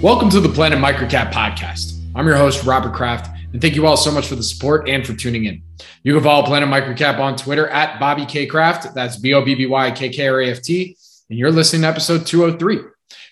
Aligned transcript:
Welcome 0.00 0.30
to 0.30 0.40
the 0.40 0.48
Planet 0.48 0.78
Microcap 0.78 1.32
podcast. 1.32 2.00
I'm 2.14 2.26
your 2.26 2.36
host, 2.36 2.64
Robert 2.64 2.94
Kraft, 2.94 3.30
and 3.52 3.60
thank 3.60 3.74
you 3.74 3.86
all 3.86 3.96
so 3.96 4.10
much 4.10 4.28
for 4.28 4.36
the 4.36 4.42
support 4.42 4.88
and 4.88 5.06
for 5.06 5.12
tuning 5.12 5.46
in. 5.46 5.62
You 6.02 6.14
can 6.14 6.22
follow 6.22 6.46
Planet 6.46 6.68
Microcap 6.68 7.18
on 7.18 7.36
Twitter 7.36 7.68
at 7.68 7.98
Bobby 7.98 8.24
K 8.24 8.46
Kraft. 8.46 8.94
That's 8.94 9.16
B 9.16 9.34
O 9.34 9.44
B 9.44 9.54
B 9.54 9.66
Y 9.66 9.90
K 9.90 10.08
K 10.08 10.28
R 10.28 10.40
A 10.40 10.50
F 10.50 10.62
T. 10.62 10.96
And 11.30 11.38
you're 11.38 11.50
listening 11.50 11.82
to 11.82 11.88
episode 11.88 12.26
203. 12.26 12.78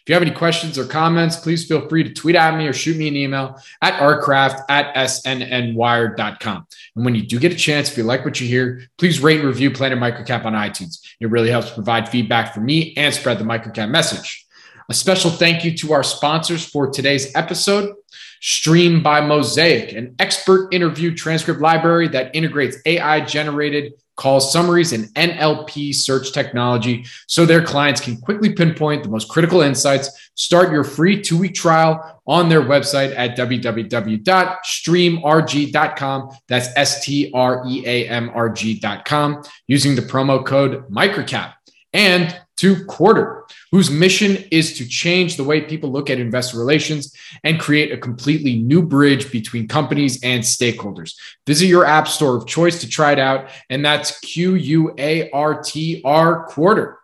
If 0.06 0.10
you 0.10 0.14
have 0.14 0.22
any 0.22 0.30
questions 0.30 0.78
or 0.78 0.84
comments, 0.84 1.34
please 1.34 1.66
feel 1.66 1.88
free 1.88 2.04
to 2.04 2.14
tweet 2.14 2.36
at 2.36 2.56
me 2.56 2.68
or 2.68 2.72
shoot 2.72 2.96
me 2.96 3.08
an 3.08 3.16
email 3.16 3.60
at 3.82 3.94
rkraft 3.94 4.60
at 4.68 4.94
snnwired.com. 4.94 6.66
And 6.94 7.04
when 7.04 7.16
you 7.16 7.22
do 7.22 7.40
get 7.40 7.52
a 7.52 7.56
chance, 7.56 7.90
if 7.90 7.98
you 7.98 8.04
like 8.04 8.24
what 8.24 8.40
you 8.40 8.46
hear, 8.46 8.82
please 8.98 9.18
rate 9.18 9.40
and 9.40 9.48
review 9.48 9.72
Planet 9.72 9.98
Microcap 9.98 10.44
on 10.44 10.52
iTunes. 10.52 11.00
It 11.18 11.28
really 11.28 11.50
helps 11.50 11.70
provide 11.70 12.08
feedback 12.08 12.54
for 12.54 12.60
me 12.60 12.94
and 12.96 13.12
spread 13.12 13.40
the 13.40 13.44
microcap 13.44 13.90
message. 13.90 14.46
A 14.88 14.94
special 14.94 15.28
thank 15.28 15.64
you 15.64 15.76
to 15.78 15.92
our 15.92 16.04
sponsors 16.04 16.64
for 16.64 16.88
today's 16.88 17.34
episode. 17.34 17.92
Stream 18.40 19.02
by 19.02 19.20
Mosaic, 19.20 19.92
an 19.92 20.14
expert 20.20 20.72
interview 20.72 21.16
transcript 21.16 21.60
library 21.60 22.06
that 22.06 22.32
integrates 22.32 22.76
AI 22.86 23.22
generated 23.22 23.94
call 24.16 24.40
summaries 24.40 24.92
and 24.92 25.06
NLP 25.14 25.94
search 25.94 26.32
technology 26.32 27.06
so 27.26 27.46
their 27.46 27.62
clients 27.62 28.00
can 28.00 28.16
quickly 28.16 28.52
pinpoint 28.52 29.02
the 29.02 29.08
most 29.08 29.28
critical 29.28 29.60
insights. 29.60 30.30
Start 30.34 30.72
your 30.72 30.84
free 30.84 31.20
two 31.20 31.36
week 31.38 31.54
trial 31.54 32.22
on 32.26 32.48
their 32.48 32.62
website 32.62 33.14
at 33.16 33.36
www.streamrg.com. 33.36 36.36
That's 36.48 36.68
S 36.76 37.04
T 37.04 37.30
R 37.32 37.64
E 37.68 37.84
A 37.86 38.08
M 38.08 38.30
R 38.34 38.48
G.com 38.50 39.44
using 39.66 39.94
the 39.94 40.02
promo 40.02 40.44
code 40.44 40.90
MICROCAP. 40.90 41.52
And 41.92 42.36
to 42.56 42.76
Quartr, 42.86 43.42
whose 43.70 43.90
mission 43.90 44.36
is 44.50 44.76
to 44.78 44.86
change 44.86 45.36
the 45.36 45.44
way 45.44 45.60
people 45.60 45.90
look 45.90 46.10
at 46.10 46.18
investor 46.18 46.58
relations 46.58 47.14
and 47.44 47.60
create 47.60 47.92
a 47.92 47.98
completely 47.98 48.56
new 48.56 48.82
bridge 48.82 49.30
between 49.30 49.68
companies 49.68 50.22
and 50.22 50.42
stakeholders. 50.42 51.14
Visit 51.46 51.66
your 51.66 51.84
app 51.84 52.08
store 52.08 52.36
of 52.36 52.46
choice 52.46 52.80
to 52.80 52.88
try 52.88 53.12
it 53.12 53.18
out, 53.18 53.50
and 53.70 53.84
that's 53.84 54.18
Q 54.20 54.54
U 54.54 54.94
A 54.98 55.30
R 55.30 55.62
T 55.62 56.00
R 56.04 56.48
Quartr. 56.48 56.96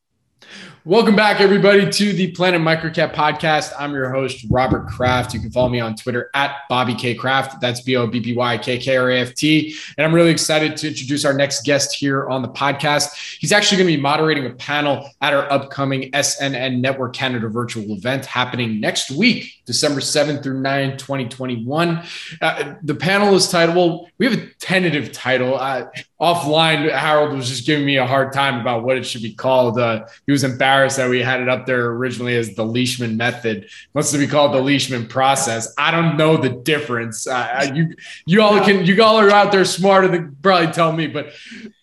Welcome 0.87 1.17
back, 1.17 1.41
everybody, 1.41 1.91
to 1.91 2.13
the 2.13 2.33
Planet 2.33 2.61
Microcap 2.61 3.15
podcast. 3.15 3.73
I'm 3.79 3.95
your 3.95 4.11
host, 4.11 4.45
Robert 4.51 4.87
Kraft. 4.87 5.33
You 5.33 5.41
can 5.41 5.51
follow 5.51 5.71
me 5.71 5.81
on 5.81 5.97
Twitter 5.97 6.29
at 6.35 6.57
Bobby 6.69 6.95
K 6.95 7.15
Kraft. 7.15 7.59
That's 7.59 7.81
B 7.81 7.97
O 7.97 8.07
B 8.07 8.21
B 8.21 8.35
Y 8.35 8.59
K 8.59 8.77
K 8.77 8.99
R 8.99 9.11
A 9.11 9.21
F 9.21 9.35
T. 9.35 9.75
And 9.97 10.07
I'm 10.07 10.15
really 10.15 10.31
excited 10.31 10.77
to 10.77 10.89
introduce 10.89 11.25
our 11.25 11.33
next 11.33 11.65
guest 11.65 11.97
here 11.97 12.29
on 12.29 12.43
the 12.43 12.51
podcast. 12.51 13.39
He's 13.39 13.51
actually 13.51 13.79
going 13.79 13.93
to 13.93 13.97
be 13.97 14.03
moderating 14.03 14.45
a 14.45 14.51
panel 14.51 15.09
at 15.23 15.33
our 15.33 15.51
upcoming 15.51 16.11
SNN 16.11 16.81
Network 16.81 17.15
Canada 17.15 17.49
virtual 17.49 17.97
event 17.97 18.27
happening 18.27 18.79
next 18.79 19.11
week, 19.11 19.55
December 19.65 20.01
7th 20.01 20.43
through 20.43 20.61
9, 20.61 20.97
2021. 20.97 22.03
Uh, 22.41 22.75
the 22.83 22.95
panel 22.95 23.35
is 23.35 23.49
titled, 23.49 23.77
well, 23.77 24.09
we 24.19 24.27
have 24.27 24.39
a 24.39 24.47
tentative 24.59 25.13
title. 25.13 25.57
Uh, 25.59 25.87
offline, 26.21 26.91
Harold 26.91 27.37
was 27.37 27.49
just 27.49 27.67
giving 27.67 27.85
me 27.85 27.97
a 27.97 28.07
hard 28.07 28.33
time 28.33 28.61
about 28.61 28.85
what 28.85 28.97
it 28.97 29.05
should 29.05 29.23
be 29.23 29.33
called. 29.33 29.79
Uh, 29.79 30.07
he 30.27 30.33
was 30.33 30.45
embarrassed 30.45 30.97
that 30.97 31.09
we 31.09 31.21
had 31.21 31.41
it 31.41 31.49
up 31.49 31.67
there 31.67 31.87
originally 31.87 32.37
as 32.37 32.55
the 32.55 32.65
Leishman 32.65 33.17
method. 33.17 33.65
It 33.65 33.71
wants 33.95 34.13
to 34.13 34.19
be 34.19 34.27
called 34.27 34.55
the 34.55 34.61
Leishman 34.61 35.07
process. 35.07 35.73
I 35.79 35.91
don't 35.91 36.17
know 36.17 36.37
the 36.37 36.51
difference. 36.51 37.27
Uh, 37.27 37.71
you, 37.75 37.95
you 38.27 38.43
all 38.43 38.59
can, 38.61 38.85
you 38.85 39.03
all 39.03 39.19
are 39.19 39.31
out 39.31 39.53
there 39.53 39.65
smarter 39.65 40.09
than 40.09 40.37
probably 40.43 40.73
tell 40.73 40.93
me. 40.93 41.07
But 41.07 41.33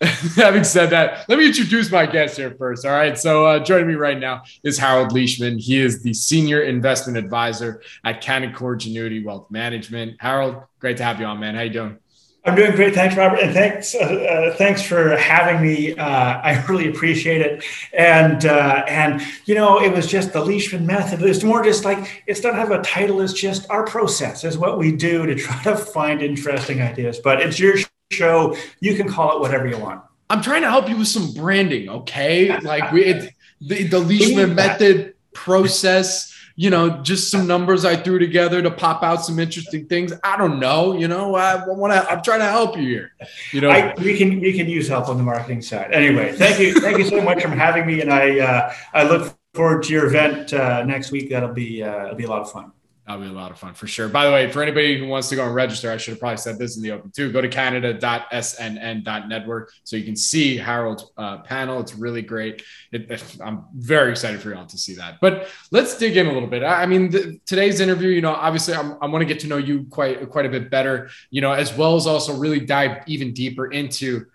having 0.36 0.64
said 0.64 0.90
that, 0.90 1.28
let 1.28 1.38
me 1.38 1.46
introduce 1.46 1.90
my 1.90 2.06
guest 2.06 2.36
here 2.36 2.54
first. 2.58 2.84
All 2.84 2.92
right. 2.92 3.18
So 3.18 3.46
uh, 3.46 3.58
joining 3.58 3.88
me 3.88 3.94
right 3.94 4.18
now 4.18 4.42
is 4.62 4.78
Harold 4.78 5.12
Leishman. 5.12 5.58
He 5.58 5.78
is 5.78 6.02
the 6.02 6.14
senior 6.14 6.62
investment 6.62 7.16
advisor 7.16 7.71
at 8.04 8.22
Canaccord 8.22 8.80
Genuity 8.80 9.24
Wealth 9.24 9.50
Management. 9.50 10.16
Harold, 10.20 10.62
great 10.78 10.96
to 10.98 11.04
have 11.04 11.20
you 11.20 11.26
on, 11.26 11.40
man. 11.40 11.54
How 11.54 11.62
you 11.62 11.70
doing? 11.70 11.98
I'm 12.44 12.56
doing 12.56 12.72
great. 12.72 12.92
Thanks, 12.92 13.16
Robert. 13.16 13.38
And 13.38 13.52
thanks, 13.52 13.94
uh, 13.94 13.98
uh, 13.98 14.56
thanks 14.56 14.82
for 14.82 15.16
having 15.16 15.62
me. 15.62 15.94
Uh, 15.94 16.04
I 16.04 16.64
really 16.68 16.88
appreciate 16.88 17.40
it. 17.40 17.62
And, 17.96 18.44
uh, 18.44 18.84
and, 18.88 19.22
you 19.44 19.54
know, 19.54 19.80
it 19.80 19.92
was 19.92 20.08
just 20.08 20.32
the 20.32 20.44
Leishman 20.44 20.84
method. 20.84 21.22
It's 21.22 21.44
more 21.44 21.62
just 21.62 21.84
like, 21.84 22.24
it's 22.26 22.42
not 22.42 22.56
have 22.56 22.72
a 22.72 22.82
title. 22.82 23.20
It's 23.20 23.32
just 23.32 23.70
our 23.70 23.86
process 23.86 24.42
is 24.42 24.58
what 24.58 24.76
we 24.76 24.90
do 24.90 25.24
to 25.24 25.36
try 25.36 25.62
to 25.62 25.76
find 25.76 26.20
interesting 26.20 26.82
ideas, 26.82 27.20
but 27.22 27.40
it's 27.40 27.60
your 27.60 27.76
show. 28.10 28.56
You 28.80 28.96
can 28.96 29.08
call 29.08 29.36
it 29.36 29.40
whatever 29.40 29.68
you 29.68 29.78
want. 29.78 30.02
I'm 30.28 30.42
trying 30.42 30.62
to 30.62 30.70
help 30.70 30.88
you 30.88 30.96
with 30.96 31.08
some 31.08 31.32
branding. 31.34 31.90
Okay. 31.90 32.58
Like 32.58 32.90
we, 32.90 33.04
it, 33.04 33.34
the, 33.60 33.84
the 33.84 34.00
Leishman 34.00 34.56
method 34.56 35.14
process 35.32 36.31
you 36.56 36.70
know, 36.70 36.90
just 37.02 37.30
some 37.30 37.46
numbers 37.46 37.84
I 37.84 37.96
threw 37.96 38.18
together 38.18 38.62
to 38.62 38.70
pop 38.70 39.02
out 39.02 39.24
some 39.24 39.38
interesting 39.38 39.86
things. 39.86 40.12
I 40.22 40.36
don't 40.36 40.58
know, 40.58 40.94
you 40.94 41.08
know, 41.08 41.34
I 41.34 41.66
want 41.66 41.92
to, 41.92 42.10
I'm 42.10 42.22
trying 42.22 42.40
to 42.40 42.46
help 42.46 42.76
you 42.76 42.82
here. 42.82 43.12
You 43.52 43.62
know, 43.62 43.70
I, 43.70 43.94
we 43.98 44.16
can, 44.16 44.40
we 44.40 44.52
can 44.52 44.68
use 44.68 44.88
help 44.88 45.08
on 45.08 45.16
the 45.16 45.22
marketing 45.22 45.62
side. 45.62 45.92
Anyway, 45.92 46.32
thank 46.32 46.58
you. 46.58 46.74
thank 46.80 46.98
you 46.98 47.04
so 47.04 47.20
much 47.20 47.42
for 47.42 47.48
having 47.48 47.86
me. 47.86 48.00
And 48.00 48.12
I, 48.12 48.40
uh, 48.40 48.74
I 48.92 49.04
look 49.04 49.34
forward 49.54 49.82
to 49.84 49.92
your 49.92 50.06
event 50.06 50.52
uh, 50.52 50.82
next 50.84 51.10
week. 51.10 51.30
That'll 51.30 51.52
be, 51.52 51.82
uh, 51.82 52.04
it'll 52.04 52.16
be 52.16 52.24
a 52.24 52.30
lot 52.30 52.42
of 52.42 52.50
fun. 52.50 52.72
That'll 53.06 53.22
be 53.22 53.28
a 53.28 53.32
lot 53.32 53.50
of 53.50 53.58
fun 53.58 53.74
for 53.74 53.86
sure. 53.88 54.08
By 54.08 54.26
the 54.26 54.32
way, 54.32 54.48
for 54.52 54.62
anybody 54.62 54.96
who 54.96 55.08
wants 55.08 55.28
to 55.30 55.36
go 55.36 55.44
and 55.44 55.52
register, 55.52 55.90
I 55.90 55.96
should 55.96 56.12
have 56.12 56.20
probably 56.20 56.36
said 56.36 56.56
this 56.56 56.76
in 56.76 56.84
the 56.84 56.92
open 56.92 57.10
too. 57.10 57.32
Go 57.32 57.40
to 57.40 57.48
canada.snn.network 57.48 59.72
so 59.82 59.96
you 59.96 60.04
can 60.04 60.14
see 60.14 60.56
Harold's 60.56 61.10
uh, 61.16 61.38
panel. 61.38 61.80
It's 61.80 61.96
really 61.96 62.22
great. 62.22 62.62
It, 62.92 63.20
I'm 63.44 63.64
very 63.74 64.12
excited 64.12 64.40
for 64.40 64.50
y'all 64.50 64.66
to 64.66 64.78
see 64.78 64.94
that. 64.94 65.18
But 65.20 65.48
let's 65.72 65.98
dig 65.98 66.16
in 66.16 66.28
a 66.28 66.32
little 66.32 66.48
bit. 66.48 66.62
I 66.62 66.86
mean, 66.86 67.10
the, 67.10 67.40
today's 67.44 67.80
interview, 67.80 68.10
you 68.10 68.20
know, 68.20 68.34
obviously 68.34 68.74
I'm, 68.74 68.96
I 69.02 69.06
want 69.06 69.22
to 69.22 69.26
get 69.26 69.40
to 69.40 69.48
know 69.48 69.56
you 69.56 69.84
quite 69.90 70.30
quite 70.30 70.46
a 70.46 70.50
bit 70.50 70.70
better, 70.70 71.10
you 71.30 71.40
know, 71.40 71.50
as 71.50 71.76
well 71.76 71.96
as 71.96 72.06
also 72.06 72.36
really 72.36 72.60
dive 72.60 73.02
even 73.08 73.34
deeper 73.34 73.66
into 73.66 74.26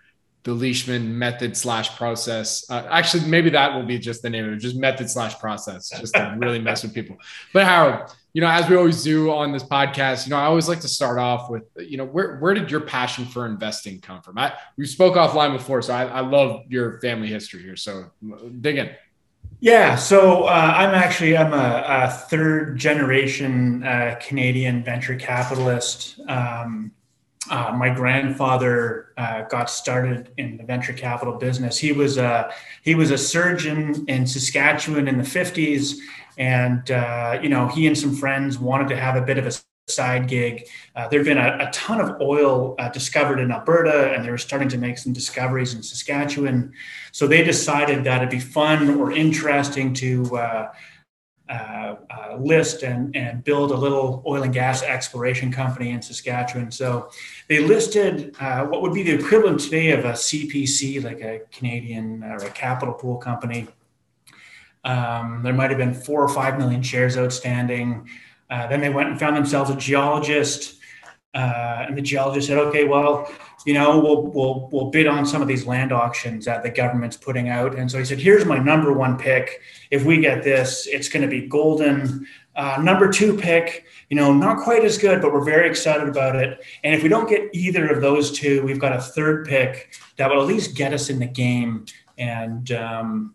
the 0.42 0.52
Leishman 0.52 1.18
method 1.18 1.56
slash 1.56 1.96
process. 1.96 2.68
Uh, 2.70 2.86
actually, 2.90 3.28
maybe 3.28 3.50
that 3.50 3.74
will 3.74 3.84
be 3.84 3.98
just 3.98 4.22
the 4.22 4.30
name 4.30 4.46
of 4.46 4.52
it, 4.52 4.58
just 4.58 4.76
method 4.76 5.10
slash 5.10 5.38
process, 5.38 5.90
just 5.90 6.14
to 6.14 6.36
really 6.38 6.60
mess 6.60 6.82
with 6.82 6.94
people. 6.94 7.16
But 7.52 7.64
Harold, 7.64 8.14
you 8.38 8.42
know, 8.42 8.50
as 8.50 8.70
we 8.70 8.76
always 8.76 9.02
do 9.02 9.32
on 9.32 9.50
this 9.50 9.64
podcast, 9.64 10.24
you 10.24 10.30
know, 10.30 10.36
I 10.36 10.44
always 10.44 10.68
like 10.68 10.78
to 10.82 10.88
start 10.88 11.18
off 11.18 11.50
with, 11.50 11.64
you 11.76 11.96
know, 11.96 12.04
where 12.04 12.36
where 12.36 12.54
did 12.54 12.70
your 12.70 12.82
passion 12.82 13.24
for 13.24 13.46
investing 13.46 13.98
come 13.98 14.22
from? 14.22 14.38
I 14.38 14.52
we 14.76 14.86
spoke 14.86 15.16
offline 15.16 15.56
before, 15.56 15.82
so 15.82 15.92
I, 15.92 16.04
I 16.04 16.20
love 16.20 16.62
your 16.68 17.00
family 17.00 17.26
history 17.26 17.64
here. 17.64 17.74
So 17.74 18.12
dig 18.60 18.78
in. 18.78 18.90
Yeah, 19.58 19.96
so 19.96 20.44
uh, 20.44 20.72
I'm 20.76 20.94
actually 20.94 21.36
I'm 21.36 21.52
a, 21.52 21.84
a 21.84 22.10
third 22.12 22.78
generation 22.78 23.82
uh, 23.82 24.20
Canadian 24.20 24.84
venture 24.84 25.16
capitalist. 25.16 26.20
Um, 26.28 26.92
uh, 27.50 27.74
my 27.76 27.88
grandfather 27.88 29.14
uh, 29.16 29.42
got 29.48 29.68
started 29.68 30.30
in 30.36 30.58
the 30.58 30.62
venture 30.62 30.92
capital 30.92 31.34
business. 31.34 31.76
He 31.76 31.90
was 31.90 32.18
a 32.18 32.52
he 32.82 32.94
was 32.94 33.10
a 33.10 33.18
surgeon 33.18 34.04
in 34.06 34.28
Saskatchewan 34.28 35.08
in 35.08 35.18
the 35.18 35.24
50s, 35.24 35.96
and 36.38 36.90
uh, 36.90 37.38
you 37.42 37.48
know 37.48 37.68
he 37.68 37.86
and 37.86 37.98
some 37.98 38.14
friends 38.14 38.58
wanted 38.58 38.88
to 38.88 38.96
have 38.96 39.16
a 39.16 39.22
bit 39.22 39.36
of 39.36 39.46
a 39.46 39.52
side 39.90 40.28
gig. 40.28 40.66
Uh, 40.94 41.08
there 41.08 41.20
had 41.20 41.26
been 41.26 41.38
a, 41.38 41.68
a, 41.68 41.70
ton 41.72 42.00
of 42.00 42.20
oil 42.20 42.74
uh, 42.78 42.88
discovered 42.90 43.40
in 43.40 43.50
Alberta, 43.50 44.12
and 44.12 44.24
they 44.24 44.30
were 44.30 44.38
starting 44.38 44.68
to 44.68 44.78
make 44.78 44.98
some 44.98 45.12
discoveries 45.12 45.74
in 45.74 45.82
Saskatchewan. 45.82 46.72
So 47.12 47.26
they 47.26 47.42
decided 47.42 48.04
that 48.04 48.18
it'd 48.18 48.30
be 48.30 48.38
fun 48.38 48.90
or 48.96 49.12
interesting 49.12 49.94
to 49.94 50.36
uh, 50.36 50.72
uh, 51.48 51.96
uh, 52.10 52.36
list 52.38 52.82
and, 52.82 53.16
and 53.16 53.42
build 53.42 53.70
a 53.70 53.74
little 53.74 54.22
oil 54.26 54.42
and 54.42 54.52
gas 54.52 54.82
exploration 54.82 55.50
company 55.50 55.90
in 55.90 56.02
Saskatchewan. 56.02 56.70
So 56.70 57.08
they 57.48 57.60
listed 57.60 58.36
uh, 58.38 58.66
what 58.66 58.82
would 58.82 58.92
be 58.92 59.02
the 59.02 59.12
equivalent 59.12 59.60
today 59.60 59.92
of 59.92 60.04
a 60.04 60.12
CPC, 60.12 61.02
like 61.02 61.20
a 61.22 61.40
Canadian 61.50 62.22
or 62.22 62.36
a 62.36 62.50
capital 62.50 62.92
pool 62.92 63.16
company. 63.16 63.66
Um, 64.84 65.42
there 65.42 65.52
might 65.52 65.70
have 65.70 65.78
been 65.78 65.94
four 65.94 66.22
or 66.22 66.28
five 66.28 66.58
million 66.58 66.82
shares 66.82 67.16
outstanding. 67.16 68.08
Uh, 68.50 68.66
then 68.66 68.80
they 68.80 68.90
went 68.90 69.10
and 69.10 69.18
found 69.18 69.36
themselves 69.36 69.70
a 69.70 69.76
geologist, 69.76 70.76
uh, 71.34 71.84
and 71.86 71.96
the 71.96 72.02
geologist 72.02 72.48
said, 72.48 72.58
"Okay, 72.58 72.84
well, 72.84 73.30
you 73.66 73.74
know, 73.74 74.00
we'll 74.00 74.22
we'll 74.22 74.68
we'll 74.72 74.90
bid 74.90 75.06
on 75.06 75.26
some 75.26 75.42
of 75.42 75.48
these 75.48 75.66
land 75.66 75.92
auctions 75.92 76.44
that 76.46 76.62
the 76.62 76.70
government's 76.70 77.16
putting 77.16 77.48
out." 77.48 77.76
And 77.76 77.90
so 77.90 77.98
he 77.98 78.04
said, 78.04 78.18
"Here's 78.18 78.46
my 78.46 78.58
number 78.58 78.92
one 78.92 79.18
pick. 79.18 79.60
If 79.90 80.04
we 80.04 80.20
get 80.20 80.42
this, 80.42 80.86
it's 80.86 81.08
going 81.08 81.22
to 81.22 81.28
be 81.28 81.46
golden. 81.46 82.26
Uh, 82.58 82.76
number 82.82 83.08
two 83.08 83.36
pick, 83.36 83.84
you 84.10 84.16
know, 84.16 84.34
not 84.34 84.58
quite 84.58 84.84
as 84.84 84.98
good, 84.98 85.22
but 85.22 85.32
we're 85.32 85.44
very 85.44 85.70
excited 85.70 86.08
about 86.08 86.34
it. 86.34 86.58
And 86.82 86.92
if 86.92 87.04
we 87.04 87.08
don't 87.08 87.28
get 87.28 87.48
either 87.52 87.86
of 87.88 88.00
those 88.00 88.32
two, 88.32 88.64
we've 88.64 88.80
got 88.80 88.92
a 88.92 89.00
third 89.00 89.46
pick 89.46 89.94
that 90.16 90.28
will 90.28 90.40
at 90.40 90.48
least 90.48 90.74
get 90.74 90.92
us 90.92 91.08
in 91.08 91.20
the 91.20 91.26
game, 91.26 91.86
and 92.16 92.72
um, 92.72 93.34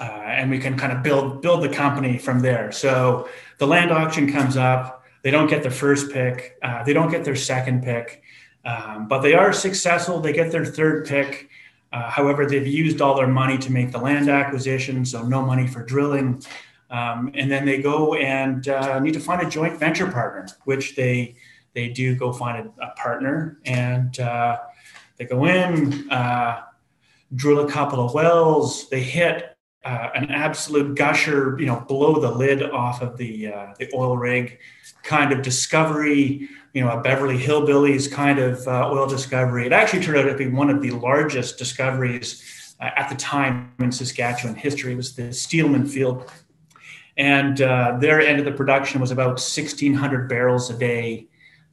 uh, 0.00 0.02
and 0.02 0.50
we 0.50 0.58
can 0.58 0.76
kind 0.76 0.92
of 0.92 1.02
build 1.02 1.42
build 1.42 1.62
the 1.62 1.68
company 1.68 2.18
from 2.18 2.40
there." 2.40 2.72
So 2.72 3.28
the 3.58 3.66
land 3.66 3.90
auction 3.90 4.32
comes 4.32 4.56
up. 4.56 5.04
They 5.22 5.30
don't 5.30 5.48
get 5.48 5.62
their 5.62 5.70
first 5.70 6.12
pick. 6.12 6.58
Uh, 6.62 6.82
they 6.82 6.92
don't 6.92 7.10
get 7.10 7.24
their 7.24 7.36
second 7.36 7.82
pick 7.82 8.22
um, 8.64 9.08
but 9.08 9.20
they 9.20 9.34
are 9.34 9.52
successful. 9.52 10.20
They 10.20 10.32
get 10.32 10.52
their 10.52 10.64
third 10.64 11.06
pick. 11.06 11.48
Uh, 11.92 12.08
however, 12.08 12.46
they've 12.46 12.66
used 12.66 13.00
all 13.00 13.16
their 13.16 13.28
money 13.28 13.58
to 13.58 13.72
make 13.72 13.92
the 13.92 13.98
land 13.98 14.28
acquisition, 14.28 15.04
so 15.04 15.22
no 15.22 15.42
money 15.42 15.66
for 15.66 15.84
drilling. 15.84 16.42
Um, 16.90 17.30
and 17.34 17.50
then 17.50 17.64
they 17.64 17.82
go 17.82 18.14
and 18.14 18.66
uh, 18.68 18.98
need 19.00 19.14
to 19.14 19.20
find 19.20 19.46
a 19.46 19.50
joint 19.50 19.78
venture 19.78 20.10
partner, 20.10 20.46
which 20.64 20.94
they 20.94 21.36
they 21.74 21.88
do 21.88 22.14
go 22.14 22.32
find 22.32 22.70
a, 22.78 22.84
a 22.84 22.90
partner, 22.92 23.58
and 23.64 24.18
uh, 24.20 24.58
they 25.16 25.24
go 25.24 25.46
in, 25.46 26.10
uh, 26.10 26.62
drill 27.34 27.66
a 27.66 27.70
couple 27.70 28.04
of 28.04 28.12
wells. 28.12 28.90
They 28.90 29.02
hit 29.02 29.51
uh, 29.84 30.10
an 30.14 30.30
absolute 30.30 30.96
gusher, 30.96 31.56
you 31.58 31.66
know, 31.66 31.80
blow 31.88 32.20
the 32.20 32.30
lid 32.30 32.62
off 32.62 33.02
of 33.02 33.16
the 33.16 33.48
uh, 33.48 33.74
the 33.78 33.90
oil 33.94 34.16
rig 34.16 34.58
kind 35.02 35.32
of 35.32 35.42
discovery 35.42 36.48
you 36.72 36.82
know, 36.82 36.90
a 36.90 37.00
Beverly 37.00 37.38
Hillbillies 37.38 38.10
kind 38.10 38.38
of 38.38 38.66
uh, 38.66 38.90
oil 38.90 39.06
discovery. 39.06 39.66
It 39.66 39.72
actually 39.72 40.02
turned 40.02 40.18
out 40.18 40.30
to 40.30 40.36
be 40.36 40.48
one 40.48 40.70
of 40.70 40.80
the 40.80 40.90
largest 40.92 41.58
discoveries 41.58 42.74
uh, 42.80 42.90
at 42.96 43.08
the 43.10 43.16
time 43.16 43.72
in 43.78 43.92
Saskatchewan 43.92 44.56
history. 44.56 44.92
It 44.92 44.96
was 44.96 45.14
the 45.14 45.32
Steelman 45.32 45.86
Field. 45.86 46.30
And 47.18 47.60
uh, 47.60 47.98
their 48.00 48.20
end 48.22 48.38
of 48.38 48.46
the 48.46 48.52
production 48.52 49.00
was 49.00 49.10
about 49.10 49.32
1,600 49.32 50.28
barrels 50.28 50.70
a 50.70 50.78
day 50.78 51.28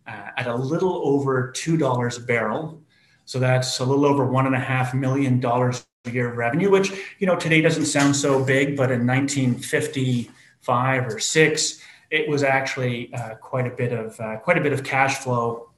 uh, 0.05 0.31
at 0.35 0.47
a 0.47 0.55
little 0.55 1.01
over 1.07 1.53
$2 1.55 2.17
a 2.17 2.21
barrel. 2.21 2.81
So 3.23 3.39
that's 3.39 3.79
a 3.79 3.85
little 3.85 4.05
over 4.05 4.25
$1.5 4.25 4.93
million 4.95 5.43
a 5.45 5.73
year 6.05 6.29
of 6.29 6.37
revenue, 6.37 6.69
which, 6.69 6.93
you 7.19 7.27
know, 7.27 7.35
today 7.35 7.59
doesn't 7.59 7.85
sound 7.85 8.15
so 8.15 8.43
big, 8.43 8.77
but 8.77 8.89
in 8.89 9.05
1955 9.05 11.07
or 11.07 11.19
six, 11.19 11.81
it 12.09 12.29
was 12.29 12.41
actually 12.41 13.13
uh, 13.13 13.35
quite 13.35 13.67
a 13.67 13.69
bit 13.69 13.91
of 13.91 14.19
uh, 14.19 14.37
quite 14.37 14.57
a 14.57 14.61
bit 14.61 14.71
of 14.71 14.83
cash 14.83 15.17
flow. 15.17 15.69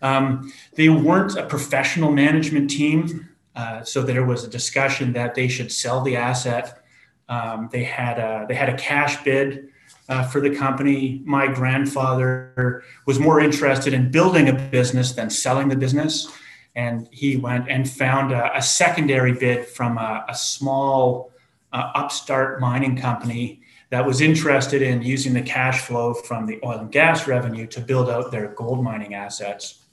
Um, 0.00 0.52
they 0.76 0.88
weren't 0.88 1.36
a 1.36 1.44
professional 1.44 2.12
management 2.12 2.70
team, 2.70 3.30
uh, 3.56 3.82
so 3.82 4.02
there 4.02 4.24
was 4.24 4.44
a 4.44 4.48
discussion 4.48 5.12
that 5.14 5.34
they 5.34 5.48
should 5.48 5.72
sell 5.72 6.02
the 6.02 6.16
asset. 6.16 6.82
Um, 7.28 7.68
they 7.72 7.84
had 7.84 8.18
a 8.18 8.46
they 8.48 8.54
had 8.54 8.68
a 8.68 8.76
cash 8.76 9.22
bid 9.24 9.68
uh, 10.08 10.22
for 10.22 10.40
the 10.40 10.54
company. 10.54 11.20
My 11.24 11.48
grandfather 11.48 12.84
was 13.06 13.18
more 13.18 13.40
interested 13.40 13.92
in 13.92 14.10
building 14.10 14.48
a 14.48 14.52
business 14.52 15.12
than 15.12 15.30
selling 15.30 15.68
the 15.68 15.76
business, 15.76 16.30
and 16.74 17.08
he 17.10 17.36
went 17.36 17.68
and 17.68 17.88
found 17.88 18.32
a, 18.32 18.56
a 18.56 18.62
secondary 18.62 19.32
bid 19.32 19.66
from 19.66 19.98
a, 19.98 20.24
a 20.28 20.34
small 20.34 21.30
uh, 21.72 21.90
upstart 21.94 22.60
mining 22.60 22.96
company 22.96 23.60
that 23.90 24.06
was 24.06 24.22
interested 24.22 24.80
in 24.80 25.02
using 25.02 25.34
the 25.34 25.42
cash 25.42 25.82
flow 25.82 26.14
from 26.14 26.46
the 26.46 26.58
oil 26.64 26.78
and 26.78 26.90
gas 26.90 27.28
revenue 27.28 27.66
to 27.66 27.80
build 27.80 28.08
out 28.08 28.30
their 28.30 28.48
gold 28.54 28.82
mining 28.82 29.14
assets. 29.14 29.84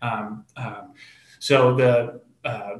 Um, 0.00 0.44
um, 0.56 0.94
so 1.40 1.74
the, 1.74 2.20
uh, 2.44 2.76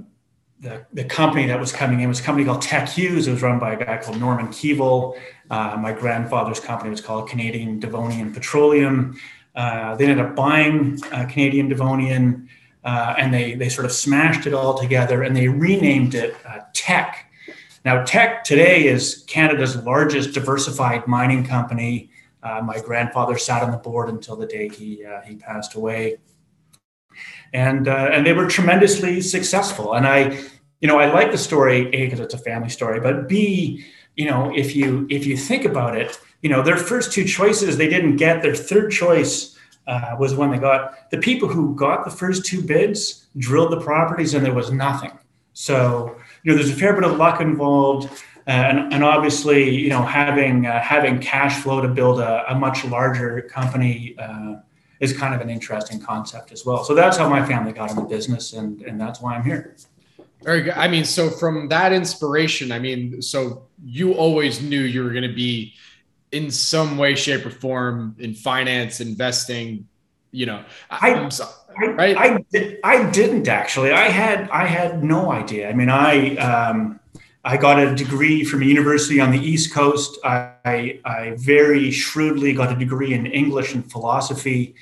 the, 0.60 0.86
the 0.92 1.04
company 1.04 1.46
that 1.46 1.58
was 1.58 1.72
coming 1.72 2.00
in 2.00 2.08
was 2.08 2.20
a 2.20 2.22
company 2.22 2.44
called 2.46 2.62
Teck 2.62 2.88
Hughes. 2.88 3.26
It 3.26 3.32
was 3.32 3.42
run 3.42 3.58
by 3.58 3.72
a 3.72 3.84
guy 3.84 3.96
called 3.96 4.20
Norman 4.20 4.48
Keevil. 4.48 5.18
Uh, 5.50 5.76
my 5.80 5.92
grandfather's 5.92 6.60
company 6.60 6.90
was 6.90 7.00
called 7.00 7.28
Canadian 7.28 7.80
Devonian 7.80 8.32
Petroleum. 8.32 9.18
Uh, 9.56 9.96
they 9.96 10.04
ended 10.04 10.24
up 10.24 10.36
buying 10.36 10.98
uh, 11.10 11.26
Canadian 11.26 11.68
Devonian, 11.68 12.48
uh, 12.84 13.14
and 13.18 13.32
they 13.32 13.54
they 13.54 13.68
sort 13.68 13.84
of 13.84 13.92
smashed 13.92 14.46
it 14.46 14.54
all 14.54 14.78
together, 14.78 15.22
and 15.22 15.37
they 15.37 15.49
renamed 15.49 16.14
it 16.14 16.34
uh, 16.46 16.60
Teck 16.72 17.30
now, 17.84 18.04
Teck 18.04 18.44
today 18.44 18.87
is 18.87 19.25
Canada's 19.26 19.76
largest 19.76 20.34
diversified 20.34 21.06
mining 21.06 21.44
company. 21.44 22.10
Uh, 22.42 22.60
my 22.62 22.78
grandfather 22.78 23.38
sat 23.38 23.62
on 23.62 23.70
the 23.70 23.78
board 23.78 24.10
until 24.10 24.37
the 24.37 24.46
day 24.46 24.68
he 24.68 25.04
uh, 25.04 25.22
he 25.22 25.37
passed 25.37 25.75
away, 25.75 26.18
and 27.54 27.88
uh, 27.88 28.10
and 28.12 28.26
they 28.26 28.34
were 28.34 28.46
tremendously 28.46 29.22
successful. 29.22 29.94
And 29.94 30.06
I, 30.06 30.38
you 30.80 30.88
know, 30.88 30.99
I 30.99 31.10
like 31.10 31.32
the 31.32 31.38
story 31.38 31.87
a 31.94 32.04
because 32.04 32.20
it's 32.20 32.34
a 32.34 32.38
family 32.38 32.68
story, 32.68 33.00
but 33.00 33.28
b, 33.28 33.84
you 34.14 34.26
know, 34.26 34.52
if 34.54 34.76
you 34.76 35.06
if 35.10 35.26
you 35.26 35.37
think 35.37 35.64
about 35.64 35.96
it, 35.96 36.18
you 36.42 36.50
know, 36.50 36.62
their 36.62 36.76
first 36.76 37.12
two 37.12 37.25
choices 37.25 37.78
they 37.78 37.88
didn't 37.88 38.16
get. 38.16 38.42
Their 38.42 38.54
third 38.54 38.90
choice 38.90 39.56
uh, 39.87 40.16
was 40.18 40.34
when 40.34 40.50
they 40.50 40.58
got 40.58 41.10
the 41.10 41.18
people 41.18 41.49
who 41.49 41.75
got 41.75 42.04
the 42.04 42.10
first 42.10 42.44
two 42.44 42.62
bids 42.62 43.26
drilled 43.38 43.72
the 43.72 43.80
properties, 43.80 44.34
and 44.34 44.44
there 44.44 44.54
was 44.54 44.70
nothing. 44.70 45.12
So 45.52 46.16
you 46.42 46.52
know, 46.52 46.58
there's 46.58 46.70
a 46.70 46.76
fair 46.76 46.94
bit 46.94 47.04
of 47.04 47.16
luck 47.16 47.40
involved, 47.40 48.04
uh, 48.46 48.50
and, 48.50 48.92
and 48.92 49.04
obviously, 49.04 49.68
you 49.70 49.88
know, 49.88 50.02
having 50.02 50.66
uh, 50.66 50.80
having 50.80 51.18
cash 51.20 51.60
flow 51.62 51.80
to 51.80 51.88
build 51.88 52.20
a, 52.20 52.50
a 52.50 52.54
much 52.54 52.84
larger 52.84 53.42
company 53.42 54.14
uh, 54.18 54.56
is 55.00 55.16
kind 55.16 55.34
of 55.34 55.40
an 55.40 55.50
interesting 55.50 56.00
concept 56.00 56.52
as 56.52 56.64
well. 56.64 56.84
So 56.84 56.94
that's 56.94 57.16
how 57.16 57.28
my 57.28 57.44
family 57.44 57.72
got 57.72 57.90
in 57.90 57.96
the 57.96 58.02
business, 58.02 58.52
and 58.52 58.82
and 58.82 59.00
that's 59.00 59.20
why 59.20 59.34
I'm 59.34 59.44
here. 59.44 59.76
Very 60.42 60.62
good. 60.62 60.75
I 60.75 60.88
mean, 60.88 61.04
so 61.04 61.28
from 61.28 61.68
that 61.68 61.92
inspiration, 61.92 62.72
I 62.72 62.78
mean, 62.78 63.20
so 63.20 63.66
you 63.84 64.14
always 64.14 64.62
knew 64.62 64.80
you 64.80 65.04
were 65.04 65.10
going 65.10 65.28
to 65.28 65.34
be 65.34 65.75
in 66.32 66.50
some 66.50 66.96
way, 66.96 67.14
shape, 67.14 67.44
or 67.46 67.50
form 67.50 68.16
in 68.18 68.34
finance, 68.34 69.00
investing. 69.00 69.87
You 70.32 70.46
know, 70.46 70.64
I, 70.90 71.14
I'm 71.14 71.30
sorry 71.30 71.50
right? 71.76 72.16
I, 72.16 72.44
I, 72.54 72.78
I 72.84 73.10
didn't 73.10 73.49
actually. 73.49 73.92
I 73.92 74.08
had 74.08 74.49
I 74.50 74.66
had 74.66 75.02
no 75.02 75.30
idea. 75.30 75.68
I 75.68 75.72
mean, 75.72 75.88
I 75.88 76.37
um, 76.37 77.00
I 77.44 77.56
got 77.56 77.78
a 77.78 77.94
degree 77.94 78.44
from 78.44 78.62
a 78.62 78.64
university 78.64 79.20
on 79.20 79.30
the 79.30 79.38
East 79.38 79.72
Coast. 79.72 80.18
I, 80.25 81.00
I 81.04 81.34
very 81.37 81.90
shrewdly 81.90 82.52
got 82.52 82.72
a 82.72 82.76
degree 82.76 83.14
in 83.14 83.26
English 83.26 83.75
and 83.75 83.90
philosophy, 83.90 84.75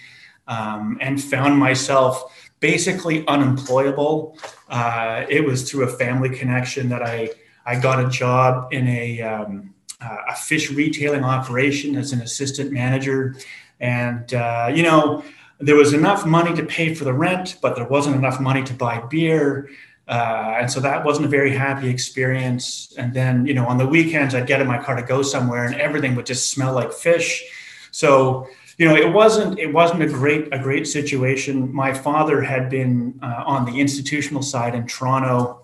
um, 0.46 0.98
and 1.00 1.22
found 1.22 1.58
myself 1.58 2.34
basically 2.60 3.26
unemployable. 3.28 4.36
Uh, 4.68 5.24
it 5.28 5.44
was 5.44 5.70
through 5.70 5.84
a 5.84 5.88
family 5.88 6.30
connection 6.30 6.88
that 6.88 7.02
I 7.02 7.30
I 7.64 7.78
got 7.78 8.04
a 8.04 8.08
job 8.08 8.72
in 8.72 8.88
a 8.88 9.22
um, 9.22 9.74
a 10.00 10.34
fish 10.34 10.70
retailing 10.70 11.24
operation 11.24 11.96
as 11.96 12.12
an 12.12 12.20
assistant 12.20 12.72
manager, 12.72 13.36
and 13.80 14.32
uh, 14.34 14.70
you 14.72 14.82
know 14.82 15.22
there 15.60 15.76
was 15.76 15.92
enough 15.92 16.24
money 16.24 16.54
to 16.54 16.64
pay 16.64 16.94
for 16.94 17.04
the 17.04 17.12
rent, 17.12 17.56
but 17.60 17.74
there 17.74 17.86
wasn't 17.86 18.14
enough 18.14 18.40
money 18.40 18.62
to 18.62 18.72
buy 18.72 19.00
beer. 19.10 19.68
Uh, 20.06 20.56
and 20.60 20.70
so 20.70 20.80
that 20.80 21.04
wasn't 21.04 21.26
a 21.26 21.28
very 21.28 21.54
happy 21.54 21.88
experience. 21.88 22.94
And 22.96 23.12
then, 23.12 23.44
you 23.44 23.54
know, 23.54 23.66
on 23.66 23.76
the 23.76 23.86
weekends, 23.86 24.34
I'd 24.34 24.46
get 24.46 24.60
in 24.60 24.66
my 24.66 24.78
car 24.78 24.96
to 24.96 25.02
go 25.02 25.20
somewhere 25.22 25.66
and 25.66 25.74
everything 25.74 26.14
would 26.14 26.26
just 26.26 26.50
smell 26.50 26.72
like 26.72 26.92
fish. 26.92 27.44
So, 27.90 28.48
you 28.78 28.86
know, 28.86 28.94
it 28.96 29.12
wasn't 29.12 29.58
it 29.58 29.72
wasn't 29.72 30.02
a 30.02 30.06
great 30.06 30.48
a 30.52 30.58
great 30.58 30.86
situation. 30.86 31.74
My 31.74 31.92
father 31.92 32.40
had 32.40 32.70
been 32.70 33.18
uh, 33.22 33.42
on 33.44 33.64
the 33.64 33.80
institutional 33.80 34.42
side 34.42 34.74
in 34.74 34.86
Toronto 34.86 35.57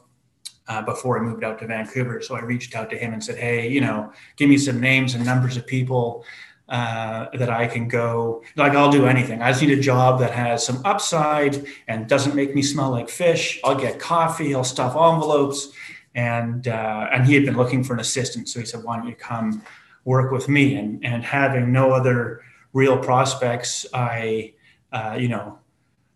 uh, 0.68 0.82
before 0.82 1.18
I 1.18 1.22
moved 1.22 1.44
out 1.44 1.58
to 1.60 1.66
Vancouver. 1.66 2.20
So 2.22 2.34
I 2.34 2.40
reached 2.40 2.74
out 2.74 2.90
to 2.90 2.96
him 2.96 3.12
and 3.12 3.22
said, 3.22 3.38
"Hey, 3.38 3.68
you 3.68 3.80
know, 3.80 4.12
give 4.36 4.48
me 4.48 4.58
some 4.58 4.80
names 4.80 5.14
and 5.14 5.24
numbers 5.24 5.56
of 5.56 5.66
people 5.66 6.24
uh, 6.68 7.26
that 7.34 7.50
I 7.50 7.66
can 7.66 7.88
go 7.88 8.42
like 8.56 8.72
I'll 8.72 8.90
do 8.90 9.06
anything. 9.06 9.42
I 9.42 9.50
just 9.50 9.62
need 9.62 9.78
a 9.78 9.82
job 9.82 10.18
that 10.20 10.30
has 10.30 10.64
some 10.64 10.80
upside 10.84 11.64
and 11.88 12.08
doesn't 12.08 12.34
make 12.34 12.54
me 12.54 12.62
smell 12.62 12.90
like 12.90 13.08
fish. 13.08 13.60
I'll 13.64 13.74
get 13.74 13.98
coffee. 13.98 14.54
I'll 14.54 14.64
stuff 14.64 14.96
envelopes, 14.96 15.72
and 16.14 16.66
uh, 16.66 17.08
and 17.12 17.26
he 17.26 17.34
had 17.34 17.44
been 17.44 17.56
looking 17.56 17.84
for 17.84 17.92
an 17.92 18.00
assistant, 18.00 18.48
so 18.48 18.60
he 18.60 18.66
said, 18.66 18.82
"Why 18.82 18.96
don't 18.96 19.06
you 19.06 19.14
come 19.14 19.62
work 20.04 20.32
with 20.32 20.48
me?" 20.48 20.76
And 20.76 21.04
and 21.04 21.22
having 21.22 21.70
no 21.70 21.92
other 21.92 22.40
real 22.72 22.96
prospects, 22.96 23.84
I 23.92 24.54
uh, 24.92 25.16
you 25.18 25.28
know 25.28 25.58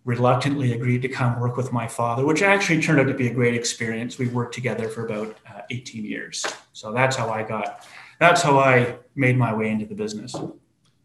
reluctantly 0.09 0.73
agreed 0.73 1.03
to 1.03 1.09
come 1.09 1.39
work 1.39 1.59
with 1.59 1.71
my 1.71 1.87
father, 1.87 2.25
which 2.25 2.41
actually 2.41 2.81
turned 2.81 2.99
out 2.99 3.07
to 3.07 3.13
be 3.13 3.29
a 3.29 3.35
great 3.35 3.55
experience. 3.55 4.17
We 4.17 4.29
worked 4.29 4.55
together 4.55 4.89
for 4.89 5.05
about 5.05 5.37
uh, 5.47 5.61
18 5.71 6.03
years, 6.03 6.47
so 6.73 6.93
that's 6.93 7.15
how 7.15 7.29
I 7.29 7.43
got 7.43 7.87
that's 8.19 8.41
how 8.41 8.59
I 8.59 8.97
made 9.15 9.37
my 9.37 9.55
way 9.55 9.69
into 9.69 9.85
the 9.85 9.95
business. 9.95 10.35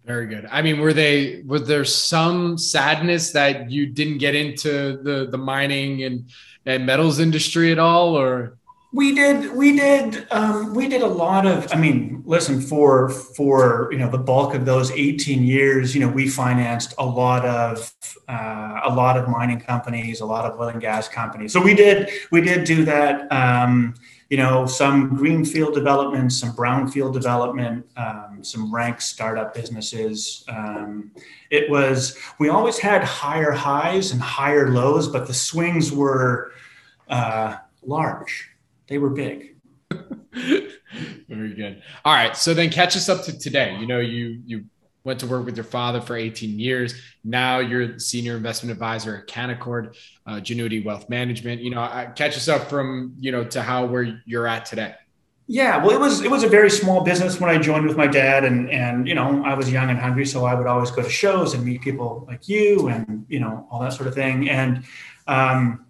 Very 0.06 0.28
good. 0.28 0.48
I 0.50 0.62
mean, 0.62 0.80
were 0.80 0.94
they 0.94 1.44
was 1.46 1.68
there 1.68 1.84
some 1.84 2.58
sadness 2.58 3.32
that 3.32 3.70
you 3.70 3.88
didn't 3.88 4.20
get 4.20 4.36
into 4.36 4.98
the 5.04 5.28
the 5.30 5.38
mining 5.38 6.04
and 6.04 6.30
and 6.66 6.86
metals 6.86 7.20
industry 7.20 7.74
at 7.74 7.80
all, 7.80 8.18
or? 8.18 8.58
We 8.94 9.16
did. 9.16 9.52
We 9.52 9.76
did. 9.76 10.28
Um, 10.30 10.76
we 10.76 10.88
did 10.88 11.02
a 11.02 11.08
lot 11.08 11.48
of. 11.48 11.68
I 11.74 11.78
mean, 11.78 12.22
listen 12.28 12.62
for 12.62 13.10
for 13.10 13.90
you 13.92 13.98
know 13.98 14.08
the 14.08 14.20
bulk 14.20 14.54
of 14.54 14.66
those 14.66 14.92
eighteen 14.92 15.44
years. 15.44 15.96
You 15.96 16.02
know, 16.02 16.10
we 16.10 16.30
financed 16.30 16.94
a 17.00 17.06
lot 17.06 17.44
of 17.44 17.92
uh, 18.30 18.82
a 18.84 18.94
lot 18.94 19.18
of 19.18 19.28
mining 19.28 19.60
companies, 19.60 20.22
a 20.22 20.26
lot 20.26 20.46
of 20.46 20.60
oil 20.60 20.68
and 20.68 20.80
gas 20.80 21.08
companies. 21.08 21.52
So 21.52 21.60
we 21.60 21.74
did. 21.74 22.12
We 22.32 22.42
did 22.42 22.66
do 22.66 22.86
that. 22.86 23.32
Um, 23.32 23.96
you 24.30 24.38
know, 24.38 24.68
some 24.68 25.16
greenfield 25.16 25.74
development, 25.74 26.32
some 26.32 26.56
brownfield 26.56 27.14
development, 27.14 27.86
um, 27.98 28.40
some 28.42 28.74
rank 28.74 29.02
startup 29.02 29.54
businesses. 29.54 30.44
Um, 30.48 31.12
it 31.52 31.70
was, 31.70 32.18
we 32.40 32.50
always 32.50 32.80
had 32.80 33.04
higher 33.04 33.52
highs 33.52 34.12
and 34.12 34.20
higher 34.20 34.72
lows, 34.72 35.08
but 35.08 35.28
the 35.28 35.36
swings 35.36 35.92
were 35.92 36.52
uh, 37.10 37.58
large. 37.84 38.53
They 38.88 38.98
were 38.98 39.10
big. 39.10 39.56
Very 40.34 41.54
good. 41.54 41.82
All 42.06 42.14
right. 42.14 42.36
So 42.36 42.54
then 42.54 42.70
catch 42.70 42.96
us 42.96 43.10
up 43.10 43.24
to 43.26 43.38
today. 43.38 43.78
You 43.80 43.88
know, 43.88 44.00
you, 44.00 44.42
you 44.46 44.66
went 45.04 45.20
to 45.20 45.28
work 45.28 45.46
with 45.46 45.56
your 45.56 45.64
father 45.64 46.02
for 46.02 46.16
18 46.16 46.60
years. 46.60 46.96
Now 47.24 47.60
you're 47.60 48.00
senior 48.00 48.36
investment 48.38 48.72
advisor 48.72 49.18
at 49.18 49.28
Canaccord, 49.28 49.96
uh, 50.26 50.36
Genuity 50.36 50.84
Wealth 50.84 51.10
Management. 51.10 51.62
You 51.62 51.72
know, 51.72 52.12
catch 52.16 52.38
us 52.38 52.48
up 52.48 52.70
from 52.70 53.16
you 53.20 53.32
know 53.32 53.44
to 53.46 53.62
how 53.62 53.86
where 53.86 54.22
you're 54.26 54.48
at 54.48 54.66
today. 54.66 54.96
Yeah, 55.48 55.84
well, 55.84 55.92
it 55.92 56.00
was 56.00 56.22
it 56.22 56.32
was 56.32 56.44
a 56.44 56.48
very 56.48 56.70
small 56.70 57.04
business 57.04 57.40
when 57.40 57.50
I 57.50 57.58
joined 57.58 57.86
with 57.86 57.98
my 57.98 58.08
dad, 58.08 58.46
and 58.46 58.70
and 58.70 59.08
you 59.08 59.14
know 59.14 59.44
I 59.44 59.54
was 59.56 59.70
young 59.70 59.90
and 59.90 60.00
hungry, 60.00 60.26
so 60.26 60.46
I 60.46 60.54
would 60.56 60.68
always 60.68 60.90
go 60.90 61.04
to 61.04 61.10
shows 61.10 61.54
and 61.54 61.66
meet 61.66 61.82
people 61.82 62.26
like 62.28 62.48
you, 62.48 62.88
and 62.88 63.26
you 63.28 63.42
know 63.42 63.68
all 63.70 63.82
that 63.82 63.92
sort 63.92 64.08
of 64.08 64.16
thing. 64.16 64.50
And 64.50 64.86
um, 65.28 65.86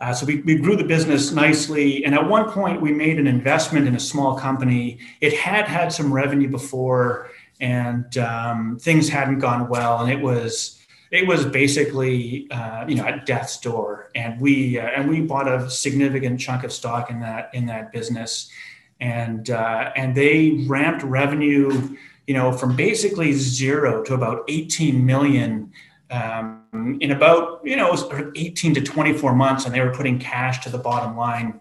uh, 0.00 0.12
so 0.12 0.24
we, 0.26 0.40
we 0.42 0.54
grew 0.54 0.76
the 0.76 0.84
business 0.84 1.32
nicely, 1.32 2.04
and 2.04 2.14
at 2.14 2.28
one 2.28 2.50
point 2.50 2.80
we 2.80 2.92
made 2.92 3.18
an 3.18 3.26
investment 3.26 3.88
in 3.88 3.96
a 3.96 4.00
small 4.00 4.38
company. 4.38 4.98
It 5.20 5.34
had 5.34 5.66
had 5.66 5.92
some 5.92 6.12
revenue 6.12 6.48
before, 6.48 7.30
and 7.60 8.16
um, 8.18 8.78
things 8.80 9.08
hadn't 9.08 9.40
gone 9.40 9.68
well, 9.68 10.00
and 10.00 10.10
it 10.10 10.20
was 10.20 10.78
it 11.10 11.26
was 11.26 11.44
basically 11.46 12.46
uh, 12.50 12.84
you 12.86 12.94
know 12.94 13.04
at 13.04 13.26
death's 13.26 13.58
door, 13.58 14.10
and 14.14 14.40
we 14.40 14.78
uh, 14.78 14.86
and 14.86 15.08
we 15.08 15.20
bought 15.20 15.48
a 15.48 15.68
significant 15.68 16.38
chunk 16.38 16.62
of 16.62 16.72
stock 16.72 17.10
in 17.10 17.18
that 17.20 17.50
in 17.52 17.66
that 17.66 17.90
business, 17.90 18.50
and 19.00 19.50
uh, 19.50 19.90
and 19.96 20.14
they 20.14 20.64
ramped 20.68 21.02
revenue 21.02 21.96
you 22.28 22.34
know 22.34 22.52
from 22.52 22.76
basically 22.76 23.32
zero 23.32 24.04
to 24.04 24.14
about 24.14 24.44
18 24.46 25.04
million 25.04 25.72
um, 26.10 26.98
in 27.00 27.10
about 27.10 27.60
you 27.64 27.76
know 27.76 27.94
18 28.34 28.74
to 28.74 28.80
24 28.80 29.34
months, 29.34 29.64
and 29.64 29.74
they 29.74 29.80
were 29.80 29.92
putting 29.92 30.18
cash 30.18 30.60
to 30.64 30.70
the 30.70 30.78
bottom 30.78 31.16
line. 31.16 31.60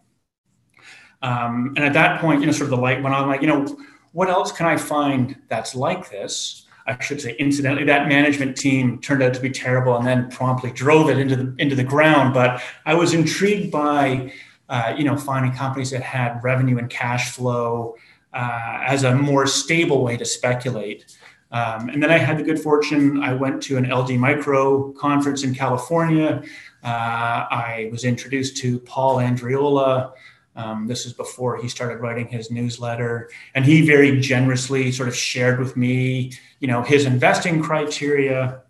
Um, 1.21 1.73
and 1.75 1.85
at 1.85 1.93
that 1.93 2.21
point, 2.21 2.41
you 2.41 2.45
know, 2.45 2.51
sort 2.51 2.71
of 2.71 2.77
the 2.77 2.81
light 2.81 3.01
went 3.01 3.15
on. 3.15 3.27
Like, 3.27 3.41
you 3.41 3.47
know, 3.47 3.77
what 4.11 4.29
else 4.29 4.51
can 4.51 4.65
I 4.65 4.77
find 4.77 5.35
that's 5.49 5.75
like 5.75 6.09
this? 6.09 6.65
I 6.85 7.01
should 7.03 7.19
say, 7.19 7.35
incidentally, 7.37 7.85
that 7.85 8.07
management 8.07 8.55
team 8.55 8.99
turned 9.01 9.21
out 9.21 9.33
to 9.33 9.41
be 9.41 9.49
terrible, 9.49 9.97
and 9.97 10.05
then 10.05 10.29
promptly 10.29 10.71
drove 10.71 11.09
it 11.09 11.17
into 11.17 11.35
the 11.35 11.55
into 11.57 11.75
the 11.75 11.83
ground. 11.83 12.33
But 12.33 12.61
I 12.85 12.93
was 12.93 13.13
intrigued 13.13 13.71
by, 13.71 14.31
uh, 14.69 14.95
you 14.97 15.03
know, 15.03 15.17
finding 15.17 15.51
companies 15.51 15.91
that 15.91 16.01
had 16.01 16.41
revenue 16.43 16.77
and 16.77 16.89
cash 16.89 17.31
flow 17.31 17.95
uh, 18.31 18.79
as 18.85 19.03
a 19.03 19.13
more 19.13 19.47
stable 19.47 20.03
way 20.03 20.15
to 20.15 20.23
speculate. 20.23 21.17
Um, 21.51 21.89
and 21.89 22.03
then 22.03 22.11
I 22.11 22.17
had 22.17 22.37
the 22.37 22.43
good 22.43 22.59
fortune. 22.59 23.21
I 23.23 23.33
went 23.33 23.63
to 23.63 23.77
an 23.77 23.89
LD 23.89 24.11
Micro 24.11 24.91
conference 24.93 25.43
in 25.43 25.55
California. 25.55 26.43
Uh, 26.83 26.87
I 26.87 27.89
was 27.91 28.03
introduced 28.03 28.57
to 28.57 28.79
Paul 28.79 29.17
Andreola. 29.17 30.11
Um, 30.55 30.87
this 30.87 31.05
is 31.05 31.13
before 31.13 31.57
he 31.57 31.69
started 31.69 31.99
writing 31.99 32.27
his 32.27 32.49
newsletter, 32.49 33.29
and 33.53 33.63
he 33.63 33.85
very 33.85 34.19
generously 34.19 34.91
sort 34.91 35.07
of 35.07 35.15
shared 35.15 35.59
with 35.59 35.77
me, 35.77 36.33
you 36.59 36.67
know, 36.67 36.81
his 36.81 37.05
investing 37.05 37.61
criteria. 37.61 38.63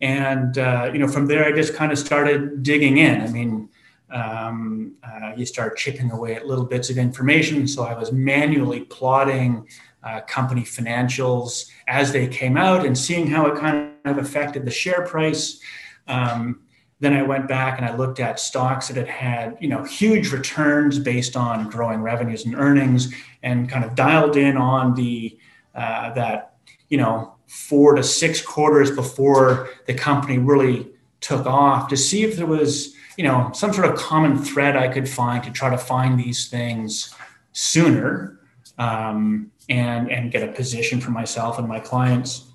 And 0.00 0.58
uh, 0.58 0.90
you 0.92 0.98
know, 0.98 1.08
from 1.08 1.26
there, 1.26 1.44
I 1.44 1.52
just 1.52 1.74
kind 1.74 1.92
of 1.92 1.98
started 1.98 2.62
digging 2.62 2.98
in. 2.98 3.22
I 3.22 3.28
mean, 3.28 3.68
um, 4.10 4.96
uh, 5.02 5.32
you 5.36 5.46
start 5.46 5.76
chipping 5.76 6.10
away 6.10 6.34
at 6.34 6.46
little 6.46 6.64
bits 6.64 6.90
of 6.90 6.98
information. 6.98 7.66
So 7.66 7.84
I 7.84 7.94
was 7.94 8.12
manually 8.12 8.80
plotting 8.80 9.68
uh, 10.06 10.20
company 10.22 10.62
financials 10.62 11.68
as 11.88 12.12
they 12.12 12.28
came 12.28 12.56
out 12.56 12.86
and 12.86 12.96
seeing 12.96 13.26
how 13.26 13.46
it 13.46 13.58
kind 13.58 13.90
of 14.04 14.18
affected 14.18 14.64
the 14.64 14.70
share 14.70 15.04
price. 15.04 15.60
Um, 16.06 16.60
then 17.00 17.12
I 17.12 17.22
went 17.22 17.48
back 17.48 17.78
and 17.78 17.86
I 17.86 17.94
looked 17.94 18.20
at 18.20 18.38
stocks 18.38 18.86
that 18.88 18.96
had 18.96 19.08
had 19.08 19.58
you 19.60 19.68
know 19.68 19.82
huge 19.82 20.32
returns 20.32 20.98
based 21.00 21.36
on 21.36 21.68
growing 21.68 22.00
revenues 22.02 22.44
and 22.46 22.54
earnings, 22.54 23.12
and 23.42 23.68
kind 23.68 23.84
of 23.84 23.96
dialed 23.96 24.36
in 24.36 24.56
on 24.56 24.94
the 24.94 25.36
uh, 25.74 26.14
that 26.14 26.54
you 26.88 26.98
know 26.98 27.34
four 27.48 27.94
to 27.94 28.02
six 28.02 28.40
quarters 28.40 28.92
before 28.92 29.70
the 29.86 29.94
company 29.94 30.38
really 30.38 30.88
took 31.20 31.46
off 31.46 31.88
to 31.88 31.96
see 31.96 32.22
if 32.22 32.36
there 32.36 32.46
was 32.46 32.94
you 33.16 33.24
know 33.24 33.50
some 33.52 33.72
sort 33.72 33.90
of 33.90 33.96
common 33.98 34.38
thread 34.38 34.76
I 34.76 34.86
could 34.86 35.08
find 35.08 35.42
to 35.42 35.50
try 35.50 35.68
to 35.68 35.78
find 35.78 36.18
these 36.18 36.48
things 36.48 37.12
sooner 37.52 38.38
um, 38.78 39.50
and 39.68 40.10
and 40.10 40.30
get 40.30 40.42
a 40.42 40.52
position 40.52 41.00
for 41.00 41.10
myself 41.10 41.58
and 41.58 41.68
my 41.68 41.80
clients. 41.80 42.52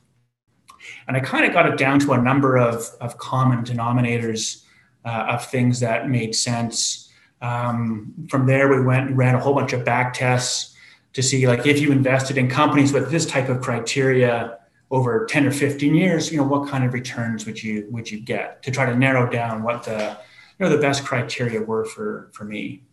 And 1.07 1.15
I 1.15 1.19
kind 1.19 1.45
of 1.45 1.53
got 1.53 1.67
it 1.67 1.77
down 1.77 1.99
to 1.99 2.13
a 2.13 2.21
number 2.21 2.57
of, 2.57 2.89
of 2.99 3.17
common 3.17 3.63
denominators 3.63 4.63
uh, 5.05 5.27
of 5.29 5.45
things 5.45 5.79
that 5.79 6.09
made 6.09 6.35
sense. 6.35 7.09
Um, 7.41 8.13
from 8.29 8.45
there, 8.45 8.69
we 8.69 8.83
went 8.83 9.09
and 9.09 9.17
ran 9.17 9.35
a 9.35 9.39
whole 9.39 9.53
bunch 9.53 9.73
of 9.73 9.83
back 9.83 10.13
tests 10.13 10.75
to 11.13 11.21
see 11.21 11.47
like 11.47 11.65
if 11.65 11.79
you 11.79 11.91
invested 11.91 12.37
in 12.37 12.47
companies 12.47 12.93
with 12.93 13.11
this 13.11 13.25
type 13.25 13.49
of 13.49 13.61
criteria 13.61 14.57
over 14.91 15.25
10 15.25 15.47
or 15.47 15.51
15 15.51 15.95
years, 15.95 16.31
you 16.31 16.37
know, 16.37 16.43
what 16.43 16.69
kind 16.69 16.83
of 16.83 16.93
returns 16.93 17.45
would 17.45 17.61
you 17.61 17.87
would 17.91 18.09
you 18.09 18.19
get 18.19 18.61
to 18.63 18.71
try 18.71 18.85
to 18.85 18.95
narrow 18.95 19.29
down 19.29 19.63
what 19.63 19.83
the 19.83 20.17
you 20.59 20.65
know 20.65 20.69
the 20.69 20.81
best 20.81 21.05
criteria 21.05 21.61
were 21.61 21.85
for 21.85 22.29
for 22.33 22.43
me. 22.43 22.83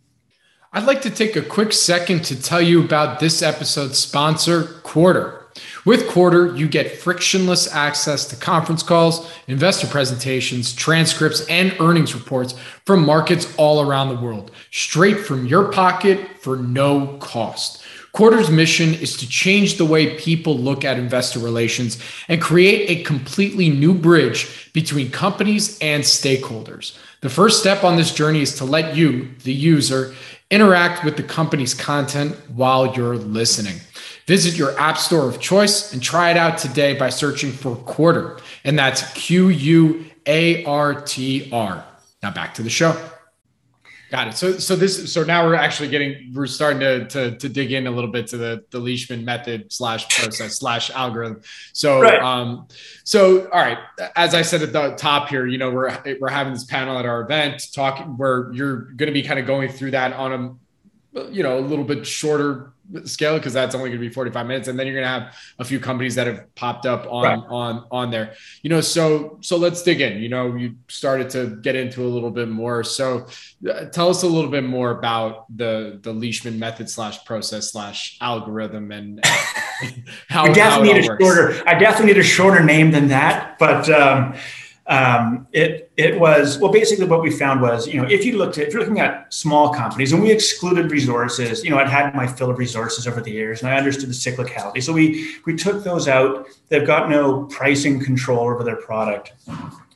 I'd 0.71 0.85
like 0.85 1.01
to 1.01 1.09
take 1.09 1.35
a 1.35 1.41
quick 1.41 1.73
second 1.73 2.23
to 2.25 2.39
tell 2.39 2.61
you 2.61 2.83
about 2.83 3.19
this 3.19 3.41
episode's 3.41 3.97
sponsor, 3.97 4.65
Quartr. 4.83 5.45
With 5.83 6.07
Quartr, 6.07 6.55
you 6.59 6.67
get 6.67 6.99
frictionless 6.99 7.73
access 7.73 8.27
to 8.27 8.35
conference 8.35 8.83
calls, 8.83 9.31
investor 9.47 9.87
presentations, 9.87 10.71
transcripts, 10.71 11.43
and 11.47 11.75
earnings 11.79 12.13
reports 12.13 12.53
from 12.85 13.03
markets 13.03 13.51
all 13.57 13.81
around 13.81 14.09
the 14.09 14.21
world, 14.21 14.51
straight 14.69 15.17
from 15.17 15.47
your 15.47 15.71
pocket 15.71 16.37
for 16.39 16.57
no 16.57 17.17
cost. 17.17 17.83
Quartr's 18.13 18.49
mission 18.49 18.93
is 18.95 19.15
to 19.17 19.29
change 19.29 19.77
the 19.77 19.85
way 19.85 20.17
people 20.17 20.57
look 20.57 20.83
at 20.83 20.97
investor 20.97 21.39
relations 21.39 22.01
and 22.27 22.41
create 22.41 22.89
a 22.89 23.03
completely 23.03 23.69
new 23.69 23.93
bridge 23.93 24.71
between 24.73 25.11
companies 25.11 25.77
and 25.79 26.03
stakeholders. 26.03 26.97
The 27.21 27.29
first 27.29 27.59
step 27.59 27.83
on 27.83 27.97
this 27.97 28.13
journey 28.13 28.41
is 28.41 28.55
to 28.55 28.65
let 28.65 28.95
you, 28.95 29.29
the 29.43 29.53
user, 29.53 30.15
interact 30.49 31.03
with 31.05 31.17
the 31.17 31.23
company's 31.23 31.73
content 31.73 32.35
while 32.49 32.95
you're 32.95 33.17
listening. 33.17 33.79
Visit 34.25 34.57
your 34.57 34.79
app 34.79 34.97
store 34.97 35.27
of 35.27 35.39
choice 35.39 35.93
and 35.93 36.01
try 36.01 36.31
it 36.31 36.37
out 36.37 36.57
today 36.57 36.93
by 36.93 37.09
searching 37.09 37.51
for 37.51 37.75
Quartr. 37.75 38.39
And 38.63 38.77
that's 38.77 39.11
Q 39.13 39.49
U 39.49 40.05
A 40.25 40.63
R 40.65 41.01
T 41.01 41.49
R. 41.51 41.83
Now 42.21 42.31
back 42.31 42.53
to 42.55 42.63
the 42.63 42.69
show. 42.69 42.95
Got 44.09 44.29
it. 44.29 44.37
So, 44.37 44.53
so 44.53 44.75
this, 44.75 45.13
so 45.13 45.23
now 45.23 45.45
we're 45.45 45.53
actually 45.53 45.89
getting, 45.89 46.31
we're 46.33 46.47
starting 46.47 46.79
to 46.79 47.07
to, 47.09 47.37
to 47.37 47.47
dig 47.47 47.71
in 47.71 47.85
a 47.85 47.91
little 47.91 48.09
bit 48.09 48.25
to 48.27 48.37
the 48.37 48.65
the 48.71 48.79
Leishman 48.79 49.23
method 49.23 49.71
slash 49.71 50.09
process 50.09 50.57
slash 50.57 50.89
algorithm. 50.89 51.41
So, 51.73 52.01
right. 52.01 52.19
um, 52.19 52.67
so 53.03 53.47
all 53.49 53.59
right. 53.59 53.77
As 54.15 54.33
I 54.33 54.41
said 54.41 54.63
at 54.63 54.73
the 54.73 54.95
top 54.95 55.29
here, 55.29 55.45
you 55.45 55.59
know, 55.59 55.69
we're 55.69 55.95
we're 56.19 56.29
having 56.29 56.53
this 56.53 56.65
panel 56.65 56.97
at 56.97 57.05
our 57.05 57.21
event 57.21 57.61
talking 57.71 58.17
where 58.17 58.51
you're 58.51 58.77
going 58.93 59.07
to 59.07 59.13
be 59.13 59.21
kind 59.21 59.39
of 59.39 59.45
going 59.45 59.69
through 59.69 59.91
that 59.91 60.13
on 60.13 60.33
a, 60.33 60.55
you 61.13 61.43
know, 61.43 61.59
a 61.59 61.61
little 61.61 61.85
bit 61.85 62.05
shorter 62.05 62.73
scale 63.05 63.37
because 63.37 63.53
that's 63.53 63.75
only 63.75 63.89
going 63.89 64.01
to 64.01 64.07
be 64.07 64.11
45 64.13 64.47
minutes 64.47 64.67
and 64.67 64.79
then 64.79 64.87
you're 64.87 64.95
going 64.95 65.05
to 65.05 65.09
have 65.09 65.35
a 65.59 65.65
few 65.65 65.79
companies 65.79 66.15
that 66.15 66.27
have 66.27 66.53
popped 66.55 66.85
up 66.85 67.05
on 67.09 67.23
right. 67.23 67.47
on 67.49 67.85
on 67.91 68.09
there 68.09 68.33
you 68.63 68.69
know 68.69 68.81
so 68.81 69.37
so 69.41 69.57
let's 69.57 69.83
dig 69.83 70.01
in 70.01 70.21
you 70.21 70.29
know 70.29 70.55
you 70.55 70.75
started 70.87 71.29
to 71.29 71.57
get 71.61 71.75
into 71.75 72.03
a 72.03 72.09
little 72.09 72.31
bit 72.31 72.49
more 72.49 72.83
so 72.83 73.27
uh, 73.69 73.85
tell 73.85 74.09
us 74.09 74.23
a 74.23 74.27
little 74.27 74.49
bit 74.49 74.63
more 74.63 74.91
about 74.91 75.45
the 75.55 75.99
the 76.01 76.11
leishman 76.11 76.57
method 76.57 76.89
slash 76.89 77.23
process 77.25 77.71
slash 77.71 78.17
algorithm 78.21 78.91
and 78.91 79.23
how, 80.27 80.45
I 80.45 80.51
definitely 80.51 80.89
how 80.89 80.95
need 80.95 81.05
a 81.05 81.07
works. 81.09 81.23
shorter 81.23 81.69
i 81.69 81.73
definitely 81.75 82.13
need 82.13 82.19
a 82.19 82.23
shorter 82.23 82.63
name 82.63 82.91
than 82.91 83.09
that 83.09 83.59
but 83.59 83.87
um 83.89 84.35
um, 84.89 85.47
it 85.53 85.91
it 85.97 86.19
was 86.19 86.57
well 86.57 86.71
basically 86.71 87.05
what 87.05 87.21
we 87.21 87.29
found 87.29 87.61
was 87.61 87.87
you 87.87 88.01
know 88.01 88.07
if 88.09 88.25
you 88.25 88.37
looked 88.37 88.57
at 88.57 88.67
if 88.67 88.73
you're 88.73 88.81
looking 88.81 88.99
at 88.99 89.31
small 89.31 89.71
companies 89.71 90.11
and 90.11 90.21
we 90.21 90.31
excluded 90.31 90.89
resources 90.91 91.63
you 91.63 91.69
know 91.69 91.77
I'd 91.77 91.87
had 91.87 92.15
my 92.15 92.25
fill 92.25 92.49
of 92.49 92.57
resources 92.57 93.07
over 93.07 93.21
the 93.21 93.29
years 93.29 93.61
and 93.61 93.69
I 93.71 93.77
understood 93.77 94.09
the 94.09 94.13
cyclicality. 94.13 94.81
So 94.81 94.91
we 94.91 95.35
we 95.45 95.55
took 95.55 95.83
those 95.83 96.07
out. 96.07 96.47
They've 96.69 96.85
got 96.85 97.07
no 97.07 97.43
pricing 97.45 97.99
control 97.99 98.49
over 98.49 98.63
their 98.63 98.77
product. 98.77 99.33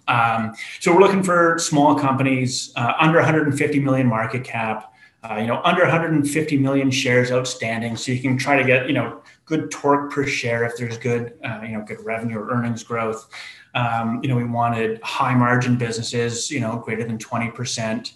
Um, 0.08 0.54
so 0.80 0.94
we're 0.94 1.00
looking 1.00 1.24
for 1.24 1.58
small 1.58 1.96
companies 1.96 2.72
uh, 2.76 2.94
under 3.00 3.18
150 3.18 3.80
million 3.80 4.06
market 4.06 4.44
cap 4.44 4.94
uh, 5.24 5.38
you 5.38 5.48
know 5.48 5.60
under 5.64 5.82
150 5.82 6.58
million 6.58 6.92
shares 6.92 7.32
outstanding. 7.32 7.98
So 7.98 8.12
you 8.12 8.22
can 8.22 8.38
try 8.38 8.58
to 8.58 8.64
get 8.64 8.88
you 8.88 8.94
know 8.94 9.24
good 9.46 9.72
torque 9.72 10.12
per 10.12 10.28
share 10.28 10.66
if 10.66 10.78
there's 10.78 11.00
good 11.00 11.34
uh, 11.44 11.62
you 11.64 11.70
know 11.70 11.84
good 11.84 12.06
revenue 12.06 12.38
or 12.38 12.52
earnings 12.52 12.84
growth 12.84 13.28
um, 13.74 14.20
you 14.22 14.30
know, 14.30 14.36
we 14.36 14.44
wanted 14.44 15.02
high 15.02 15.34
margin 15.34 15.78
businesses, 15.78 16.52
you 16.52 16.60
know, 16.60 16.78
greater 16.78 17.04
than 17.04 17.18
20%. 17.18 18.12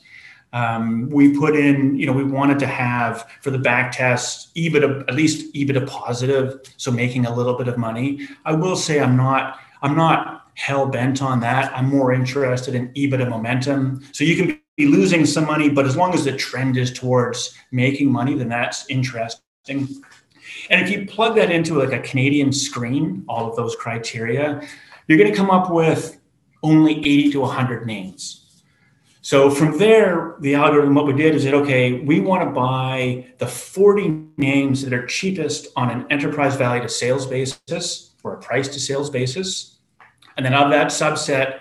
Um, 0.54 1.10
we 1.10 1.38
put 1.38 1.56
in, 1.56 1.98
you 1.98 2.06
know, 2.06 2.14
we 2.14 2.24
wanted 2.24 2.60
to 2.60 2.68
have 2.68 3.30
for 3.42 3.52
the 3.52 3.58
back 3.58 3.92
test 3.92 4.56
EBITDA, 4.56 5.02
at 5.08 5.14
least 5.14 5.54
EBITDA 5.54 5.88
positive, 5.88 6.60
so 6.78 6.92
making 6.92 7.26
a 7.26 7.36
little 7.36 7.56
bit 7.56 7.68
of 7.68 7.78
money. 7.78 8.28
I 8.46 8.54
will 8.54 8.76
say 8.76 9.00
I'm 9.00 9.18
not, 9.18 9.60
I'm 9.82 9.96
not 9.96 10.50
hell 10.54 10.88
bent 10.88 11.22
on 11.22 11.40
that. 11.42 11.76
I'm 11.76 11.88
more 11.88 12.14
interested 12.14 12.76
in 12.76 12.90
EBITDA 12.94 13.30
momentum. 13.30 14.02
So 14.12 14.24
you 14.24 14.36
can 14.36 14.60
be 14.78 14.86
losing 14.86 15.26
some 15.26 15.46
money, 15.46 15.70
but 15.70 15.86
as 15.86 15.96
long 15.96 16.14
as 16.14 16.24
the 16.24 16.36
trend 16.36 16.78
is 16.78 16.94
towards 16.94 17.54
making 17.72 18.12
money, 18.12 18.36
then 18.36 18.50
that's 18.50 18.90
interesting. 18.90 19.42
And 20.70 20.82
if 20.82 20.90
you 20.90 21.06
plug 21.06 21.36
that 21.36 21.52
into 21.52 21.78
like 21.78 21.94
a 21.94 22.00
Canadian 22.00 22.54
screen, 22.54 23.26
all 23.28 23.50
of 23.50 23.56
those 23.56 23.76
criteria, 23.76 24.62
you're 25.08 25.18
going 25.18 25.32
to 25.32 25.36
come 25.36 25.50
up 25.50 25.72
with 25.72 26.20
only 26.64 27.00
80 27.00 27.32
to 27.32 27.40
100 27.42 27.86
names. 27.86 28.44
So 29.22 29.50
from 29.50 29.78
there, 29.78 30.36
the 30.40 30.56
algorithm, 30.56 30.96
what 30.96 31.06
we 31.06 31.14
did 31.14 31.36
is 31.36 31.44
that, 31.44 31.54
okay, 31.54 32.00
we 32.00 32.22
want 32.22 32.44
to 32.44 32.50
buy 32.50 33.28
the 33.40 33.48
40 33.48 34.26
names 34.38 34.84
that 34.84 34.94
are 34.94 35.06
cheapest 35.06 35.68
on 35.76 35.90
an 35.90 36.06
enterprise 36.10 36.56
value 36.56 36.82
to 36.82 36.90
sales 36.90 37.26
basis 37.26 38.16
or 38.24 38.36
a 38.36 38.38
price 38.40 38.70
to 38.70 38.80
sales 38.80 39.10
basis. 39.10 39.80
And 40.38 40.46
then 40.46 40.54
of 40.54 40.70
that 40.72 40.88
subset, 40.88 41.60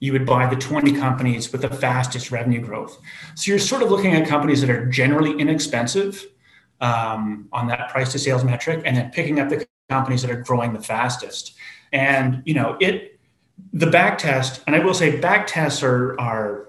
you 0.00 0.12
would 0.12 0.26
buy 0.26 0.46
the 0.46 0.56
20 0.56 0.92
companies 0.92 1.52
with 1.52 1.62
the 1.62 1.70
fastest 1.70 2.30
revenue 2.30 2.60
growth. 2.60 3.00
So 3.34 3.50
you're 3.50 3.58
sort 3.58 3.82
of 3.82 3.90
looking 3.90 4.14
at 4.14 4.28
companies 4.28 4.60
that 4.60 4.68
are 4.68 4.84
generally 4.86 5.32
inexpensive 5.40 6.26
um, 6.80 7.48
on 7.52 7.66
that 7.68 7.88
price 7.88 8.12
to 8.12 8.18
sales 8.18 8.44
metric, 8.44 8.82
and 8.84 8.96
then 8.96 9.10
picking 9.10 9.40
up 9.40 9.48
the 9.48 9.66
companies 9.88 10.22
that 10.22 10.30
are 10.30 10.42
growing 10.42 10.74
the 10.74 10.82
fastest. 10.82 11.55
And 11.92 12.42
you 12.44 12.54
know, 12.54 12.76
it 12.80 13.18
the 13.72 13.86
back 13.86 14.18
test, 14.18 14.62
and 14.66 14.76
I 14.76 14.80
will 14.80 14.94
say 14.94 15.20
back 15.20 15.46
tests 15.46 15.82
are 15.82 16.18
are 16.20 16.68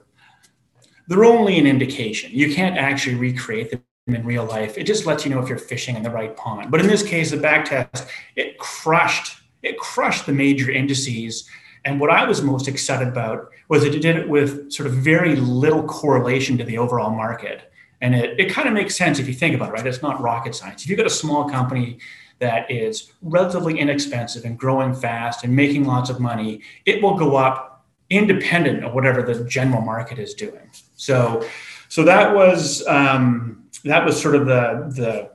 they're 1.08 1.25
only 1.25 1.58
an 1.58 1.65
indication. 1.65 2.32
You 2.34 2.53
can't 2.53 2.77
actually 2.77 3.15
recreate 3.15 3.71
them 3.71 3.84
in 4.08 4.25
real 4.25 4.45
life. 4.45 4.77
It 4.77 4.84
just 4.84 5.06
lets 5.06 5.25
you 5.25 5.32
know 5.32 5.41
if 5.41 5.49
you're 5.49 5.58
fishing 5.58 5.95
in 5.95 6.03
the 6.03 6.10
right 6.10 6.36
pond. 6.36 6.71
But 6.71 6.82
in 6.82 6.88
this 6.88 7.03
case, 7.03 7.32
the 7.32 7.38
back 7.38 7.65
test, 7.65 8.08
it 8.36 8.58
crushed, 8.58 9.41
it 9.63 9.77
crushed 9.77 10.25
the 10.25 10.34
major 10.34 10.71
indices. 10.71 11.47
And 11.86 11.99
what 11.99 12.10
I 12.10 12.25
was 12.25 12.41
most 12.41 12.67
excited 12.67 13.08
about 13.08 13.49
was 13.69 13.84
it 13.84 13.91
did 14.01 14.17
it 14.17 14.27
with 14.27 14.71
sort 14.71 14.88
of 14.88 14.93
very 14.93 15.36
little 15.36 15.84
correlation 15.84 16.58
to 16.58 16.63
the 16.63 16.77
overall 16.77 17.12
market. 17.12 17.71
And 18.01 18.13
it, 18.13 18.39
it 18.39 18.51
kind 18.51 18.67
of 18.67 18.73
makes 18.73 18.95
sense 18.95 19.19
if 19.19 19.27
you 19.27 19.34
think 19.34 19.56
about 19.56 19.69
it, 19.69 19.73
right? 19.73 19.88
It's 19.88 20.01
not 20.01 20.21
rocket 20.21 20.56
science. 20.56 20.84
If 20.84 20.89
you've 20.89 20.97
got 20.97 21.08
a 21.08 21.12
small 21.12 21.49
company 21.49 21.99
that 22.39 22.69
is 22.69 23.12
relatively 23.21 23.80
inexpensive 23.80 24.45
and 24.45 24.58
growing 24.58 24.93
fast 24.93 25.43
and 25.43 25.56
making 25.56 25.86
lots 25.86 26.10
of 26.10 26.19
money, 26.19 26.62
it 26.86 27.02
will 27.02 27.15
go 27.15 27.36
up 27.36 27.86
independent 28.10 28.84
of 28.84 28.93
whatever 28.93 29.21
the 29.21 29.43
general 29.45 29.82
market 29.82 30.19
is 30.19 30.34
doing. 30.34 30.69
So, 30.95 31.45
so 31.89 32.04
that 32.04 32.36
was 32.36 32.86
um, 32.88 33.63
that 33.84 34.06
was 34.06 34.21
sort 34.21 34.36
of 34.36 34.45
the 34.45 34.91
the 34.95 35.32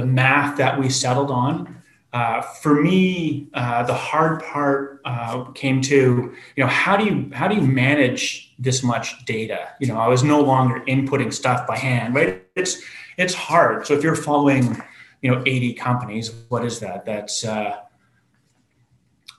the 0.00 0.06
math 0.06 0.56
that 0.58 0.78
we 0.78 0.88
settled 0.88 1.30
on. 1.30 1.82
Uh, 2.12 2.40
for 2.40 2.80
me, 2.80 3.48
uh, 3.54 3.82
the 3.82 3.94
hard 3.94 4.40
part 4.44 5.00
uh, 5.04 5.44
came 5.52 5.80
to 5.82 6.32
you 6.56 6.62
know 6.62 6.68
how 6.68 6.96
do 6.96 7.04
you 7.04 7.30
how 7.32 7.48
do 7.48 7.56
you 7.56 7.62
manage 7.62 8.54
this 8.58 8.82
much 8.82 9.24
data? 9.24 9.70
You 9.80 9.88
know, 9.88 9.98
I 9.98 10.06
was 10.06 10.22
no 10.22 10.40
longer 10.40 10.80
inputting 10.86 11.32
stuff 11.32 11.66
by 11.66 11.76
hand, 11.76 12.14
right? 12.14 12.44
It's 12.54 12.80
it's 13.16 13.34
hard. 13.34 13.86
So 13.86 13.94
if 13.94 14.02
you're 14.02 14.16
following 14.16 14.80
you 15.24 15.30
know 15.30 15.42
80 15.46 15.72
companies, 15.72 16.30
what 16.50 16.66
is 16.66 16.80
that? 16.80 17.06
That's 17.06 17.46
uh, 17.46 17.78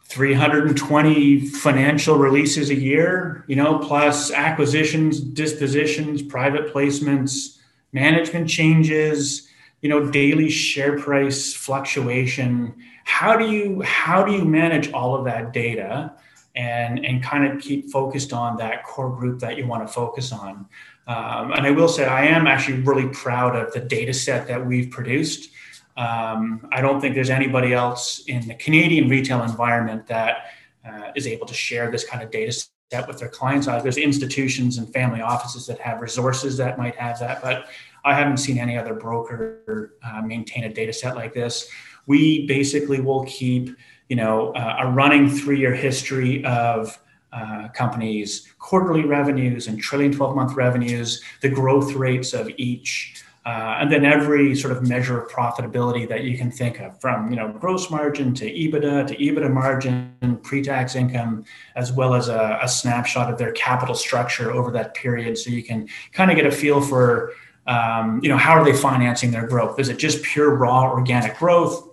320 0.05 1.41
financial 1.45 2.17
releases 2.17 2.71
a 2.71 2.75
year, 2.75 3.45
you 3.47 3.55
know, 3.55 3.77
plus 3.77 4.31
acquisitions, 4.31 5.19
dispositions, 5.19 6.23
private 6.23 6.73
placements, 6.73 7.59
management 7.93 8.49
changes, 8.49 9.47
you 9.81 9.89
know, 9.89 10.09
daily 10.09 10.49
share 10.49 10.97
price 10.97 11.53
fluctuation. 11.53 12.73
How 13.03 13.37
do 13.37 13.47
you 13.51 13.83
how 13.83 14.23
do 14.23 14.31
you 14.31 14.43
manage 14.43 14.91
all 14.91 15.15
of 15.15 15.25
that 15.25 15.53
data 15.53 16.15
and 16.55 17.05
and 17.05 17.21
kind 17.21 17.45
of 17.45 17.61
keep 17.61 17.91
focused 17.91 18.33
on 18.33 18.57
that 18.57 18.83
core 18.85 19.15
group 19.15 19.39
that 19.41 19.55
you 19.55 19.67
want 19.67 19.85
to 19.85 19.93
focus 19.93 20.31
on? 20.31 20.65
Um, 21.05 21.51
and 21.51 21.67
I 21.67 21.69
will 21.69 21.87
say 21.87 22.05
I 22.07 22.25
am 22.25 22.47
actually 22.47 22.81
really 22.81 23.07
proud 23.09 23.55
of 23.55 23.71
the 23.71 23.81
data 23.81 24.15
set 24.15 24.47
that 24.47 24.65
we've 24.65 24.89
produced. 24.89 25.51
Um, 25.97 26.67
I 26.71 26.81
don't 26.81 26.99
think 26.99 27.15
there's 27.15 27.29
anybody 27.29 27.73
else 27.73 28.23
in 28.27 28.47
the 28.47 28.55
Canadian 28.55 29.09
retail 29.09 29.43
environment 29.43 30.07
that 30.07 30.47
uh, 30.85 31.11
is 31.15 31.25
able 31.25 31.45
to 31.47 31.53
share 31.53 31.89
this 31.89 32.03
kind 32.03 32.21
of 32.21 32.31
data 32.31 32.51
set 32.91 33.07
with 33.07 33.17
their 33.17 33.29
clients. 33.29 33.67
Uh, 33.67 33.81
there's 33.81 33.97
institutions 33.97 34.77
and 34.77 34.91
family 34.93 35.21
offices 35.21 35.65
that 35.67 35.79
have 35.79 36.01
resources 36.01 36.57
that 36.57 36.77
might 36.77 36.95
have 36.95 37.19
that, 37.19 37.41
but 37.41 37.67
I 38.03 38.13
haven't 38.13 38.37
seen 38.37 38.59
any 38.59 38.77
other 38.77 38.93
broker 38.93 39.93
uh, 40.03 40.21
maintain 40.21 40.65
a 40.65 40.73
data 40.73 40.93
set 40.93 41.15
like 41.15 41.33
this. 41.33 41.69
We 42.05 42.45
basically 42.45 43.01
will 43.01 43.25
keep, 43.25 43.75
you 44.09 44.15
know, 44.15 44.51
uh, 44.53 44.77
a 44.81 44.91
running 44.91 45.27
three-year 45.27 45.73
history 45.73 46.45
of 46.45 46.99
uh, 47.33 47.69
companies' 47.69 48.47
quarterly 48.59 49.03
revenues 49.03 49.67
and 49.67 49.81
trailing 49.81 50.11
12-month 50.13 50.55
revenues, 50.55 51.23
the 51.41 51.49
growth 51.49 51.93
rates 51.93 52.33
of 52.33 52.49
each 52.57 53.23
uh, 53.45 53.77
and 53.79 53.91
then 53.91 54.03
every 54.03 54.55
sort 54.55 54.75
of 54.75 54.87
measure 54.87 55.21
of 55.21 55.29
profitability 55.29 56.07
that 56.09 56.23
you 56.23 56.37
can 56.37 56.49
think 56.49 56.79
of 56.79 56.99
from 56.99 57.29
you 57.29 57.35
know 57.35 57.49
gross 57.59 57.91
margin 57.91 58.33
to 58.33 58.45
ebitda 58.45 59.05
to 59.05 59.15
ebitda 59.17 59.51
margin 59.51 60.39
pre-tax 60.43 60.95
income 60.95 61.45
as 61.75 61.91
well 61.91 62.15
as 62.15 62.27
a, 62.27 62.59
a 62.61 62.67
snapshot 62.67 63.31
of 63.31 63.37
their 63.37 63.51
capital 63.51 63.95
structure 63.95 64.51
over 64.51 64.71
that 64.71 64.93
period 64.95 65.37
so 65.37 65.49
you 65.49 65.63
can 65.63 65.87
kind 66.11 66.31
of 66.31 66.37
get 66.37 66.45
a 66.45 66.51
feel 66.51 66.81
for 66.81 67.33
um, 67.67 68.19
you 68.21 68.29
know 68.29 68.37
how 68.37 68.53
are 68.53 68.63
they 68.63 68.73
financing 68.73 69.31
their 69.31 69.47
growth? 69.47 69.79
Is 69.79 69.89
it 69.89 69.97
just 69.97 70.23
pure 70.23 70.55
raw 70.55 70.91
organic 70.91 71.37
growth 71.37 71.89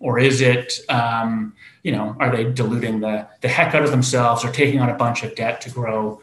or 0.00 0.18
is 0.18 0.40
it 0.40 0.80
um, 0.88 1.54
you 1.82 1.92
know 1.92 2.16
are 2.18 2.34
they 2.34 2.44
diluting 2.44 3.00
the, 3.00 3.26
the 3.40 3.48
heck 3.48 3.74
out 3.74 3.82
of 3.82 3.90
themselves 3.90 4.44
or 4.44 4.50
taking 4.50 4.80
on 4.80 4.88
a 4.88 4.94
bunch 4.94 5.22
of 5.22 5.34
debt 5.34 5.60
to 5.62 5.70
grow 5.70 6.20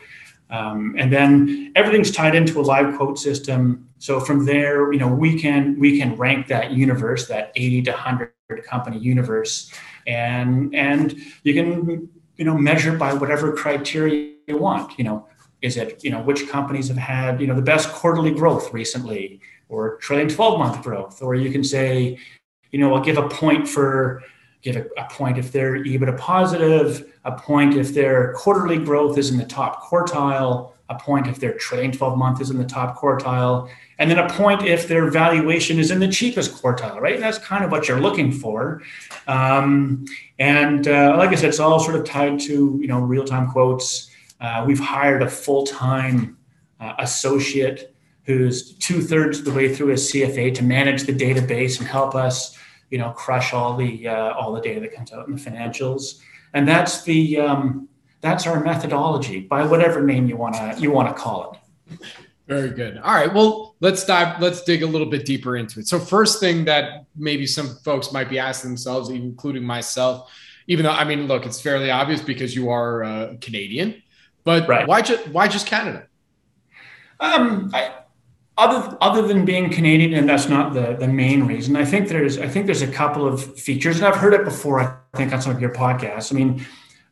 um, 0.50 0.96
and 0.98 1.14
then 1.14 1.72
everything's 1.76 2.12
tied 2.12 2.36
into 2.36 2.60
a 2.60 2.64
live 2.64 2.96
quote 2.96 3.20
system. 3.20 3.88
So 4.00 4.20
from 4.20 4.46
there, 4.46 4.92
you 4.92 5.00
know, 5.00 5.08
we 5.08 5.40
can 5.40 5.80
we 5.80 6.00
can 6.00 6.16
rank 6.16 6.48
that 6.48 6.72
universe, 6.72 7.28
that 7.28 7.52
80 7.56 7.84
to 7.84 7.92
100 7.92 8.34
company 8.64 8.98
universe, 8.98 9.72
and 10.08 10.74
and 10.74 11.16
you 11.44 11.54
can 11.54 12.10
you 12.38 12.46
know 12.46 12.58
measure 12.58 12.96
by 12.98 13.14
whatever 13.14 13.54
criteria 13.54 14.34
you 14.48 14.58
want. 14.58 14.98
You 14.98 15.04
know, 15.04 15.28
is 15.62 15.78
it 15.78 16.04
you 16.04 16.10
know 16.10 16.22
which 16.22 16.50
companies 16.50 16.88
have 16.88 16.98
had 16.98 17.40
you 17.40 17.48
know 17.48 17.56
the 17.56 17.62
best 17.62 17.92
quarterly 17.92 18.32
growth 18.32 18.74
recently, 18.74 19.42
or 19.68 19.98
trailing 19.98 20.30
12 20.30 20.58
month 20.58 20.82
growth, 20.82 21.22
or 21.22 21.36
you 21.36 21.52
can 21.52 21.64
say, 21.64 22.18
you 22.72 22.80
know, 22.80 22.94
I'll 22.94 23.04
give 23.04 23.18
a 23.18 23.30
point 23.30 23.68
for 23.68 24.24
give 24.62 24.76
a, 24.76 24.86
a 24.98 25.08
point 25.10 25.38
if 25.38 25.52
they're 25.52 25.84
EBITDA 25.84 26.18
positive, 26.18 27.14
a 27.26 27.32
point 27.32 27.76
if 27.76 27.94
their 27.94 28.34
quarterly 28.34 28.78
growth 28.78 29.18
is 29.18 29.30
in 29.30 29.38
the 29.38 29.46
top 29.46 29.84
quartile, 29.84 30.74
a 30.90 30.96
point 30.96 31.28
if 31.28 31.40
their 31.40 31.54
trailing 31.54 31.92
12 31.92 32.18
month 32.18 32.42
is 32.42 32.50
in 32.50 32.58
the 32.58 32.66
top 32.66 32.98
quartile, 32.98 33.70
and 34.00 34.10
then 34.10 34.18
a 34.18 34.30
point 34.30 34.64
if 34.64 34.88
their 34.88 35.10
valuation 35.10 35.78
is 35.78 35.92
in 35.92 36.00
the 36.00 36.08
cheapest 36.08 36.62
quartile, 36.62 37.00
right? 37.00 37.20
That's 37.20 37.38
kind 37.38 37.64
of 37.64 37.72
what 37.72 37.88
you're 37.88 38.00
looking 38.00 38.32
for. 38.32 38.82
Um, 39.28 40.06
and 40.40 40.88
uh, 40.88 41.16
like 41.18 41.30
I 41.30 41.36
said, 41.36 41.50
it's 41.50 41.60
all 41.60 41.80
sort 41.80 41.96
of 41.96 42.06
tied 42.06 42.40
to 42.42 42.80
you 42.82 42.88
know 42.88 43.00
real 43.00 43.24
time 43.24 43.50
quotes. 43.52 44.10
Uh, 44.42 44.64
we've 44.66 44.80
hired 44.80 45.22
a 45.22 45.30
full 45.30 45.66
time 45.66 46.38
uh, 46.80 46.94
associate 47.00 47.94
who's 48.24 48.74
two 48.76 49.02
thirds 49.02 49.40
of 49.40 49.46
the 49.46 49.52
way 49.52 49.74
through 49.74 49.88
his 49.88 50.12
CFA 50.12 50.54
to 50.56 50.64
manage 50.64 51.04
the 51.04 51.14
database 51.14 51.80
and 51.80 51.88
help 51.88 52.16
us 52.16 52.58
you 52.90 52.98
know 52.98 53.12
crush 53.12 53.54
all 53.54 53.76
the 53.76 54.08
uh, 54.08 54.34
all 54.34 54.54
the 54.54 54.62
data 54.62 54.80
that 54.80 54.94
comes 54.94 55.12
out 55.12 55.28
in 55.28 55.36
the 55.36 55.42
financials. 55.42 56.20
And 56.54 56.68
that's 56.68 57.04
the 57.04 57.40
um, 57.40 57.88
that's 58.22 58.48
our 58.48 58.64
methodology 58.64 59.42
by 59.42 59.66
whatever 59.66 60.02
name 60.02 60.28
you 60.28 60.38
want 60.38 60.56
to 60.56 60.76
you 60.80 60.92
want 60.92 61.16
to 61.16 61.22
call 61.22 61.60
it. 61.90 62.00
Very 62.48 62.72
good. 62.72 62.98
All 62.98 63.14
right 63.14 63.34
well 63.34 63.76
let's 63.80 64.06
dive 64.06 64.42
let's 64.42 64.64
dig 64.64 64.84
a 64.84 64.88
little 64.88 65.08
bit 65.08 65.26
deeper 65.26 65.58
into 65.58 65.80
it. 65.80 65.88
So 65.88 66.00
first 66.00 66.40
thing 66.40 66.66
that 66.66 67.06
maybe 67.16 67.46
some 67.46 67.76
folks 67.84 68.12
might 68.12 68.30
be 68.30 68.40
asking 68.40 68.72
themselves 68.72 69.10
including 69.10 69.64
myself 69.64 70.32
even 70.68 70.84
though 70.84 70.92
i 70.92 71.04
mean 71.04 71.28
look 71.28 71.46
it's 71.46 71.60
fairly 71.60 71.90
obvious 71.90 72.22
because 72.22 72.56
you 72.56 72.70
are 72.70 73.04
uh, 73.04 73.34
canadian 73.42 74.02
but 74.44 74.68
right. 74.68 74.88
why 74.88 75.02
just 75.02 75.28
why 75.30 75.48
just 75.48 75.68
canada? 75.68 76.08
Um, 77.20 77.70
I, 77.74 77.94
other 78.60 78.98
other 79.00 79.22
than 79.22 79.46
being 79.46 79.70
Canadian, 79.70 80.14
and 80.14 80.28
that's 80.28 80.50
not 80.50 80.74
the 80.74 80.96
the 81.00 81.08
main 81.08 81.46
reason. 81.46 81.76
I 81.76 81.86
think 81.86 82.10
there's 82.10 82.38
I 82.38 82.48
think 82.48 82.66
there's 82.66 82.82
a 82.82 82.92
couple 82.92 83.26
of 83.26 83.58
features, 83.58 83.98
and 83.98 84.06
I've 84.06 84.18
heard 84.18 84.34
it 84.34 84.44
before. 84.44 84.80
I 84.82 85.18
think 85.18 85.34
on 85.34 85.42
some 85.42 85.56
of 85.56 85.62
your 85.62 85.74
podcasts. 85.74 86.32
I 86.32 86.36
mean, 86.36 86.66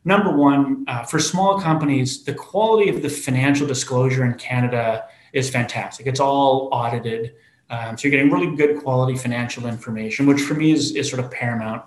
number 0.04 0.30
one, 0.36 0.84
uh, 0.86 1.04
for 1.04 1.18
small 1.18 1.58
companies, 1.58 2.24
the 2.24 2.34
quality 2.34 2.90
of 2.90 3.02
the 3.02 3.08
financial 3.08 3.66
disclosure 3.66 4.24
in 4.24 4.34
Canada 4.34 5.06
is 5.32 5.48
fantastic. 5.48 6.06
It's 6.06 6.20
all 6.20 6.68
audited, 6.70 7.34
um, 7.70 7.96
so 7.96 8.06
you're 8.06 8.16
getting 8.16 8.30
really 8.30 8.54
good 8.54 8.82
quality 8.82 9.16
financial 9.16 9.66
information, 9.66 10.26
which 10.26 10.42
for 10.42 10.54
me 10.54 10.72
is 10.72 10.94
is 10.94 11.08
sort 11.08 11.24
of 11.24 11.30
paramount. 11.30 11.82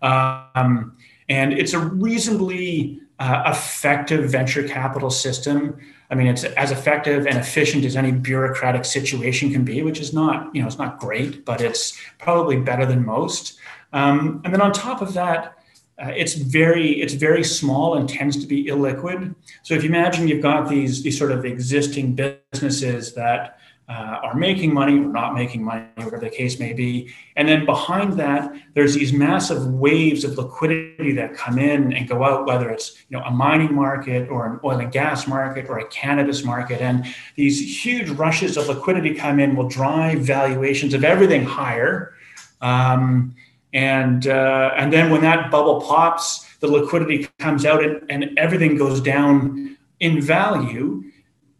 Um, 0.00 0.96
and 1.28 1.52
it's 1.52 1.74
a 1.74 1.78
reasonably 1.78 3.00
uh, 3.18 3.42
effective 3.46 4.30
venture 4.30 4.66
capital 4.66 5.10
system 5.10 5.78
I 6.10 6.14
mean, 6.14 6.26
it's 6.26 6.44
as 6.44 6.70
effective 6.70 7.26
and 7.26 7.36
efficient 7.36 7.84
as 7.84 7.96
any 7.96 8.12
bureaucratic 8.12 8.84
situation 8.84 9.52
can 9.52 9.64
be, 9.64 9.82
which 9.82 10.00
is 10.00 10.12
not, 10.12 10.54
you 10.54 10.60
know, 10.60 10.66
it's 10.66 10.78
not 10.78 11.00
great, 11.00 11.44
but 11.44 11.60
it's 11.60 11.98
probably 12.18 12.56
better 12.58 12.86
than 12.86 13.04
most. 13.04 13.58
Um, 13.92 14.40
and 14.44 14.52
then 14.52 14.60
on 14.60 14.72
top 14.72 15.02
of 15.02 15.14
that, 15.14 15.56
uh, 15.98 16.12
it's 16.14 16.34
very 16.34 17.00
it's 17.00 17.14
very 17.14 17.42
small 17.42 17.96
and 17.96 18.08
tends 18.08 18.36
to 18.38 18.46
be 18.46 18.66
illiquid. 18.66 19.34
So 19.62 19.74
if 19.74 19.82
you 19.82 19.88
imagine 19.88 20.28
you've 20.28 20.42
got 20.42 20.68
these 20.68 21.02
these 21.02 21.18
sort 21.18 21.32
of 21.32 21.44
existing 21.46 22.14
businesses 22.14 23.14
that 23.14 23.58
uh, 23.88 24.18
are 24.22 24.34
making 24.34 24.74
money 24.74 24.98
or 24.98 25.12
not 25.12 25.34
making 25.34 25.62
money, 25.62 25.84
whatever 25.94 26.18
the 26.18 26.28
case 26.28 26.58
may 26.58 26.72
be. 26.72 27.12
And 27.36 27.48
then 27.48 27.64
behind 27.64 28.14
that, 28.14 28.52
there's 28.74 28.94
these 28.94 29.12
massive 29.12 29.64
waves 29.66 30.24
of 30.24 30.36
liquidity 30.36 31.12
that 31.12 31.34
come 31.34 31.58
in 31.58 31.92
and 31.92 32.08
go 32.08 32.24
out, 32.24 32.46
whether 32.46 32.68
it's 32.68 33.04
you 33.08 33.16
know 33.16 33.24
a 33.24 33.30
mining 33.30 33.74
market 33.74 34.28
or 34.28 34.46
an 34.46 34.60
oil 34.64 34.78
and 34.78 34.90
gas 34.90 35.28
market 35.28 35.68
or 35.68 35.78
a 35.78 35.86
cannabis 35.88 36.44
market. 36.44 36.80
And 36.80 37.06
these 37.36 37.84
huge 37.84 38.10
rushes 38.10 38.56
of 38.56 38.68
liquidity 38.68 39.14
come 39.14 39.38
in 39.38 39.54
will 39.54 39.68
drive 39.68 40.18
valuations 40.20 40.92
of 40.92 41.04
everything 41.04 41.44
higher. 41.44 42.14
Um, 42.60 43.36
and 43.72 44.26
uh, 44.26 44.72
and 44.76 44.92
then 44.92 45.10
when 45.10 45.20
that 45.20 45.50
bubble 45.52 45.80
pops, 45.80 46.44
the 46.58 46.66
liquidity 46.66 47.28
comes 47.38 47.64
out 47.64 47.84
and, 47.84 48.02
and 48.10 48.36
everything 48.36 48.76
goes 48.76 49.00
down 49.00 49.76
in 50.00 50.20
value 50.20 51.04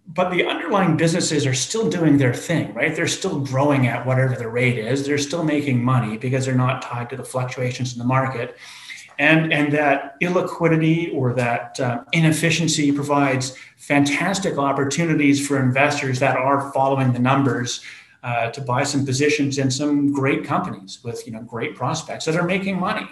but 0.09 0.31
the 0.31 0.47
underlying 0.47 0.97
businesses 0.97 1.47
are 1.47 1.55
still 1.55 1.90
doing 1.90 2.16
their 2.16 2.33
thing, 2.33 2.73
right? 2.75 2.95
They're 2.95 3.09
still 3.09 3.40
growing 3.40 3.87
at 3.87 4.07
whatever 4.07 4.37
the 4.37 4.49
rate 4.49 4.79
is. 4.79 5.05
They're 5.05 5.19
still 5.19 5.45
making 5.45 5.83
money 5.83 6.16
because 6.16 6.47
they're 6.47 6.55
not 6.55 6.83
tied 6.83 7.11
to 7.11 7.16
the 7.16 7.25
fluctuations 7.25 7.92
in 7.92 7.99
the 7.99 8.05
market. 8.05 8.57
And, 9.19 9.53
and 9.53 9.73
that 9.73 10.21
illiquidity 10.21 11.14
or 11.14 11.33
that 11.35 11.81
uh, 11.81 12.05
inefficiency 12.12 12.92
provides 12.92 13.57
fantastic 13.79 14.59
opportunities 14.59 15.47
for 15.47 15.59
investors 15.61 16.21
that 16.21 16.37
are 16.37 16.71
following 16.73 17.12
the 17.12 17.19
numbers 17.19 17.83
uh, 18.23 18.51
to 18.51 18.61
buy 18.61 18.83
some 18.83 19.07
positions 19.07 19.59
in 19.59 19.71
some 19.71 20.12
great 20.12 20.45
companies 20.45 21.03
with 21.05 21.25
you 21.27 21.33
know 21.33 21.42
great 21.42 21.77
prospects 21.77 22.25
that 22.25 22.35
are 22.35 22.45
making 22.45 22.79
money. 22.79 23.07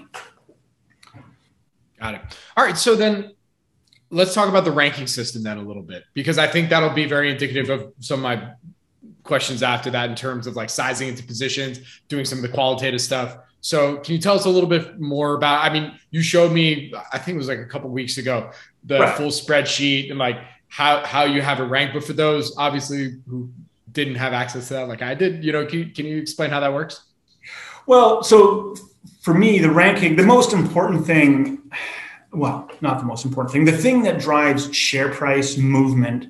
Got 2.01 2.15
it. 2.15 2.21
All 2.57 2.65
right. 2.65 2.77
So 2.77 2.97
then 2.97 3.34
let's 4.15 4.33
talk 4.33 4.49
about 4.49 4.65
the 4.65 4.71
ranking 4.71 5.07
system 5.07 5.43
then 5.43 5.59
a 5.59 5.63
little 5.63 5.83
bit 5.83 6.05
because 6.15 6.39
I 6.39 6.47
think 6.47 6.71
that'll 6.71 6.91
be 6.91 7.07
very 7.07 7.31
indicative 7.31 7.69
of 7.69 7.93
some 8.01 8.21
of 8.21 8.23
my 8.23 8.53
questions 9.25 9.63
after 9.63 9.91
that 9.91 10.09
in 10.09 10.15
terms 10.17 10.47
of 10.47 10.55
like 10.55 10.71
sizing 10.71 11.09
into 11.09 11.25
positions, 11.25 11.81
doing 12.09 12.25
some 12.25 12.39
of 12.39 12.43
the 12.43 12.49
qualitative 12.49 13.01
stuff. 13.01 13.37
So 13.61 13.97
can 13.99 14.15
you 14.15 14.21
tell 14.21 14.35
us 14.35 14.45
a 14.45 14.51
little 14.51 14.69
bit 14.69 15.01
more 15.01 15.35
about? 15.35 15.65
I 15.65 15.73
mean, 15.73 15.99
you 16.11 16.23
showed 16.23 16.53
me, 16.53 16.93
I 17.13 17.19
think 17.19 17.35
it 17.35 17.39
was 17.39 17.49
like 17.49 17.59
a 17.59 17.65
couple 17.65 17.91
weeks 17.91 18.19
ago, 18.19 18.51
the 18.85 19.01
right. 19.01 19.17
full 19.17 19.29
spreadsheet 19.29 20.11
and 20.11 20.19
like 20.19 20.39
how 20.69 21.05
how 21.05 21.25
you 21.25 21.43
have 21.43 21.61
it 21.61 21.65
ranked. 21.65 21.95
But 21.95 22.05
for 22.05 22.13
those 22.13 22.55
obviously 22.57 23.17
who 23.29 23.51
didn't 23.91 24.17
have 24.17 24.33
access 24.33 24.69
to 24.69 24.75
that, 24.75 24.89
like 24.89 25.03
I 25.03 25.15
did, 25.15 25.45
you 25.45 25.53
know, 25.53 25.67
can 25.67 25.79
you, 25.81 25.87
can 25.87 26.07
you 26.07 26.19
explain 26.19 26.51
how 26.51 26.61
that 26.61 26.73
works? 26.73 27.05
Well, 27.87 28.23
so 28.23 28.77
for 29.23 29.35
me, 29.35 29.59
the 29.59 29.71
ranking, 29.71 30.17
the 30.17 30.23
most 30.23 30.53
important 30.53 31.07
thing, 31.07 31.71
well, 32.35 32.71
not 32.81 32.99
the 32.99 33.05
most 33.05 33.25
important 33.25 33.53
thing, 33.53 33.65
the 33.65 33.73
thing 33.73 34.03
that 34.03 34.21
drives 34.21 34.75
share 34.75 35.11
price 35.11 35.57
movement 35.57 36.29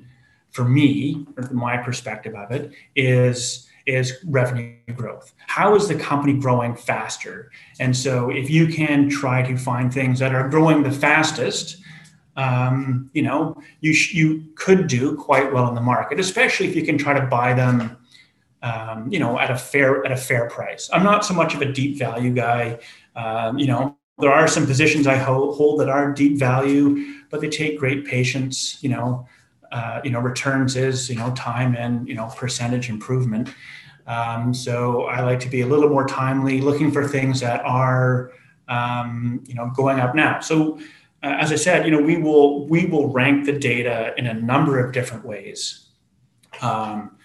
for 0.51 0.63
me, 0.63 1.25
or 1.37 1.49
my 1.51 1.77
perspective 1.77 2.33
of 2.35 2.51
it, 2.51 2.71
is 2.95 3.67
is 3.85 4.17
revenue 4.25 4.77
growth. 4.95 5.33
How 5.45 5.75
is 5.75 5.87
the 5.87 5.95
company 5.95 6.33
growing 6.33 6.75
faster? 6.75 7.51
And 7.79 7.95
so, 7.95 8.29
if 8.29 8.49
you 8.49 8.67
can 8.67 9.09
try 9.09 9.41
to 9.43 9.57
find 9.57 9.93
things 9.93 10.19
that 10.19 10.33
are 10.33 10.49
growing 10.49 10.81
the 10.81 10.91
fastest, 10.91 11.77
um, 12.35 13.09
you 13.13 13.21
know, 13.21 13.61
you 13.81 13.93
sh- 13.93 14.13
you 14.13 14.45
could 14.55 14.87
do 14.87 15.15
quite 15.15 15.53
well 15.53 15.67
in 15.69 15.75
the 15.75 15.81
market, 15.81 16.19
especially 16.19 16.67
if 16.67 16.75
you 16.75 16.83
can 16.83 16.97
try 16.97 17.13
to 17.13 17.25
buy 17.27 17.53
them, 17.53 17.97
um, 18.61 19.11
you 19.11 19.19
know, 19.19 19.37
at 19.39 19.51
a 19.51 19.57
fair 19.57 20.05
at 20.05 20.11
a 20.11 20.17
fair 20.17 20.49
price. 20.49 20.89
I'm 20.91 21.03
not 21.03 21.25
so 21.25 21.33
much 21.33 21.53
of 21.53 21.61
a 21.61 21.71
deep 21.71 21.97
value 21.97 22.33
guy. 22.33 22.79
Um, 23.15 23.57
you 23.57 23.67
know, 23.67 23.97
there 24.19 24.31
are 24.31 24.47
some 24.47 24.65
positions 24.65 25.07
I 25.07 25.17
hold, 25.17 25.79
that 25.79 25.89
are 25.89 26.13
deep 26.13 26.37
value, 26.37 27.21
but 27.29 27.41
they 27.41 27.49
take 27.49 27.77
great 27.77 28.05
patience. 28.05 28.77
You 28.81 28.89
know, 28.89 29.27
uh, 29.71 30.01
you 30.03 30.11
know, 30.11 30.19
returns 30.19 30.75
is, 30.75 31.09
you 31.09 31.15
know, 31.15 31.33
time 31.35 31.75
and, 31.75 32.07
you 32.07 32.15
know, 32.15 32.27
percentage 32.35 32.89
improvement. 32.89 33.49
Um, 34.07 34.53
so 34.53 35.03
I 35.03 35.21
like 35.21 35.39
to 35.41 35.49
be 35.49 35.61
a 35.61 35.65
little 35.67 35.89
more 35.89 36.07
timely, 36.07 36.61
looking 36.61 36.91
for 36.91 37.07
things 37.07 37.39
that 37.41 37.61
are, 37.65 38.31
um, 38.67 39.43
you 39.47 39.55
know, 39.55 39.71
going 39.75 39.99
up 39.99 40.15
now. 40.15 40.39
So 40.39 40.79
uh, 41.23 41.37
as 41.39 41.51
I 41.51 41.55
said, 41.55 41.85
you 41.85 41.91
know, 41.91 42.01
we 42.01 42.17
will 42.17 42.67
we 42.67 42.85
will 42.85 43.09
rank 43.09 43.45
the 43.45 43.57
data 43.57 44.13
in 44.17 44.27
a 44.27 44.33
number 44.33 44.83
of 44.83 44.93
different 44.93 45.25
ways. 45.25 45.87
Um, 46.61 47.17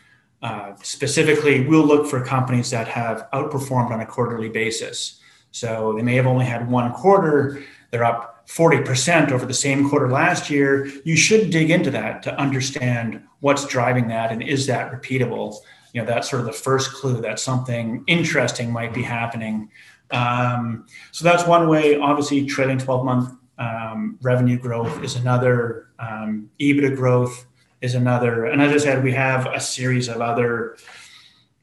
uh, 0.43 0.73
specifically, 0.83 1.67
we'll 1.67 1.87
look 1.87 2.07
for 2.07 2.25
companies 2.25 2.71
that 2.71 2.89
have 2.89 3.29
outperformed 3.35 3.91
on 3.91 4.01
a 4.01 4.07
quarterly 4.07 4.49
basis. 4.49 5.20
So 5.53 5.95
they 5.97 6.03
may 6.03 6.15
have 6.15 6.27
only 6.27 6.45
had 6.47 6.71
one 6.71 6.93
quarter; 6.93 7.63
they're 7.91 8.05
up 8.05 8.31
40% 8.51 9.31
over 9.31 9.47
the 9.47 9.55
same 9.55 9.89
quarter 9.89 10.11
last 10.11 10.51
year, 10.51 10.91
you 11.05 11.17
should 11.17 11.51
dig 11.51 11.71
into 11.71 11.91
that 11.93 12.23
to 12.25 12.37
understand 12.37 13.23
what's 13.39 13.65
driving 13.67 14.09
that 14.09 14.33
and 14.33 14.43
is 14.43 14.67
that 14.67 14.91
repeatable. 14.91 15.57
You 15.93 16.01
know, 16.01 16.07
that's 16.07 16.29
sort 16.29 16.41
of 16.41 16.47
the 16.47 16.53
first 16.53 16.93
clue 16.93 17.21
that 17.21 17.39
something 17.39 18.03
interesting 18.09 18.73
might 18.73 18.93
be 18.93 19.03
happening. 19.03 19.71
Um, 20.11 20.87
so 21.13 21.25
that's 21.25 21.47
one 21.47 21.69
way. 21.69 21.97
Obviously, 21.97 22.45
trailing 22.47 22.79
12 22.79 23.05
month 23.05 23.37
um, 23.59 24.19
revenue 24.21 24.59
growth 24.59 25.01
is 25.05 25.15
another, 25.15 25.87
um, 26.01 26.51
EBITDA 26.61 26.97
growth 26.97 27.47
is 27.81 27.95
another. 27.95 28.47
And 28.47 28.61
as 28.61 28.73
I 28.73 28.85
said, 28.85 29.05
we 29.05 29.13
have 29.13 29.47
a 29.47 29.61
series 29.61 30.09
of 30.09 30.21
other. 30.21 30.77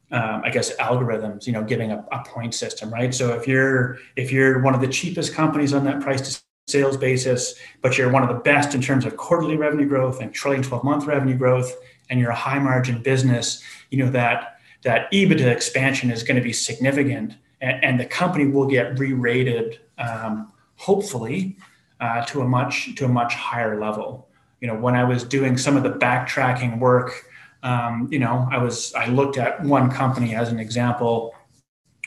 Um, 0.10 0.42
I 0.46 0.52
guess 0.52 0.74
algorithms, 0.78 1.46
you 1.46 1.52
know, 1.52 1.64
giving 1.64 1.92
a, 1.92 2.06
a, 2.14 2.24
point 2.24 2.56
system, 2.56 2.90
right? 2.94 3.14
So 3.14 3.34
if 3.34 3.46
you're 3.46 3.98
if 4.16 4.32
you're 4.32 4.62
one 4.62 4.74
of 4.74 4.80
the 4.80 4.88
cheapest 4.88 5.34
companies 5.34 5.74
on 5.74 5.84
that 5.84 6.00
price 6.00 6.22
to 6.22 6.42
sales 6.68 6.96
basis, 6.96 7.56
but 7.82 7.98
you're 7.98 8.10
one 8.10 8.24
of 8.24 8.30
the 8.30 8.42
best 8.42 8.74
in 8.74 8.82
terms 8.82 9.04
of 9.04 9.18
quarterly 9.18 9.58
revenue 9.58 9.86
growth 9.86 10.22
and 10.22 10.34
trailing 10.34 10.62
12 10.62 10.84
month 10.86 11.06
revenue 11.06 11.36
growth, 11.36 11.76
and 12.10 12.22
you're 12.22 12.32
a 12.32 12.36
high 12.36 12.60
margin 12.60 13.02
business, 13.02 13.62
you 13.90 13.98
know 13.98 14.10
that 14.12 14.60
that 14.84 15.12
EBITDA 15.12 15.48
expansion 15.48 16.12
is 16.12 16.24
going 16.24 16.38
to 16.38 16.44
be 16.44 16.54
significant, 16.54 17.36
and, 17.62 17.84
and 17.84 18.00
the 18.00 18.06
company 18.06 18.46
will 18.46 18.68
get 18.68 18.98
re-rated, 19.00 19.80
um, 19.98 20.52
hopefully, 20.76 21.58
uh, 22.00 22.24
to 22.26 22.42
a 22.42 22.48
much 22.48 22.96
to 22.96 23.06
a 23.06 23.10
much 23.10 23.34
higher 23.34 23.80
level. 23.80 24.30
You 24.62 24.68
know, 24.68 24.76
when 24.76 24.96
I 24.96 25.04
was 25.04 25.24
doing 25.24 25.58
some 25.58 25.78
of 25.78 25.84
the 25.84 25.92
backtracking 25.92 26.80
work, 26.80 27.26
um, 27.64 28.08
you 28.12 28.20
know, 28.20 28.48
I 28.52 28.58
was 28.58 28.94
I 28.94 29.08
looked 29.08 29.38
at 29.38 29.64
one 29.64 29.92
company 29.92 30.36
as 30.36 30.50
an 30.50 30.60
example 30.60 31.34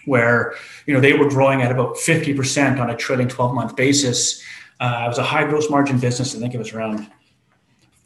where 0.06 0.54
you 0.86 0.94
know 0.94 1.00
they 1.00 1.12
were 1.12 1.28
growing 1.28 1.62
at 1.62 1.70
about 1.70 1.96
50% 1.96 2.80
on 2.80 2.90
a 2.90 2.96
trailing 2.96 3.28
12 3.28 3.54
month 3.54 3.76
basis. 3.76 4.42
Uh, 4.78 5.02
it 5.04 5.08
was 5.08 5.18
a 5.18 5.22
high 5.22 5.44
gross 5.44 5.68
margin 5.68 5.98
business. 5.98 6.34
I 6.34 6.38
think 6.38 6.54
it 6.54 6.58
was 6.58 6.72
around 6.72 7.06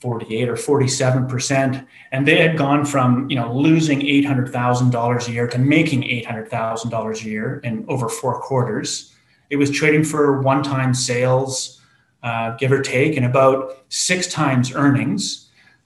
48 0.05 0.51
or 0.51 0.55
47%. 0.55 1.87
And 2.13 2.29
they 2.29 2.37
had 2.37 2.59
gone 2.59 2.85
from, 2.85 3.31
you 3.31 3.37
know, 3.37 3.51
losing 3.55 4.01
$800,000 4.01 5.29
a 5.29 5.33
year 5.33 5.47
to 5.47 5.59
making 5.59 6.03
$800,000 6.03 7.25
a 7.25 7.29
year 7.29 7.61
in 7.65 7.87
over 7.89 8.11
four 8.11 8.39
quarters. 8.43 9.15
It 9.49 9.57
was 9.57 9.71
trading 9.71 10.05
for 10.05 10.43
one 10.43 10.63
time 10.63 10.93
sales, 10.93 11.81
uh, 12.23 12.55
give 12.57 12.71
or 12.71 12.83
take, 12.83 13.17
and 13.17 13.25
about 13.25 13.85
six 13.89 14.27
times 14.27 14.75
earnings. 14.75 15.44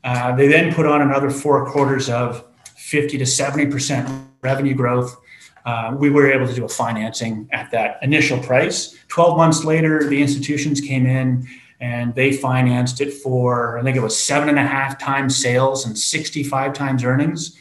Uh, 0.08 0.34
they 0.36 0.48
then 0.48 0.72
put 0.72 0.86
on 0.86 1.02
another 1.02 1.30
four 1.30 1.70
quarters 1.70 2.08
of 2.08 2.44
50 2.76 3.18
to 3.18 3.24
70% 3.24 4.26
revenue 4.42 4.74
growth 4.74 5.16
uh, 5.68 5.94
we 5.98 6.08
were 6.08 6.32
able 6.32 6.46
to 6.46 6.54
do 6.54 6.64
a 6.64 6.68
financing 6.68 7.46
at 7.52 7.70
that 7.70 7.98
initial 8.00 8.38
price. 8.38 8.96
12 9.08 9.36
months 9.36 9.64
later, 9.64 10.08
the 10.08 10.22
institutions 10.22 10.80
came 10.80 11.04
in 11.04 11.46
and 11.78 12.14
they 12.14 12.32
financed 12.32 13.02
it 13.02 13.12
for, 13.12 13.78
I 13.78 13.82
think 13.82 13.94
it 13.94 14.00
was 14.00 14.18
seven 14.18 14.48
and 14.48 14.58
a 14.58 14.66
half 14.66 14.98
times 14.98 15.36
sales 15.36 15.84
and 15.84 15.98
65 15.98 16.72
times 16.72 17.04
earnings. 17.04 17.58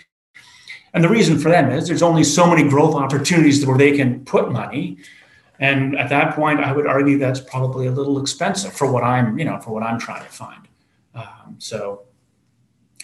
And 0.93 1.03
the 1.03 1.09
reason 1.09 1.37
for 1.37 1.49
them 1.49 1.69
is 1.69 1.85
there's 1.85 2.01
only 2.01 2.23
so 2.23 2.47
many 2.47 2.67
growth 2.69 2.95
opportunities 2.95 3.65
where 3.65 3.77
they 3.77 3.97
can 3.97 4.23
put 4.23 4.53
money. 4.53 4.99
And 5.59 5.97
at 5.97 6.07
that 6.07 6.33
point, 6.33 6.61
I 6.61 6.71
would 6.71 6.87
argue 6.87 7.17
that's 7.17 7.41
probably 7.41 7.87
a 7.87 7.91
little 7.91 8.21
expensive 8.21 8.71
for 8.71 8.89
what 8.89 9.03
I'm, 9.03 9.37
you 9.37 9.43
know, 9.43 9.59
for 9.59 9.71
what 9.71 9.83
I'm 9.83 9.99
trying 9.99 10.23
to 10.23 10.29
find. 10.29 10.65
Um, 11.13 11.55
so 11.57 12.06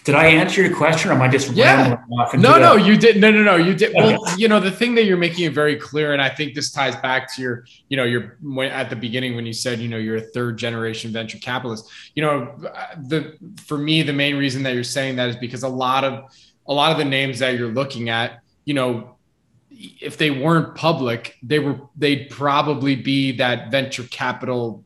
did 0.04 0.16
I 0.16 0.26
answer 0.26 0.62
your 0.62 0.76
question, 0.76 1.12
or 1.12 1.14
am 1.14 1.22
I 1.22 1.30
just 1.30 1.52
yeah? 1.52 1.98
no, 2.34 2.58
no, 2.58 2.76
you 2.76 2.98
did. 2.98 3.22
No, 3.22 3.32
no, 3.32 3.42
no, 3.42 3.56
you 3.56 3.74
did. 3.74 3.94
Well, 3.96 4.22
you 4.38 4.50
know, 4.50 4.60
the 4.60 4.72
thing 4.72 4.96
that 4.96 5.06
you're 5.06 5.18
making 5.18 5.46
it 5.46 5.54
very 5.54 5.78
clear, 5.78 6.12
and 6.12 6.22
I 6.22 6.28
think 6.28 6.56
this 6.56 6.72
ties 6.72 6.96
back 6.98 7.34
to 7.36 7.42
your, 7.42 7.66
you 7.88 7.96
know, 7.96 8.04
your 8.04 8.38
at 8.66 8.90
the 8.90 8.98
beginning 8.98 9.36
when 9.36 9.46
you 9.46 9.54
said, 9.54 9.80
you 9.80 9.88
know, 9.88 9.98
you're 9.98 10.18
a 10.18 10.22
third 10.22 10.58
generation 10.58 11.12
venture 11.12 11.38
capitalist. 11.38 11.90
You 12.16 12.24
know, 12.24 12.56
the 12.98 13.38
for 13.66 13.78
me, 13.78 14.02
the 14.02 14.14
main 14.14 14.36
reason 14.36 14.62
that 14.64 14.74
you're 14.74 14.84
saying 14.84 15.16
that 15.16 15.30
is 15.30 15.36
because 15.38 15.64
a 15.64 15.70
lot 15.70 16.04
of 16.04 16.34
a 16.68 16.74
lot 16.74 16.92
of 16.92 16.98
the 16.98 17.06
names 17.06 17.40
that 17.40 17.58
you're 17.58 17.72
looking 17.72 18.10
at, 18.10 18.42
you 18.66 18.74
know, 18.74 19.16
if 19.70 20.18
they 20.18 20.32
weren't 20.32 20.76
public, 20.76 21.38
they 21.42 21.60
were 21.60 21.80
they'd 21.96 22.30
probably 22.30 22.98
be 22.98 23.32
that 23.38 23.72
venture 23.72 24.04
capital 24.04 24.84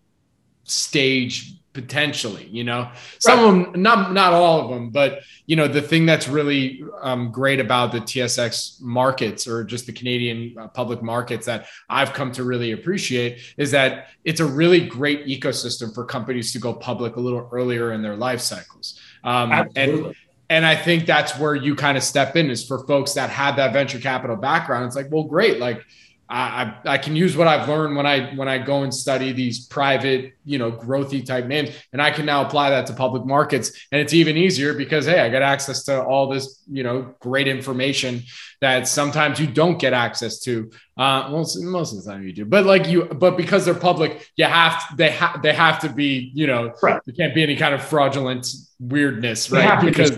stage 0.64 1.57
potentially 1.78 2.48
you 2.48 2.64
know 2.64 2.90
some 3.20 3.38
right. 3.38 3.68
of 3.68 3.74
them 3.74 3.82
not 3.84 4.12
not 4.12 4.34
all 4.34 4.62
of 4.62 4.70
them 4.72 4.90
but 4.90 5.20
you 5.46 5.56
know 5.56 5.68
the 5.68 5.82
thing 5.82 6.08
that's 6.08 6.28
really 6.28 6.84
um, 7.04 7.32
great 7.32 7.60
about 7.60 7.92
the 7.92 8.00
tsx 8.00 8.82
markets 8.82 9.48
or 9.48 9.64
just 9.64 9.86
the 9.86 9.94
canadian 9.94 10.56
uh, 10.58 10.68
public 10.70 11.04
markets 11.04 11.46
that 11.46 11.68
i've 11.88 12.14
come 12.14 12.32
to 12.32 12.44
really 12.44 12.72
appreciate 12.72 13.40
is 13.58 13.70
that 13.70 14.08
it's 14.26 14.40
a 14.40 14.46
really 14.46 14.88
great 14.88 15.28
ecosystem 15.28 15.94
for 15.94 16.04
companies 16.04 16.52
to 16.52 16.58
go 16.58 16.74
public 16.74 17.16
a 17.16 17.20
little 17.20 17.48
earlier 17.52 17.94
in 17.94 18.02
their 18.02 18.16
life 18.16 18.42
cycles 18.42 19.00
um, 19.24 19.70
and 19.76 20.16
and 20.50 20.66
I 20.66 20.78
think 20.78 21.06
that's 21.06 21.38
where 21.38 21.56
you 21.56 21.76
kind 21.76 21.98
of 21.98 22.04
step 22.04 22.38
in 22.38 22.50
is 22.50 22.66
for 22.66 22.86
folks 22.88 23.14
that 23.16 23.30
have 23.30 23.58
that 23.58 23.74
venture 23.74 24.00
capital 24.00 24.38
background. 24.38 24.86
It's 24.86 24.96
like, 24.96 25.12
well, 25.12 25.26
great. 25.26 25.60
Like 25.60 25.84
I, 26.30 26.76
I 26.86 26.98
can 26.98 27.16
use 27.16 27.38
what 27.38 27.48
I've 27.48 27.70
learned 27.70 27.96
when 27.96 28.06
I 28.06 28.34
when 28.36 28.50
I 28.50 28.58
go 28.58 28.84
and 28.84 28.94
study 28.94 29.32
these 29.32 29.66
private, 29.66 30.34
you 30.44 30.58
know, 30.58 30.72
growthy 30.72 31.26
type 31.26 31.46
names, 31.46 31.70
and 31.94 32.02
I 32.02 32.12
can 32.12 32.26
now 32.26 32.46
apply 32.46 32.72
that 32.72 32.86
to 32.88 32.94
public 32.94 33.26
markets. 33.26 33.72
And 33.92 34.02
it's 34.02 34.14
even 34.14 34.36
easier 34.36 34.74
because 34.74 35.06
hey, 35.06 35.22
I 35.22 35.30
got 35.30 35.42
access 35.42 35.84
to 35.86 36.04
all 36.04 36.28
this, 36.28 36.62
you 36.70 36.84
know, 36.84 37.16
great 37.22 37.48
information 37.48 38.24
that 38.60 38.88
sometimes 38.88 39.40
you 39.40 39.48
don't 39.48 39.80
get 39.80 39.94
access 39.94 40.40
to. 40.42 40.70
Uh, 40.98 41.30
well, 41.32 41.46
most 41.62 41.94
of 41.94 42.04
the 42.04 42.12
time 42.12 42.24
you 42.24 42.34
do, 42.34 42.44
but 42.44 42.66
like 42.66 42.88
you, 42.88 43.06
but 43.06 43.38
because 43.38 43.64
they're 43.64 43.74
public, 43.74 44.30
you 44.36 44.46
have 44.46 44.90
to, 44.90 44.96
they 44.98 45.12
have 45.12 45.42
they 45.42 45.54
have 45.54 45.80
to 45.80 45.90
be, 45.90 46.32
you 46.34 46.48
know, 46.48 46.74
right. 46.84 47.00
there 47.06 47.16
can't 47.16 47.36
be 47.36 47.44
any 47.44 47.56
kind 47.56 47.74
of 47.74 47.82
fraudulent 47.82 48.48
weirdness, 48.80 49.50
right? 49.50 49.80
Because 49.82 50.12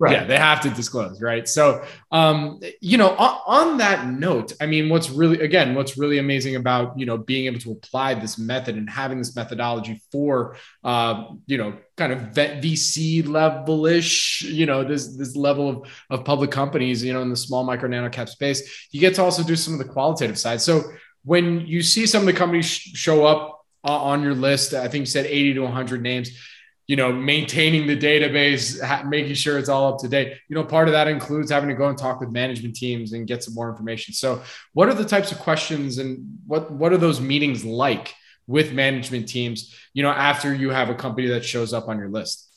Right. 0.00 0.12
Yeah, 0.12 0.24
they 0.24 0.38
have 0.38 0.62
to 0.62 0.70
disclose, 0.70 1.20
right? 1.20 1.46
So, 1.46 1.84
um, 2.10 2.58
you 2.80 2.96
know, 2.96 3.10
on, 3.10 3.38
on, 3.46 3.78
that 3.78 4.06
note, 4.06 4.54
I 4.58 4.64
mean, 4.64 4.88
what's 4.88 5.10
really, 5.10 5.42
again, 5.42 5.74
what's 5.74 5.98
really 5.98 6.16
amazing 6.16 6.56
about 6.56 6.98
you 6.98 7.04
know 7.04 7.18
being 7.18 7.44
able 7.44 7.60
to 7.60 7.72
apply 7.72 8.14
this 8.14 8.38
method 8.38 8.76
and 8.76 8.88
having 8.88 9.18
this 9.18 9.36
methodology 9.36 10.00
for, 10.10 10.56
uh, 10.84 11.24
you 11.46 11.58
know, 11.58 11.76
kind 11.98 12.14
of 12.14 12.20
VC 12.30 13.28
level 13.28 13.84
ish, 13.84 14.40
you 14.40 14.64
know, 14.64 14.84
this 14.84 15.18
this 15.18 15.36
level 15.36 15.68
of 15.68 15.90
of 16.08 16.24
public 16.24 16.50
companies, 16.50 17.04
you 17.04 17.12
know, 17.12 17.20
in 17.20 17.28
the 17.28 17.36
small 17.36 17.62
micro 17.62 17.86
nano 17.86 18.08
cap 18.08 18.30
space, 18.30 18.88
you 18.92 19.00
get 19.00 19.14
to 19.16 19.22
also 19.22 19.42
do 19.42 19.54
some 19.54 19.74
of 19.74 19.80
the 19.80 19.92
qualitative 19.92 20.38
side. 20.38 20.62
So 20.62 20.82
when 21.24 21.66
you 21.66 21.82
see 21.82 22.06
some 22.06 22.22
of 22.22 22.26
the 22.26 22.32
companies 22.32 22.64
sh- 22.64 22.92
show 22.94 23.26
up 23.26 23.66
uh, 23.84 24.00
on 24.00 24.22
your 24.22 24.34
list, 24.34 24.72
I 24.72 24.88
think 24.88 25.02
you 25.02 25.06
said 25.06 25.26
eighty 25.26 25.52
to 25.52 25.60
one 25.60 25.72
hundred 25.72 26.00
names 26.02 26.30
you 26.90 26.96
know, 26.96 27.12
maintaining 27.12 27.86
the 27.86 27.96
database, 27.96 28.82
ha- 28.82 29.04
making 29.04 29.34
sure 29.34 29.56
it's 29.58 29.68
all 29.68 29.92
up 29.92 30.00
to 30.00 30.08
date. 30.08 30.36
You 30.48 30.56
know, 30.56 30.64
part 30.64 30.88
of 30.88 30.92
that 30.92 31.06
includes 31.06 31.48
having 31.48 31.68
to 31.68 31.74
go 31.76 31.86
and 31.86 31.96
talk 31.96 32.18
with 32.18 32.32
management 32.32 32.74
teams 32.74 33.12
and 33.12 33.28
get 33.28 33.44
some 33.44 33.54
more 33.54 33.70
information. 33.70 34.12
So, 34.12 34.42
what 34.72 34.88
are 34.88 34.94
the 34.94 35.04
types 35.04 35.30
of 35.30 35.38
questions 35.38 35.98
and 35.98 36.40
what 36.48 36.68
what 36.72 36.92
are 36.92 36.96
those 36.96 37.20
meetings 37.20 37.64
like 37.64 38.12
with 38.48 38.72
management 38.72 39.28
teams? 39.28 39.72
You 39.94 40.02
know, 40.02 40.10
after 40.10 40.52
you 40.52 40.70
have 40.70 40.90
a 40.90 40.96
company 40.96 41.28
that 41.28 41.44
shows 41.44 41.72
up 41.72 41.86
on 41.86 41.96
your 41.96 42.08
list. 42.08 42.50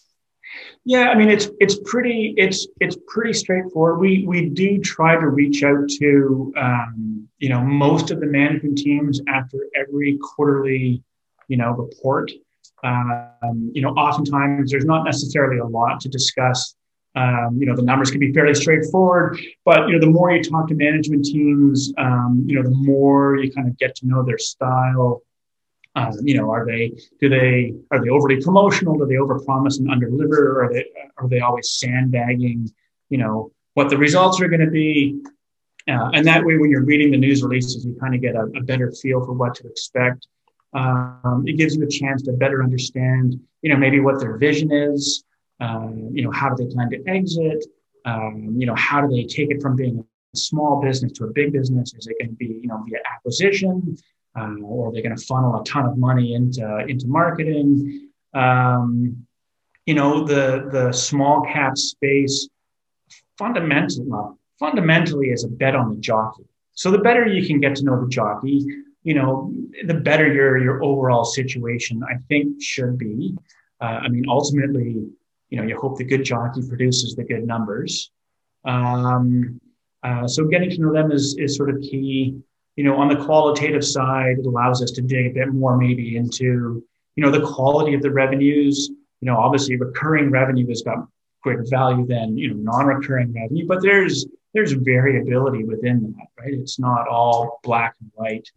Yeah, 0.84 1.10
I 1.10 1.16
mean 1.16 1.30
it's 1.30 1.50
it's 1.60 1.80
pretty 1.86 2.34
it's 2.36 2.66
it's 2.82 2.98
pretty 3.06 3.34
straightforward. 3.34 4.00
We 4.00 4.26
we 4.26 4.50
do 4.50 4.80
try 4.80 5.14
to 5.14 5.28
reach 5.28 5.62
out 5.62 5.88
to 6.00 6.52
um, 6.58 7.30
you 7.38 7.50
know 7.50 7.62
most 7.62 8.10
of 8.10 8.20
the 8.20 8.26
management 8.26 8.80
teams 8.80 9.22
after 9.28 9.60
every 9.76 10.18
quarterly 10.18 11.04
you 11.48 11.58
know 11.58 11.70
report. 11.74 12.32
Um, 12.84 13.72
you 13.74 13.82
know, 13.82 13.90
oftentimes 13.90 14.72
there's 14.72 14.86
not 14.86 15.04
necessarily 15.04 15.60
a 15.60 15.66
lot 15.66 16.00
to 16.02 16.10
discuss. 16.10 16.76
Um, 17.16 17.58
you 17.60 17.68
know, 17.68 17.76
the 17.76 17.84
numbers 17.84 18.10
can 18.10 18.20
be 18.20 18.34
fairly 18.34 18.56
straightforward, 18.56 19.40
but 19.66 19.88
you 19.88 19.94
know, 19.94 20.00
the 20.00 20.12
more 20.12 20.32
you 20.32 20.44
talk 20.44 20.68
to 20.70 20.76
management 20.76 21.26
teams, 21.26 21.94
um, 21.98 22.44
you 22.48 22.56
know, 22.56 22.64
the 22.64 22.76
more 22.76 23.38
you 23.38 23.52
kind 23.52 23.68
of 23.68 23.78
get 23.78 23.96
to 23.98 24.08
know 24.08 24.24
their 24.24 24.40
style, 24.40 25.22
um, 25.96 26.12
you 26.24 26.36
know, 26.36 26.50
are 26.50 26.66
they 26.66 26.92
do 27.20 27.30
they 27.30 27.74
are 27.92 28.04
they 28.04 28.10
overly 28.10 28.42
promotional? 28.42 28.98
Do 28.98 29.06
they 29.06 29.16
overpromise 29.16 29.80
and 29.80 29.90
underdeliver? 29.90 30.64
Are 30.64 30.74
they 30.74 30.86
are 31.18 31.30
they 31.30 31.40
always 31.40 31.72
sandbagging? 31.72 32.72
You 33.10 33.20
know 33.20 33.52
what 33.76 33.90
the 33.90 33.98
results 33.98 34.42
are 34.42 34.48
going 34.48 34.62
to 34.62 34.72
be, 34.72 35.22
uh, 35.88 36.10
and 36.14 36.26
that 36.26 36.44
way, 36.46 36.58
when 36.58 36.72
you're 36.72 36.84
reading 36.84 37.12
the 37.12 37.18
news 37.18 37.44
releases, 37.44 37.86
you 37.86 37.96
kind 38.00 38.16
of 38.16 38.22
get 38.22 38.36
a, 38.36 38.44
a, 38.56 38.62
better 38.62 38.92
feel 38.92 39.24
for 39.26 39.34
what 39.34 39.54
to 39.56 39.68
expect. 39.68 40.28
Um, 40.74 41.44
it 41.46 41.58
gives 41.58 41.76
you 41.76 41.84
a 41.84 41.90
chance 41.90 42.24
to 42.24 42.34
better 42.34 42.64
understand, 42.64 43.40
you 43.62 43.70
know, 43.70 43.78
maybe 43.78 44.00
what 44.00 44.20
their 44.20 44.38
vision 44.38 44.72
is. 44.72 45.24
Um, 45.60 46.10
you 46.12 46.24
know, 46.24 46.32
how 46.32 46.50
do 46.50 46.64
they 46.64 46.74
plan 46.74 46.90
to 46.90 47.04
exit? 47.08 47.66
Um, 48.06 48.56
you 48.58 48.66
know, 48.66 48.76
how 48.76 49.06
do 49.06 49.16
they 49.16 49.24
take 49.24 49.52
it 49.52 49.62
from 49.62 49.76
being 49.76 50.00
a 50.00 50.38
small 50.38 50.82
business 50.82 51.12
to 51.14 51.26
a 51.26 51.32
big 51.32 51.54
business? 51.54 51.94
Is 51.94 52.08
it 52.08 52.18
going 52.20 52.32
to 52.32 52.36
be, 52.36 52.60
you 52.62 52.68
know, 52.68 52.84
via 52.88 53.00
acquisition? 53.16 53.98
um, 54.36 54.64
or 54.64 54.92
they're 54.92 55.04
going 55.04 55.16
to 55.16 55.26
funnel 55.26 55.60
a 55.60 55.64
ton 55.64 55.86
of 55.86 55.98
money 55.98 56.34
into 56.34 56.80
into 56.88 57.08
marketing. 57.08 58.10
Um, 58.34 59.26
you 59.86 59.94
know, 59.94 60.26
the 60.26 60.70
the 60.72 60.92
small 60.92 61.42
cap 61.42 61.78
space 61.78 62.48
fundamentally 63.38 64.06
well, 64.08 64.40
fundamentally 64.60 65.30
is 65.30 65.44
a 65.44 65.50
bet 65.50 65.76
on 65.76 65.94
the 65.94 66.00
jockey. 66.00 66.44
So 66.74 66.90
the 66.90 67.00
better 67.00 67.28
you 67.28 67.46
can 67.46 67.60
get 67.60 67.76
to 67.76 67.84
know 67.84 68.02
the 68.02 68.10
jockey, 68.10 68.66
you 69.04 69.14
know, 69.14 69.54
the 69.86 69.94
better 69.94 70.32
your 70.32 70.58
your 70.58 70.84
overall 70.84 71.26
situation 71.26 72.02
I 72.04 72.16
think 72.28 72.62
should 72.62 72.98
be. 72.98 73.36
Uh, 73.82 74.00
I 74.04 74.08
mean, 74.08 74.26
ultimately, 74.28 75.08
you 75.50 75.58
know, 75.58 75.64
you 75.64 75.78
hope 75.78 75.98
the 75.98 76.06
good 76.06 76.24
jockey 76.24 76.62
produces 76.68 77.16
the 77.16 77.24
good 77.24 77.46
numbers. 77.46 78.12
Um, 78.66 79.60
uh, 80.04 80.28
so 80.28 80.46
getting 80.46 80.70
to 80.70 80.82
know 80.82 80.94
them 80.94 81.12
is 81.12 81.36
is 81.38 81.56
sort 81.56 81.70
of 81.70 81.82
key 81.82 82.44
you 82.76 82.84
know, 82.84 82.96
on 82.96 83.08
the 83.08 83.24
qualitative 83.24 83.86
side, 83.86 84.40
it 84.40 84.46
allows 84.46 84.82
us 84.82 84.92
to 84.92 85.02
dig 85.02 85.28
a 85.28 85.34
bit 85.34 85.54
more 85.54 85.78
maybe 85.78 86.18
into, 86.18 86.84
you 87.16 87.24
know, 87.24 87.30
the 87.30 87.46
quality 87.46 87.94
of 87.94 88.02
the 88.02 88.12
revenues. 88.12 88.90
You 89.22 89.28
know, 89.28 89.38
obviously 89.38 89.78
recurring 89.78 90.32
revenue 90.32 90.68
has 90.68 90.82
got 90.82 91.08
greater 91.44 91.66
value 91.70 92.06
than, 92.06 92.38
you 92.38 92.50
know, 92.50 92.72
non-recurring 92.72 93.34
revenue, 93.34 93.68
but 93.68 93.82
there's 93.82 94.26
there's 94.54 94.74
variability 94.74 95.64
within 95.64 96.16
that, 96.16 96.28
right? 96.40 96.54
It's 96.54 96.80
not 96.80 97.08
all 97.08 97.60
black 97.64 97.96
and 98.02 98.12
white. 98.14 98.48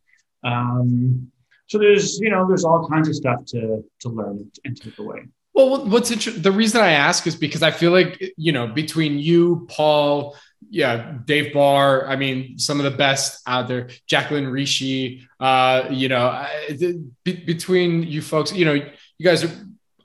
Um, 0.47 1.31
so 1.67 1.79
there's, 1.79 2.19
you 2.21 2.31
know, 2.31 2.47
there's 2.47 2.65
all 2.65 2.89
kinds 2.89 3.09
of 3.09 3.15
stuff 3.23 3.45
to 3.53 3.85
to 4.03 4.09
learn 4.09 4.51
and 4.65 4.81
take 4.81 4.99
away. 4.99 5.21
Well, 5.53 5.87
what's 5.87 6.11
interesting, 6.11 6.43
the 6.43 6.53
reason 6.53 6.81
I 6.83 6.93
ask 7.09 7.27
is 7.27 7.35
because 7.35 7.63
I 7.63 7.71
feel 7.71 7.91
like, 7.91 8.13
you 8.37 8.53
know, 8.53 8.67
between 8.67 9.19
you, 9.19 9.67
Paul, 9.71 10.37
yeah, 10.69 11.17
Dave 11.25 11.55
Barr. 11.55 12.07
I 12.07 12.17
mean, 12.17 12.59
some 12.59 12.79
of 12.79 12.85
the 12.85 12.97
best 12.97 13.41
out 13.47 13.67
there. 13.67 13.89
Jacqueline 14.07 14.49
Rishi. 14.49 15.27
Uh, 15.41 15.89
you 15.91 16.09
know, 16.09 16.47
be, 17.25 17.33
between 17.53 18.03
you 18.03 18.21
folks, 18.23 18.53
you 18.53 18.67
know, 18.67 18.75
you 18.75 19.25
guys 19.25 19.45
are, 19.45 19.53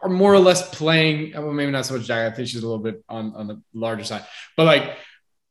are 0.01 0.09
more 0.09 0.33
or 0.33 0.39
less 0.39 0.61
playing. 0.69 1.33
Well, 1.33 1.51
maybe 1.51 1.71
not 1.71 1.85
so 1.85 1.97
much 1.97 2.07
Jack. 2.07 2.31
I 2.31 2.35
think 2.35 2.47
she's 2.47 2.63
a 2.63 2.67
little 2.67 2.83
bit 2.83 3.03
on 3.07 3.35
on 3.35 3.47
the 3.47 3.61
larger 3.73 4.05
side, 4.05 4.25
but 4.55 4.65
like 4.65 4.97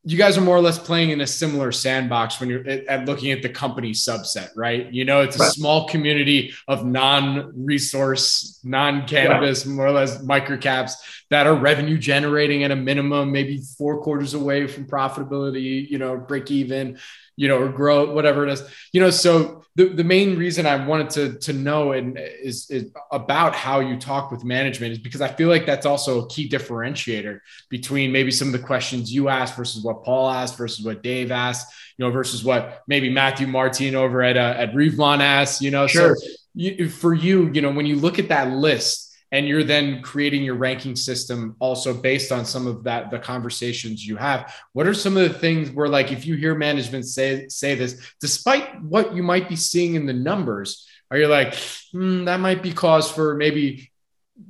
you 0.02 0.16
guys 0.16 0.38
are 0.38 0.40
more 0.40 0.56
or 0.56 0.62
less 0.62 0.78
playing 0.78 1.10
in 1.10 1.20
a 1.20 1.26
similar 1.26 1.70
sandbox 1.70 2.40
when 2.40 2.48
you're 2.48 2.66
at, 2.66 2.86
at 2.86 3.04
looking 3.04 3.32
at 3.32 3.42
the 3.42 3.48
company 3.50 3.90
subset, 3.90 4.48
right? 4.56 4.90
You 4.90 5.04
know, 5.04 5.20
it's 5.20 5.36
a 5.36 5.40
right. 5.40 5.52
small 5.52 5.88
community 5.88 6.54
of 6.66 6.86
non-resource, 6.86 8.60
non-cannabis, 8.64 9.66
yeah. 9.66 9.72
more 9.72 9.86
or 9.86 9.92
less 9.92 10.22
microcaps 10.22 10.92
that 11.28 11.46
are 11.46 11.54
revenue 11.54 11.98
generating 11.98 12.64
at 12.64 12.70
a 12.70 12.76
minimum, 12.76 13.30
maybe 13.30 13.60
four 13.76 14.00
quarters 14.00 14.32
away 14.32 14.66
from 14.66 14.86
profitability, 14.86 15.88
you 15.88 15.98
know, 15.98 16.16
break 16.16 16.50
even, 16.50 16.98
you 17.40 17.48
know, 17.48 17.56
or 17.56 17.70
grow, 17.70 18.12
whatever 18.12 18.46
it 18.46 18.52
is, 18.52 18.62
you 18.92 19.00
know. 19.00 19.08
So 19.08 19.64
the, 19.74 19.88
the 19.88 20.04
main 20.04 20.36
reason 20.36 20.66
I 20.66 20.84
wanted 20.84 21.08
to 21.10 21.38
to 21.38 21.54
know 21.54 21.92
and 21.92 22.18
is, 22.18 22.68
is 22.68 22.92
about 23.10 23.54
how 23.54 23.80
you 23.80 23.98
talk 23.98 24.30
with 24.30 24.44
management 24.44 24.92
is 24.92 24.98
because 24.98 25.22
I 25.22 25.28
feel 25.28 25.48
like 25.48 25.64
that's 25.64 25.86
also 25.86 26.20
a 26.20 26.28
key 26.28 26.50
differentiator 26.50 27.40
between 27.70 28.12
maybe 28.12 28.30
some 28.30 28.48
of 28.48 28.52
the 28.52 28.58
questions 28.58 29.10
you 29.10 29.30
ask 29.30 29.56
versus 29.56 29.82
what 29.82 30.04
Paul 30.04 30.28
asked 30.28 30.58
versus 30.58 30.84
what 30.84 31.02
Dave 31.02 31.30
asked, 31.30 31.72
you 31.96 32.04
know, 32.04 32.10
versus 32.10 32.44
what 32.44 32.82
maybe 32.86 33.08
Matthew 33.08 33.46
Martin 33.46 33.94
over 33.94 34.20
at 34.22 34.36
uh, 34.36 34.56
at 34.58 34.74
Revlon 34.74 35.20
asked, 35.20 35.62
you 35.62 35.70
know. 35.70 35.86
Sure. 35.86 36.16
So 36.16 36.26
you, 36.54 36.90
for 36.90 37.14
you, 37.14 37.50
you 37.54 37.62
know, 37.62 37.70
when 37.70 37.86
you 37.86 37.96
look 37.96 38.18
at 38.18 38.28
that 38.28 38.50
list 38.50 39.09
and 39.32 39.46
you're 39.46 39.64
then 39.64 40.02
creating 40.02 40.42
your 40.42 40.56
ranking 40.56 40.96
system 40.96 41.54
also 41.58 41.94
based 41.94 42.32
on 42.32 42.44
some 42.44 42.66
of 42.66 42.84
that 42.84 43.10
the 43.10 43.18
conversations 43.18 44.06
you 44.06 44.16
have. 44.16 44.54
What 44.72 44.86
are 44.86 44.94
some 44.94 45.16
of 45.16 45.22
the 45.22 45.38
things 45.38 45.70
where 45.70 45.88
like 45.88 46.12
if 46.12 46.26
you 46.26 46.36
hear 46.36 46.54
management 46.54 47.06
say 47.06 47.48
say 47.48 47.74
this 47.74 48.12
despite 48.20 48.82
what 48.82 49.14
you 49.14 49.22
might 49.22 49.48
be 49.48 49.56
seeing 49.56 49.94
in 49.94 50.06
the 50.06 50.12
numbers 50.12 50.86
are 51.10 51.18
you 51.18 51.26
like 51.26 51.54
hmm, 51.92 52.24
that 52.24 52.40
might 52.40 52.62
be 52.62 52.72
cause 52.72 53.10
for 53.10 53.34
maybe 53.34 53.90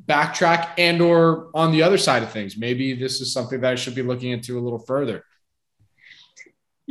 backtrack 0.07 0.71
and 0.79 1.01
or 1.01 1.51
on 1.55 1.73
the 1.73 1.83
other 1.83 1.99
side 1.99 2.23
of 2.23 2.31
things? 2.31 2.57
Maybe 2.57 2.95
this 2.95 3.21
is 3.21 3.33
something 3.33 3.61
that 3.61 3.73
i 3.73 3.75
should 3.77 3.95
be 3.95 4.03
looking 4.03 4.31
into 4.31 4.59
a 4.59 4.61
little 4.61 4.79
further 4.79 5.25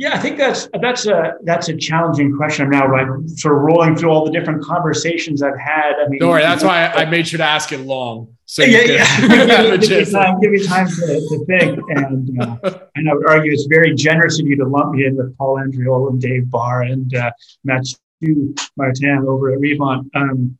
yeah, 0.00 0.14
I 0.14 0.18
think 0.18 0.38
that's 0.38 0.66
that's 0.80 1.04
a 1.04 1.34
that's 1.42 1.68
a 1.68 1.76
challenging 1.76 2.34
question. 2.34 2.64
I'm 2.64 2.70
now 2.70 2.90
like 2.90 3.06
sort 3.36 3.54
of 3.54 3.60
rolling 3.60 3.94
through 3.94 4.08
all 4.08 4.24
the 4.24 4.32
different 4.32 4.64
conversations 4.64 5.42
I've 5.42 5.58
had. 5.58 5.96
I 6.02 6.08
mean, 6.08 6.20
don't 6.20 6.30
worry, 6.30 6.40
that's 6.40 6.64
why 6.64 6.86
I, 6.86 7.02
I 7.02 7.04
made 7.04 7.28
sure 7.28 7.36
to 7.36 7.44
ask 7.44 7.70
it 7.70 7.80
long. 7.80 8.34
So 8.46 8.62
yeah, 8.62 8.80
yeah, 8.80 9.76
give, 9.76 9.90
me 9.90 10.10
time, 10.10 10.40
give 10.40 10.52
me 10.52 10.66
time 10.66 10.88
to, 10.88 10.94
to 10.96 11.44
think. 11.46 11.78
And 11.90 12.40
uh, 12.40 12.56
and 12.94 13.10
I 13.10 13.12
would 13.12 13.28
argue 13.28 13.52
it's 13.52 13.66
very 13.66 13.94
generous 13.94 14.40
of 14.40 14.46
you 14.46 14.56
to 14.56 14.64
lump 14.64 14.94
me 14.94 15.04
in 15.04 15.16
with 15.16 15.36
Paul 15.36 15.56
Andreola 15.56 16.12
and 16.12 16.20
Dave 16.20 16.48
Barr 16.50 16.80
and 16.80 17.14
uh, 17.14 17.30
Matthew 17.64 18.54
Martin 18.78 19.26
over 19.28 19.52
at 19.52 19.58
Revlon. 19.58 20.08
Um, 20.14 20.58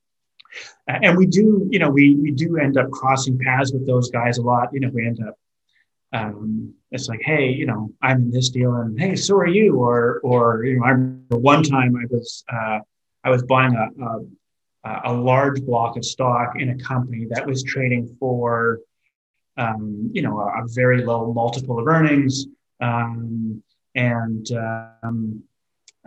and 0.87 1.16
we 1.16 1.24
do, 1.24 1.66
you 1.70 1.79
know, 1.79 1.88
we 1.88 2.14
we 2.16 2.31
do 2.33 2.59
end 2.59 2.76
up 2.76 2.90
crossing 2.90 3.38
paths 3.38 3.72
with 3.72 3.87
those 3.87 4.11
guys 4.11 4.37
a 4.37 4.42
lot. 4.42 4.68
You 4.74 4.81
know, 4.81 4.90
we 4.92 5.07
end 5.07 5.26
up 5.26 5.38
um, 6.12 6.74
it's 6.90 7.09
like, 7.09 7.20
hey, 7.22 7.48
you 7.50 7.66
know, 7.66 7.92
I'm 8.03 8.16
in 8.16 8.31
this 8.31 8.50
deal, 8.50 8.74
and 8.74 8.98
hey, 8.98 9.14
so 9.14 9.37
are 9.37 9.46
you. 9.46 9.76
Or, 9.76 10.20
or 10.22 10.64
you 10.64 10.79
know, 10.79 10.85
I 10.85 10.90
remember 10.90 11.38
one 11.38 11.62
time 11.62 11.96
I 11.96 12.07
was 12.11 12.44
uh, 12.53 12.81
I 13.22 13.31
was 13.31 13.42
buying 13.44 13.74
a, 13.76 14.88
a, 14.88 15.00
a 15.05 15.12
large 15.12 15.62
block 15.62 15.96
of 15.96 16.05
stock 16.05 16.55
in 16.59 16.70
a 16.70 16.79
company 16.79 17.26
that 17.31 17.46
was 17.46 17.62
trading 17.62 18.16
for, 18.18 18.81
um, 19.57 20.11
you 20.12 20.22
know, 20.22 20.40
a, 20.40 20.64
a, 20.64 20.66
very 20.68 21.05
low 21.05 21.33
multiple 21.33 21.79
of 21.79 21.87
earnings, 21.87 22.46
um, 22.81 23.62
and 23.94 24.50
um, 24.53 25.42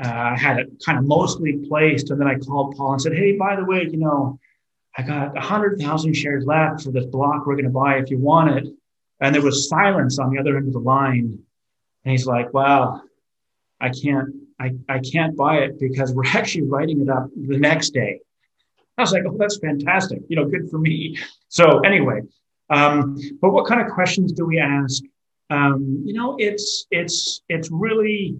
uh, 0.03 0.07
I 0.07 0.37
had 0.37 0.59
it 0.59 0.83
kind 0.85 0.97
of 0.97 1.05
mostly 1.05 1.59
placed. 1.69 2.09
And 2.09 2.19
then 2.19 2.27
I 2.27 2.35
called 2.35 2.75
Paul 2.75 2.93
and 2.93 3.01
said, 3.01 3.13
hey, 3.13 3.37
by 3.37 3.55
the 3.55 3.63
way, 3.63 3.87
you 3.89 3.97
know, 3.97 4.39
I 4.97 5.03
got 5.03 5.37
a 5.37 5.41
hundred 5.41 5.79
thousand 5.79 6.13
shares 6.13 6.45
left 6.45 6.83
for 6.83 6.91
this 6.91 7.05
block 7.05 7.45
we're 7.45 7.55
going 7.55 7.65
to 7.65 7.71
buy 7.71 7.97
if 7.97 8.09
you 8.09 8.17
want 8.17 8.57
it. 8.57 8.73
And 9.23 9.33
there 9.33 9.41
was 9.41 9.69
silence 9.69 10.19
on 10.19 10.31
the 10.31 10.39
other 10.39 10.57
end 10.57 10.67
of 10.67 10.73
the 10.73 10.79
line. 10.79 11.39
And 12.03 12.11
he's 12.11 12.27
like, 12.27 12.53
well, 12.53 13.01
I 13.79 13.89
can't, 13.89 14.35
I, 14.59 14.73
I 14.89 14.99
can't 14.99 15.35
buy 15.37 15.59
it 15.59 15.79
because 15.79 16.13
we're 16.13 16.25
actually 16.33 16.63
writing 16.63 17.01
it 17.01 17.09
up 17.09 17.29
the 17.35 17.57
next 17.57 17.91
day. 17.91 18.19
I 18.97 19.01
was 19.01 19.13
like, 19.13 19.23
oh, 19.25 19.37
that's 19.39 19.57
fantastic. 19.57 20.19
You 20.27 20.35
know, 20.35 20.45
good 20.45 20.69
for 20.69 20.77
me. 20.77 21.17
So 21.47 21.79
anyway, 21.79 22.21
um, 22.69 23.17
but 23.41 23.51
what 23.51 23.65
kind 23.65 23.79
of 23.81 23.87
questions 23.87 24.33
do 24.33 24.45
we 24.45 24.59
ask? 24.59 25.01
Um, 25.49 26.03
you 26.05 26.13
know, 26.13 26.35
it's, 26.37 26.85
it's, 26.91 27.41
it's 27.47 27.69
really, 27.71 28.37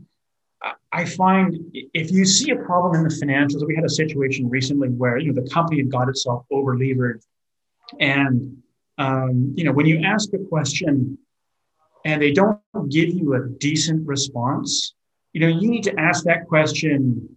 I 0.92 1.06
find 1.06 1.58
if 1.94 2.12
you 2.12 2.26
see 2.26 2.52
a 2.52 2.58
problem 2.58 2.96
in 2.96 3.04
the 3.04 3.10
financials, 3.10 3.66
we 3.66 3.76
had 3.76 3.86
a 3.86 3.90
situation 3.90 4.50
recently 4.50 4.90
where, 4.90 5.18
you 5.18 5.32
know, 5.32 5.42
the 5.42 5.50
company 5.50 5.78
had 5.78 5.90
got 5.90 6.10
itself 6.10 6.46
over 6.52 6.78
levered 6.78 7.22
and 8.00 8.63
um, 8.98 9.54
you 9.56 9.64
know, 9.64 9.72
when 9.72 9.86
you 9.86 10.02
ask 10.04 10.30
a 10.34 10.40
question 10.50 11.18
and 12.06 12.22
they 12.22 12.32
don't 12.32 12.60
give 12.90 13.10
you 13.10 13.34
a 13.36 13.48
decent 13.60 14.06
response, 14.08 14.94
you 15.34 15.42
know, 15.42 15.48
you 15.48 15.70
need 15.70 15.84
to 15.84 16.00
ask 16.00 16.24
that 16.26 16.48
question 16.48 17.28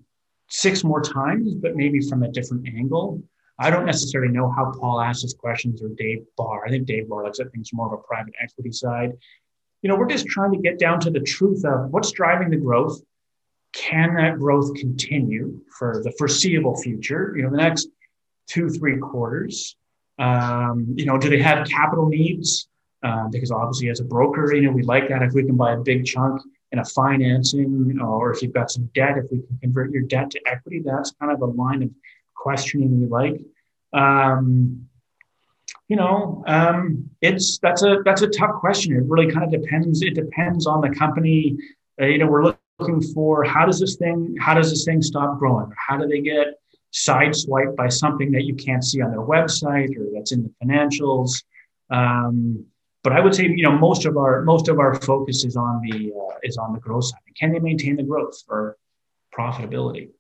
six 0.49 0.85
more 0.85 1.01
times, 1.01 1.55
but 1.55 1.77
maybe 1.77 2.01
from 2.01 2.23
a 2.23 2.29
different 2.29 2.69
angle. 2.69 3.23
I 3.59 3.71
don't 3.71 3.87
necessarily 3.87 4.33
know 4.33 4.51
how 4.51 4.73
Paul 4.79 5.01
asks 5.01 5.23
his 5.23 5.35
questions 5.35 5.83
or 5.83 5.89
Dave 5.89 6.25
Barr. 6.37 6.67
I 6.67 6.69
think 6.69 6.87
Dave 6.87 7.09
Barr 7.09 7.25
looks 7.25 7.41
at 7.41 7.51
things 7.53 7.71
more 7.73 7.87
of 7.87 7.99
a 7.99 8.03
private 8.03 8.35
equity 8.43 8.71
side. 8.71 9.13
You 9.83 9.89
know, 9.89 9.97
we're 9.97 10.09
just 10.09 10.27
trying 10.27 10.53
to 10.53 10.59
get 10.59 10.79
down 10.79 11.01
to 11.01 11.11
the 11.11 11.21
truth 11.21 11.65
of 11.65 11.91
what's 11.91 12.13
driving 12.13 12.51
the 12.51 12.57
growth. 12.57 13.01
Can 13.73 14.15
that 14.17 14.39
growth 14.39 14.75
continue 14.75 15.61
for 15.79 16.03
the 16.05 16.13
foreseeable 16.19 16.77
future? 16.77 17.33
You 17.37 17.45
know, 17.45 17.51
the 17.51 17.57
next 17.57 17.89
two, 18.47 18.69
three 18.69 18.99
quarters. 18.99 19.77
Um, 20.19 20.95
you 20.97 21.05
know, 21.05 21.19
do 21.19 21.29
they 21.29 21.41
have 21.43 21.67
capital 21.69 22.09
needs? 22.09 22.69
Uh, 23.03 23.29
because 23.29 23.51
obviously, 23.51 23.91
as 23.91 24.01
a 24.01 24.05
broker, 24.05 24.55
you 24.55 24.63
know, 24.63 24.73
we 24.73 24.83
like 24.83 25.09
that 25.09 25.23
if 25.23 25.33
we 25.33 25.45
can 25.45 25.57
buy 25.57 25.75
a 25.75 25.77
big 25.77 26.05
chunk 26.05 26.41
in 26.73 26.79
a 26.79 26.85
financing, 26.85 27.99
or 28.01 28.33
if 28.33 28.43
you've 28.43 28.53
got 28.53 28.71
some 28.71 28.91
debt, 28.95 29.17
if 29.17 29.31
we 29.31 29.39
can 29.39 29.59
convert 29.63 29.93
your 29.93 30.03
debt 30.03 30.31
to 30.31 30.41
equity, 30.47 30.83
that's 30.85 31.13
kind 31.21 31.31
of 31.31 31.41
a 31.41 31.47
line 31.47 31.83
of 31.83 31.91
questioning 32.35 33.01
we 33.01 33.07
like. 33.07 33.41
Um, 33.93 34.89
you 35.89 35.97
know, 35.97 36.43
um, 36.47 37.09
it's 37.21 37.59
that's 37.59 37.83
a 37.83 37.99
that's 38.05 38.23
a 38.23 38.29
tough 38.29 38.57
question. 38.57 38.97
It 38.97 39.05
really 39.07 39.31
kind 39.31 39.45
of 39.45 39.61
depends. 39.61 40.03
It 40.03 40.15
depends 40.15 40.67
on 40.67 40.81
the 40.81 40.91
company. 40.91 41.57
Uh, 42.01 42.07
you 42.07 42.19
know, 42.19 42.27
we're 42.27 42.55
looking 42.81 43.01
for 43.15 43.45
how 43.45 43.65
does 43.67 43.79
this 43.79 43.97
thing 43.97 44.37
how 44.41 44.55
does 44.55 44.71
this 44.71 44.85
thing 44.85 45.01
stop 45.01 45.39
growing? 45.39 45.71
How 45.77 45.97
do 45.97 46.09
they 46.09 46.21
get 46.21 46.59
sideswiped 46.93 47.77
by 47.77 47.89
something 47.89 48.33
that 48.33 48.45
you 48.45 48.55
can't 48.55 48.85
see 48.85 49.01
on 49.01 49.11
their 49.11 49.21
website 49.21 49.97
or 49.97 50.07
that's 50.15 50.33
in 50.33 50.43
the 50.43 50.53
financials? 50.65 51.45
Um, 51.91 52.65
but 53.03 53.13
I 53.13 53.21
would 53.21 53.35
say, 53.35 53.45
you 53.45 53.63
know, 53.63 53.79
most 53.79 54.05
of 54.05 54.17
our 54.17 54.43
most 54.43 54.69
of 54.69 54.81
our 54.81 54.95
focus 54.97 55.45
is 55.45 55.57
on 55.57 55.81
the 55.83 56.13
uh, 56.13 56.37
is 56.43 56.57
on 56.57 56.73
the 56.73 56.81
growth 56.81 57.05
side. 57.05 57.21
Can 57.39 57.53
they 57.53 57.61
maintain 57.61 57.97
the 57.97 58.03
growth 58.03 58.43
for 58.47 58.77
profitability? 59.37 60.11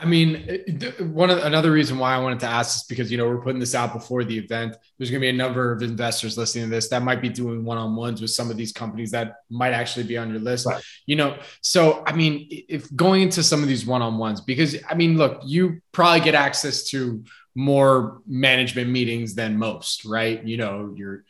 I 0.00 0.06
mean, 0.06 0.64
one 1.12 1.28
of 1.28 1.38
another 1.38 1.70
reason 1.70 1.98
why 1.98 2.14
I 2.14 2.18
wanted 2.18 2.40
to 2.40 2.46
ask 2.46 2.78
is 2.78 2.82
because 2.84 3.12
you 3.12 3.18
know 3.18 3.28
we're 3.28 3.42
putting 3.42 3.60
this 3.60 3.74
out 3.74 3.92
before 3.92 4.24
the 4.24 4.38
event. 4.38 4.76
There's 4.96 5.10
going 5.10 5.20
to 5.20 5.24
be 5.24 5.28
a 5.28 5.32
number 5.32 5.72
of 5.72 5.82
investors 5.82 6.38
listening 6.38 6.64
to 6.64 6.70
this 6.70 6.88
that 6.88 7.02
might 7.02 7.20
be 7.20 7.28
doing 7.28 7.64
one-on-ones 7.64 8.20
with 8.20 8.30
some 8.30 8.50
of 8.50 8.56
these 8.56 8.72
companies 8.72 9.10
that 9.10 9.36
might 9.50 9.72
actually 9.72 10.06
be 10.06 10.16
on 10.16 10.30
your 10.30 10.40
list. 10.40 10.66
Right. 10.66 10.82
You 11.06 11.16
know, 11.16 11.38
so 11.60 12.02
I 12.06 12.12
mean, 12.12 12.48
if 12.50 12.94
going 12.96 13.22
into 13.22 13.42
some 13.42 13.62
of 13.62 13.68
these 13.68 13.84
one-on-ones, 13.84 14.40
because 14.40 14.76
I 14.88 14.94
mean, 14.94 15.18
look, 15.18 15.42
you 15.44 15.82
probably 15.92 16.20
get 16.20 16.34
access 16.34 16.84
to 16.90 17.22
more 17.54 18.22
management 18.26 18.88
meetings 18.88 19.34
than 19.34 19.58
most, 19.58 20.04
right? 20.04 20.42
You 20.42 20.56
know, 20.56 20.94
you're. 20.96 21.24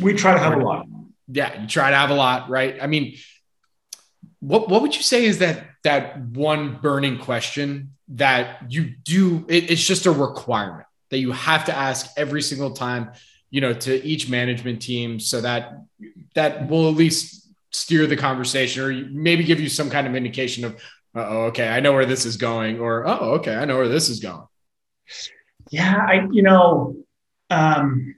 We 0.00 0.14
try 0.14 0.32
to 0.32 0.40
have 0.40 0.54
a 0.54 0.64
lot. 0.64 0.86
Yeah, 1.28 1.62
you 1.62 1.68
try 1.68 1.90
to 1.90 1.96
have 1.96 2.10
a 2.10 2.14
lot, 2.14 2.50
right? 2.50 2.76
I 2.82 2.86
mean, 2.86 3.16
what 4.44 4.68
what 4.68 4.82
would 4.82 4.94
you 4.94 5.02
say 5.02 5.24
is 5.24 5.38
that 5.38 5.64
that 5.84 6.20
one 6.20 6.78
burning 6.82 7.18
question 7.18 7.94
that 8.08 8.70
you 8.70 8.84
do 8.84 9.44
it, 9.48 9.70
it's 9.70 9.84
just 9.84 10.04
a 10.04 10.10
requirement 10.10 10.86
that 11.10 11.18
you 11.18 11.32
have 11.32 11.64
to 11.64 11.74
ask 11.74 12.10
every 12.16 12.42
single 12.42 12.72
time 12.72 13.12
you 13.50 13.60
know 13.62 13.72
to 13.72 14.04
each 14.04 14.28
management 14.28 14.82
team 14.82 15.18
so 15.18 15.40
that 15.40 15.80
that 16.34 16.68
will 16.68 16.90
at 16.90 16.94
least 16.94 17.48
steer 17.70 18.06
the 18.06 18.16
conversation 18.16 18.82
or 18.82 18.92
maybe 19.10 19.44
give 19.44 19.60
you 19.60 19.68
some 19.68 19.88
kind 19.88 20.06
of 20.06 20.14
indication 20.14 20.64
of 20.64 20.76
oh 21.14 21.44
okay 21.44 21.68
i 21.68 21.80
know 21.80 21.92
where 21.92 22.06
this 22.06 22.26
is 22.26 22.36
going 22.36 22.78
or 22.78 23.06
oh 23.06 23.34
okay 23.36 23.54
i 23.54 23.64
know 23.64 23.76
where 23.76 23.88
this 23.88 24.10
is 24.10 24.20
going. 24.20 24.46
Yeah 25.70 26.04
i 26.06 26.26
you 26.30 26.42
know 26.42 26.96
um 27.50 28.14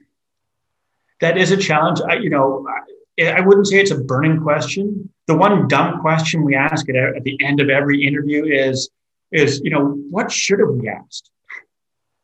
that 1.19 1.37
is 1.37 1.51
a 1.51 1.57
challenge. 1.57 1.99
I 2.07 2.15
you 2.15 2.29
know 2.29 2.65
I, 2.67 2.79
I 3.19 3.41
wouldn't 3.41 3.67
say 3.67 3.79
it's 3.79 3.91
a 3.91 3.97
burning 3.97 4.41
question 4.41 5.09
the 5.27 5.35
one 5.35 5.67
dumb 5.67 5.99
question 5.99 6.43
we 6.43 6.55
ask 6.55 6.89
at, 6.89 6.95
at 6.95 7.23
the 7.23 7.37
end 7.43 7.59
of 7.59 7.69
every 7.69 8.05
interview 8.05 8.45
is, 8.45 8.89
is, 9.31 9.61
you 9.63 9.69
know, 9.69 9.89
what 10.09 10.31
should 10.31 10.59
have 10.59 10.69
we 10.69 10.87
asked? 10.87 11.29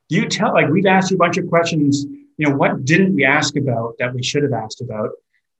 You 0.09 0.27
tell, 0.27 0.53
like, 0.53 0.69
we've 0.69 0.85
asked 0.85 1.11
you 1.11 1.17
a 1.17 1.19
bunch 1.19 1.37
of 1.37 1.47
questions, 1.49 2.05
you 2.37 2.47
know, 2.47 2.55
what 2.55 2.85
didn't 2.85 3.13
we 3.13 3.25
ask 3.25 3.57
about 3.57 3.95
that 3.99 4.13
we 4.13 4.23
should 4.23 4.43
have 4.43 4.53
asked 4.53 4.81
about? 4.81 5.09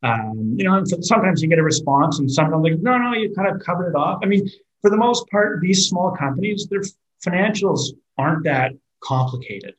Um, 0.04 0.56
you 0.58 0.64
know, 0.64 0.76
and 0.76 1.06
sometimes 1.06 1.42
you 1.42 1.50
get 1.50 1.60
a 1.60 1.64
response 1.64 2.20
and 2.20 2.32
sometimes 2.32 2.64
like, 2.64 2.80
no, 2.80 2.98
no, 2.98 3.14
you 3.14 3.34
kind 3.34 3.54
of 3.54 3.62
covered 3.62 3.90
it 3.90 3.96
off. 3.96 4.20
I 4.24 4.26
mean, 4.26 4.50
for 4.82 4.90
the 4.90 4.98
most 4.98 5.30
part, 5.30 5.60
these 5.62 5.88
small 5.88 6.12
companies, 6.12 6.68
their 6.68 6.84
financials 7.26 7.90
aren't 8.18 8.44
that 8.46 8.74
complicated. 9.02 9.76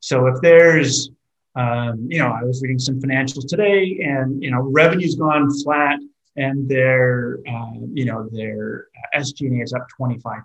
So 0.00 0.26
if 0.26 0.40
there's, 0.40 1.10
um, 1.54 2.06
you 2.08 2.18
know, 2.18 2.28
I 2.28 2.42
was 2.44 2.62
reading 2.62 2.78
some 2.78 3.00
financials 3.00 3.46
today 3.46 4.00
and, 4.02 4.42
you 4.42 4.50
know, 4.50 4.60
revenue's 4.60 5.16
gone 5.16 5.50
flat 5.62 5.98
and 6.36 6.68
their 6.68 7.38
uh, 7.48 7.72
you 7.92 8.04
know 8.04 8.28
their 8.32 8.86
SG&A 9.14 9.62
is 9.62 9.72
up 9.72 9.86
25%. 10.00 10.42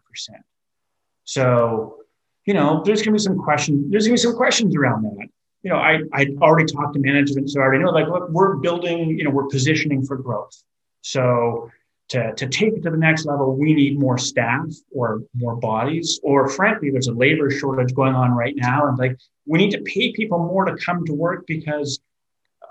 So, 1.24 1.98
you 2.46 2.54
know, 2.54 2.82
there's 2.86 3.02
going 3.02 3.14
to 3.14 3.14
be 3.14 3.20
some 3.20 3.38
questions. 3.38 3.92
There's 3.92 4.08
going 4.08 4.18
to 4.18 4.22
be 4.22 4.30
some 4.30 4.36
questions 4.36 4.76
around 4.76 5.04
that. 5.04 5.28
You 5.64 5.72
know, 5.72 5.78
I 5.78 6.00
I 6.14 6.28
already 6.42 6.72
talked 6.72 6.94
to 6.94 7.00
management, 7.00 7.50
so 7.50 7.60
I 7.60 7.64
already 7.64 7.84
know. 7.84 7.92
Like, 7.92 8.08
look, 8.08 8.30
we're 8.30 8.56
building. 8.58 9.18
You 9.18 9.24
know, 9.24 9.30
we're 9.30 9.48
positioning 9.48 10.06
for 10.06 10.18
growth. 10.18 10.64
So 11.02 11.70
to, 12.10 12.34
to 12.34 12.48
take 12.48 12.74
it 12.74 12.84
to 12.84 12.90
the 12.90 12.98
next 12.98 13.26
level, 13.26 13.56
we 13.56 13.74
need 13.74 14.00
more 14.00 14.18
staff 14.18 14.66
or 14.92 15.24
more 15.36 15.56
bodies, 15.56 16.20
or 16.24 16.48
frankly, 16.48 16.90
there's 16.90 17.08
a 17.08 17.14
labor 17.14 17.52
shortage 17.52 17.94
going 17.94 18.16
on 18.16 18.32
right 18.32 18.56
now. 18.56 18.88
And 18.88 18.98
like, 18.98 19.18
we 19.46 19.58
need 19.58 19.72
to 19.72 19.82
pay 19.82 20.14
people 20.14 20.40
more 20.40 20.66
to 20.66 20.76
come 20.78 21.06
to 21.06 21.14
work 21.14 21.46
because 21.48 22.00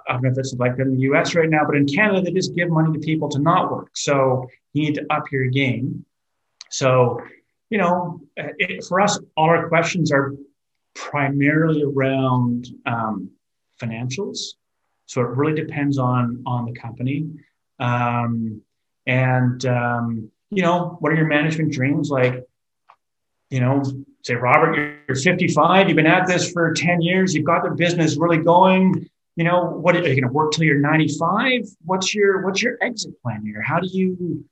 I 0.08 0.12
don't 0.12 0.22
know 0.22 0.30
if 0.30 0.38
it's 0.38 0.54
like 0.54 0.78
in 0.78 0.94
the 0.94 1.00
US 1.12 1.34
right 1.34 1.50
now, 1.50 1.64
but 1.66 1.76
in 1.76 1.86
Canada, 1.86 2.22
they 2.22 2.32
just 2.32 2.54
give 2.54 2.70
money 2.70 2.92
to 2.92 2.98
people 2.98 3.28
to 3.30 3.38
not 3.38 3.70
work. 3.70 3.90
So 3.94 4.48
you 4.72 4.82
need 4.84 4.94
to 4.94 5.06
up 5.10 5.30
your 5.30 5.46
game. 5.48 6.04
So, 6.70 7.20
you 7.70 7.78
know, 7.78 8.20
it, 8.36 8.84
for 8.84 9.00
us, 9.00 9.18
all 9.36 9.50
our 9.50 9.68
questions 9.68 10.12
are 10.12 10.34
primarily 10.94 11.82
around 11.82 12.68
um, 12.86 13.30
financials. 13.82 14.54
So 15.06 15.20
it 15.20 15.28
really 15.28 15.60
depends 15.60 15.98
on 15.98 16.42
on 16.46 16.66
the 16.66 16.72
company. 16.72 17.28
Um, 17.78 18.62
and 19.06 19.64
um, 19.66 20.30
you 20.50 20.62
know, 20.62 20.96
what 21.00 21.12
are 21.12 21.16
your 21.16 21.26
management 21.26 21.72
dreams? 21.72 22.10
Like, 22.10 22.44
you 23.50 23.60
know, 23.60 23.82
say 24.22 24.34
Robert, 24.34 24.98
you're 25.06 25.16
55, 25.16 25.88
you've 25.88 25.96
been 25.96 26.06
at 26.06 26.26
this 26.26 26.50
for 26.50 26.72
10 26.72 27.00
years, 27.00 27.34
you've 27.34 27.44
got 27.44 27.62
the 27.62 27.70
business 27.70 28.16
really 28.16 28.38
going 28.38 29.08
you 29.36 29.44
know, 29.44 29.66
what 29.66 29.94
are 29.94 29.98
you 29.98 30.04
going 30.04 30.22
to 30.22 30.28
work 30.28 30.52
till 30.52 30.64
you're 30.64 30.80
95? 30.80 31.68
What's 31.84 32.14
your 32.14 32.44
what's 32.44 32.62
your 32.62 32.78
exit 32.80 33.20
plan 33.22 33.44
here? 33.44 33.60
How 33.60 33.78
do 33.78 33.86
you 33.86 34.44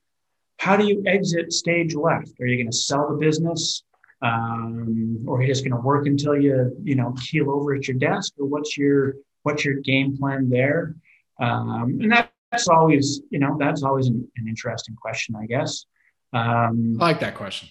how 0.59 0.77
do 0.77 0.87
you 0.87 1.03
exit 1.07 1.53
stage 1.53 1.95
left? 1.95 2.39
Are 2.39 2.47
you 2.47 2.57
going 2.57 2.71
to 2.71 2.77
sell 2.77 3.09
the 3.09 3.17
business, 3.17 3.83
um, 4.21 5.25
or 5.27 5.39
are 5.39 5.43
you 5.43 5.49
just 5.49 5.65
going 5.65 5.75
to 5.75 5.81
work 5.81 6.07
until 6.07 6.39
you 6.39 6.77
you 6.85 6.97
know 6.97 7.13
keel 7.13 7.51
over 7.51 7.75
at 7.75 7.89
your 7.89 7.97
desk, 7.97 8.35
or 8.39 8.47
what's 8.47 8.77
your 8.77 9.15
what's 9.43 9.65
your 9.65 9.77
game 9.77 10.19
plan 10.19 10.51
there? 10.51 10.95
Um, 11.41 11.99
and 12.03 12.13
that, 12.13 12.31
that's 12.55 12.69
always 12.69 13.21
you 13.31 13.39
know 13.39 13.57
that's 13.59 13.83
always 13.83 14.07
an, 14.07 14.29
an 14.37 14.49
interesting 14.49 14.95
question, 14.95 15.35
I 15.37 15.47
guess. 15.47 15.87
Um, 16.33 16.97
I 17.01 17.07
like 17.07 17.21
that 17.21 17.35
question. 17.35 17.69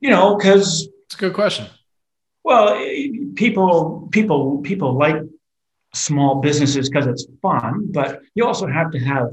You 0.00 0.10
know, 0.10 0.36
because 0.36 0.88
it's 1.06 1.14
a 1.14 1.18
good 1.18 1.34
question. 1.34 1.66
Well, 2.44 2.78
people 3.34 4.08
people 4.12 4.58
people 4.58 4.98
like 4.98 5.16
small 5.94 6.40
businesses 6.40 6.88
because 6.88 7.06
it's 7.06 7.26
fun, 7.40 7.90
but 7.92 8.20
you 8.34 8.46
also 8.46 8.66
have 8.66 8.90
to 8.92 8.98
have 8.98 9.30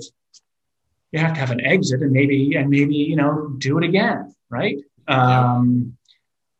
you 1.11 1.19
have 1.19 1.33
to 1.33 1.39
have 1.39 1.51
an 1.51 1.61
exit 1.61 2.01
and 2.01 2.11
maybe 2.11 2.55
and 2.55 2.69
maybe 2.69 2.95
you 2.95 3.15
know 3.15 3.49
do 3.57 3.77
it 3.77 3.83
again, 3.83 4.33
right? 4.49 4.77
Um, 5.07 5.97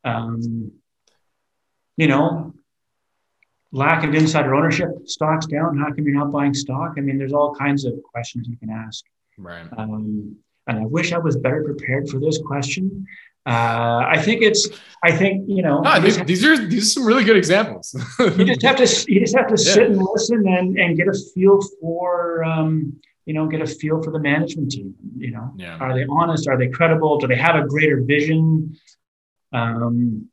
um, 0.04 0.72
you 1.98 2.08
know, 2.08 2.54
lack 3.76 4.06
of 4.06 4.16
insider 4.16 4.56
ownership, 4.56 4.90
stocks 5.06 5.46
down. 5.46 5.78
How 5.78 5.88
come 5.88 6.06
you're 6.06 6.16
not 6.16 6.32
buying 6.32 6.54
stock? 6.54 6.94
I 6.98 7.02
mean, 7.02 7.18
there's 7.18 7.34
all 7.34 7.54
kinds 7.54 7.84
of 7.84 7.94
questions 8.04 8.48
you 8.48 8.58
can 8.58 8.70
ask. 8.70 9.04
Right. 9.38 9.68
Um, 9.78 10.38
and 10.68 10.80
I 10.80 10.86
wish 10.86 11.12
I 11.12 11.18
was 11.18 11.36
better 11.36 11.62
prepared 11.64 12.10
for 12.10 12.20
this 12.20 12.40
question. 12.40 13.06
Uh, 13.46 14.04
I 14.08 14.20
think 14.20 14.42
it's. 14.42 14.68
I 15.04 15.12
think 15.12 15.46
you 15.48 15.62
know. 15.62 15.82
No, 15.82 16.00
these, 16.00 16.18
these, 16.24 16.44
are 16.44 16.58
these 16.58 16.88
are 16.88 16.92
some 16.94 17.06
really 17.06 17.24
good 17.24 17.38
examples. 17.38 17.94
you 18.20 18.46
just 18.46 18.64
have 18.64 18.78
to. 18.78 19.12
You 19.12 19.20
just 19.20 19.36
have 19.36 19.48
to 19.48 19.62
yeah. 19.64 19.74
sit 19.74 19.92
and 19.92 20.02
listen 20.02 20.48
and 20.48 20.80
and 20.80 20.98
get 20.98 21.08
a 21.08 21.14
feel 21.34 21.60
for. 21.80 22.44
Um, 22.44 23.00
you 23.26 23.34
know, 23.34 23.48
get 23.48 23.60
a 23.60 23.66
feel 23.66 24.04
for 24.04 24.12
the 24.12 24.20
management 24.20 24.72
team. 24.72 24.94
You 25.18 25.32
know, 25.32 25.52
yeah. 25.58 25.78
are 25.78 25.96
they 25.96 26.06
honest? 26.10 26.48
Are 26.48 26.58
they 26.58 26.70
credible? 26.70 27.18
Do 27.18 27.28
they 27.28 27.36
have 27.36 27.56
a 27.56 27.68
greater 27.68 28.02
vision? 28.02 28.78
Um, 29.52 30.30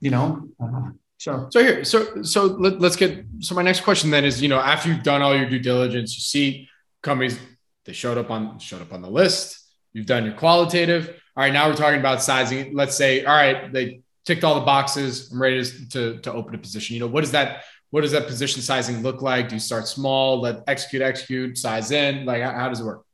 you 0.00 0.10
know. 0.10 0.48
Uh, 0.62 0.90
so, 1.18 1.48
so 1.50 1.62
here, 1.62 1.84
so 1.84 2.22
so 2.22 2.44
let, 2.44 2.80
let's 2.80 2.96
get. 2.96 3.24
So 3.40 3.54
my 3.54 3.62
next 3.62 3.80
question 3.80 4.10
then 4.10 4.24
is, 4.24 4.42
you 4.42 4.48
know, 4.48 4.58
after 4.58 4.88
you've 4.88 5.02
done 5.02 5.22
all 5.22 5.34
your 5.34 5.48
due 5.48 5.58
diligence, 5.58 6.14
you 6.14 6.20
see 6.20 6.68
companies 7.02 7.38
they 7.84 7.92
showed 7.92 8.18
up 8.18 8.30
on 8.30 8.58
showed 8.58 8.82
up 8.82 8.92
on 8.92 9.02
the 9.02 9.10
list. 9.10 9.62
You've 9.92 10.06
done 10.06 10.24
your 10.24 10.34
qualitative 10.34 11.20
all 11.36 11.42
right, 11.42 11.52
now 11.52 11.68
we're 11.68 11.76
talking 11.76 12.00
about 12.00 12.22
sizing. 12.22 12.74
Let's 12.74 12.96
say, 12.96 13.22
all 13.26 13.36
right, 13.36 13.70
they 13.70 14.00
ticked 14.24 14.42
all 14.42 14.54
the 14.54 14.64
boxes. 14.64 15.30
I'm 15.30 15.40
ready 15.40 15.62
to, 15.90 16.18
to 16.18 16.32
open 16.32 16.54
a 16.54 16.58
position. 16.58 16.94
You 16.94 17.00
know, 17.00 17.06
what 17.08 17.20
does 17.20 17.32
that 17.32 17.64
what 17.90 18.00
does 18.00 18.12
that 18.12 18.26
position 18.26 18.62
sizing 18.62 19.02
look 19.02 19.22
like? 19.22 19.48
Do 19.48 19.54
you 19.54 19.60
start 19.60 19.86
small, 19.86 20.40
let 20.40 20.64
execute, 20.66 21.02
execute, 21.02 21.56
size 21.58 21.90
in? 21.90 22.24
Like 22.24 22.42
how, 22.42 22.52
how 22.52 22.68
does 22.70 22.80
it 22.80 22.84
work? 22.84 23.05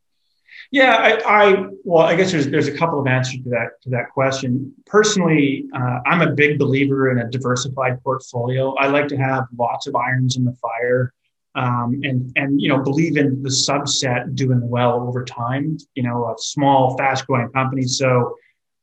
Yeah, 0.73 0.95
I, 0.97 1.51
I, 1.51 1.65
well, 1.85 2.07
I 2.07 2.17
guess 2.17 2.33
there's 2.33 2.49
there's 2.49 2.67
a 2.67 2.77
couple 2.77 2.99
of 2.99 3.07
answers 3.07 3.43
to 3.45 3.51
that 3.51 3.83
to 3.83 3.91
that 3.91 4.11
question. 4.15 4.73
Personally, 4.87 5.67
uh, 5.77 5.99
I'm 6.07 6.23
a 6.23 6.33
big 6.33 6.59
believer 6.59 7.11
in 7.11 7.19
a 7.19 7.31
diversified 7.31 8.03
portfolio. 8.03 8.75
I 8.77 8.87
like 8.87 9.07
to 9.09 9.19
have 9.19 9.45
lots 9.59 9.87
of 9.87 9.95
irons 9.95 10.39
in 10.39 10.47
the 10.47 10.55
fire, 10.55 11.13
um, 11.55 12.01
and 12.05 12.33
and 12.37 12.59
you 12.59 12.71
know 12.71 12.83
believe 12.83 13.19
in 13.19 13.43
the 13.43 13.51
subset 13.51 14.35
doing 14.35 14.67
well 14.67 15.07
over 15.07 15.27
time. 15.27 15.77
You 15.95 16.05
know, 16.05 16.35
a 16.35 16.37
small, 16.39 16.97
fast 16.97 17.27
growing 17.27 17.51
company. 17.51 17.83
So, 17.83 18.35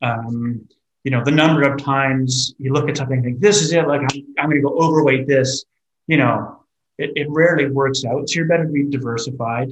um, 0.04 0.70
you 1.04 1.10
know, 1.10 1.24
the 1.24 1.32
number 1.32 1.64
of 1.64 1.82
times 1.82 2.54
you 2.60 2.72
look 2.72 2.88
at 2.88 2.98
something 2.98 3.18
and 3.18 3.26
think 3.26 3.40
this 3.40 3.64
is 3.64 3.74
it, 3.74 3.88
like 3.88 4.02
I'm, 4.02 4.26
I'm 4.38 4.50
going 4.52 4.62
to 4.62 4.68
go 4.68 4.78
overweight 4.78 5.26
this. 5.26 5.66
You 6.06 6.18
know, 6.18 6.66
it, 7.00 7.14
it 7.16 7.28
rarely 7.32 7.66
works 7.66 8.06
out. 8.06 8.30
So 8.30 8.36
you're 8.36 8.46
better 8.48 8.66
to 8.66 8.72
be 8.72 8.84
diversified. 8.84 9.70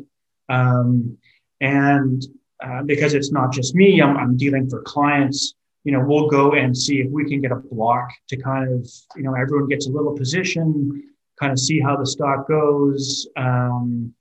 Um, 0.49 1.19
and 1.61 2.23
uh, 2.63 2.83
because 2.83 3.13
it's 3.13 3.31
not 3.31 3.51
just 3.51 3.75
me, 3.75 4.01
I'm, 4.01 4.17
I'm 4.17 4.37
dealing 4.37 4.69
for 4.69 4.81
clients. 4.81 5.53
You 5.83 5.93
know, 5.93 6.03
we'll 6.05 6.27
go 6.27 6.53
and 6.53 6.75
see 6.75 6.99
if 6.99 7.09
we 7.09 7.25
can 7.25 7.41
get 7.41 7.51
a 7.51 7.55
block 7.55 8.09
to 8.29 8.37
kind 8.37 8.73
of, 8.73 8.89
you 9.15 9.23
know, 9.23 9.35
everyone 9.35 9.69
gets 9.69 9.87
a 9.87 9.91
little 9.91 10.15
position, 10.17 11.03
kind 11.39 11.51
of 11.51 11.59
see 11.59 11.79
how 11.79 11.95
the 11.95 12.05
stock 12.05 12.47
goes. 12.47 13.27
Um, 13.37 14.13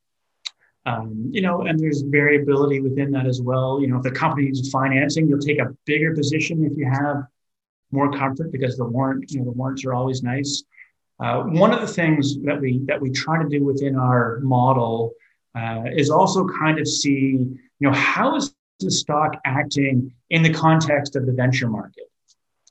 um, 0.84 1.30
you 1.32 1.40
know, 1.40 1.62
and 1.62 1.80
there's 1.80 2.02
variability 2.02 2.80
within 2.80 3.10
that 3.12 3.26
as 3.26 3.40
well. 3.42 3.80
You 3.80 3.88
know, 3.88 3.96
if 3.96 4.04
the 4.04 4.12
company 4.12 4.46
is 4.48 4.70
financing, 4.70 5.28
you'll 5.28 5.40
take 5.40 5.58
a 5.58 5.74
bigger 5.84 6.14
position 6.14 6.64
if 6.64 6.76
you 6.78 6.88
have 6.88 7.24
more 7.90 8.12
comfort 8.12 8.52
because 8.52 8.76
the 8.76 8.84
warrant, 8.84 9.30
you 9.32 9.40
know, 9.40 9.46
the 9.46 9.50
warrants 9.50 9.84
are 9.84 9.94
always 9.94 10.22
nice. 10.22 10.62
Uh, 11.18 11.42
one 11.42 11.72
of 11.72 11.80
the 11.80 11.86
things 11.88 12.40
that 12.42 12.60
we 12.60 12.80
that 12.84 13.00
we 13.00 13.10
try 13.10 13.42
to 13.42 13.48
do 13.48 13.64
within 13.64 13.96
our 13.96 14.38
model 14.40 15.12
uh, 15.56 15.84
is 15.96 16.10
also 16.10 16.46
kind 16.46 16.78
of 16.78 16.86
see, 16.86 17.10
you 17.10 17.58
know, 17.80 17.92
how 17.92 18.36
is 18.36 18.54
the 18.80 18.90
stock 18.90 19.40
acting 19.44 20.12
in 20.30 20.42
the 20.42 20.52
context 20.52 21.16
of 21.16 21.24
the 21.24 21.32
venture 21.32 21.68
market? 21.68 22.04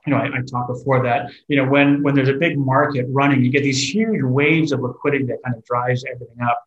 You 0.05 0.13
know, 0.13 0.19
I, 0.19 0.25
I 0.25 0.41
talked 0.47 0.67
before 0.67 1.01
that, 1.03 1.31
you 1.47 1.57
know, 1.57 1.67
when, 1.67 2.03
when 2.03 2.13
there's 2.13 2.29
a 2.29 2.33
big 2.33 2.59
market 2.59 3.07
running, 3.09 3.43
you 3.43 3.49
get 3.49 3.63
these 3.63 3.91
huge 3.91 4.21
waves 4.21 4.71
of 4.71 4.81
liquidity 4.81 5.25
that 5.25 5.39
kind 5.43 5.57
of 5.57 5.65
drives 5.65 6.05
everything 6.05 6.41
up. 6.43 6.63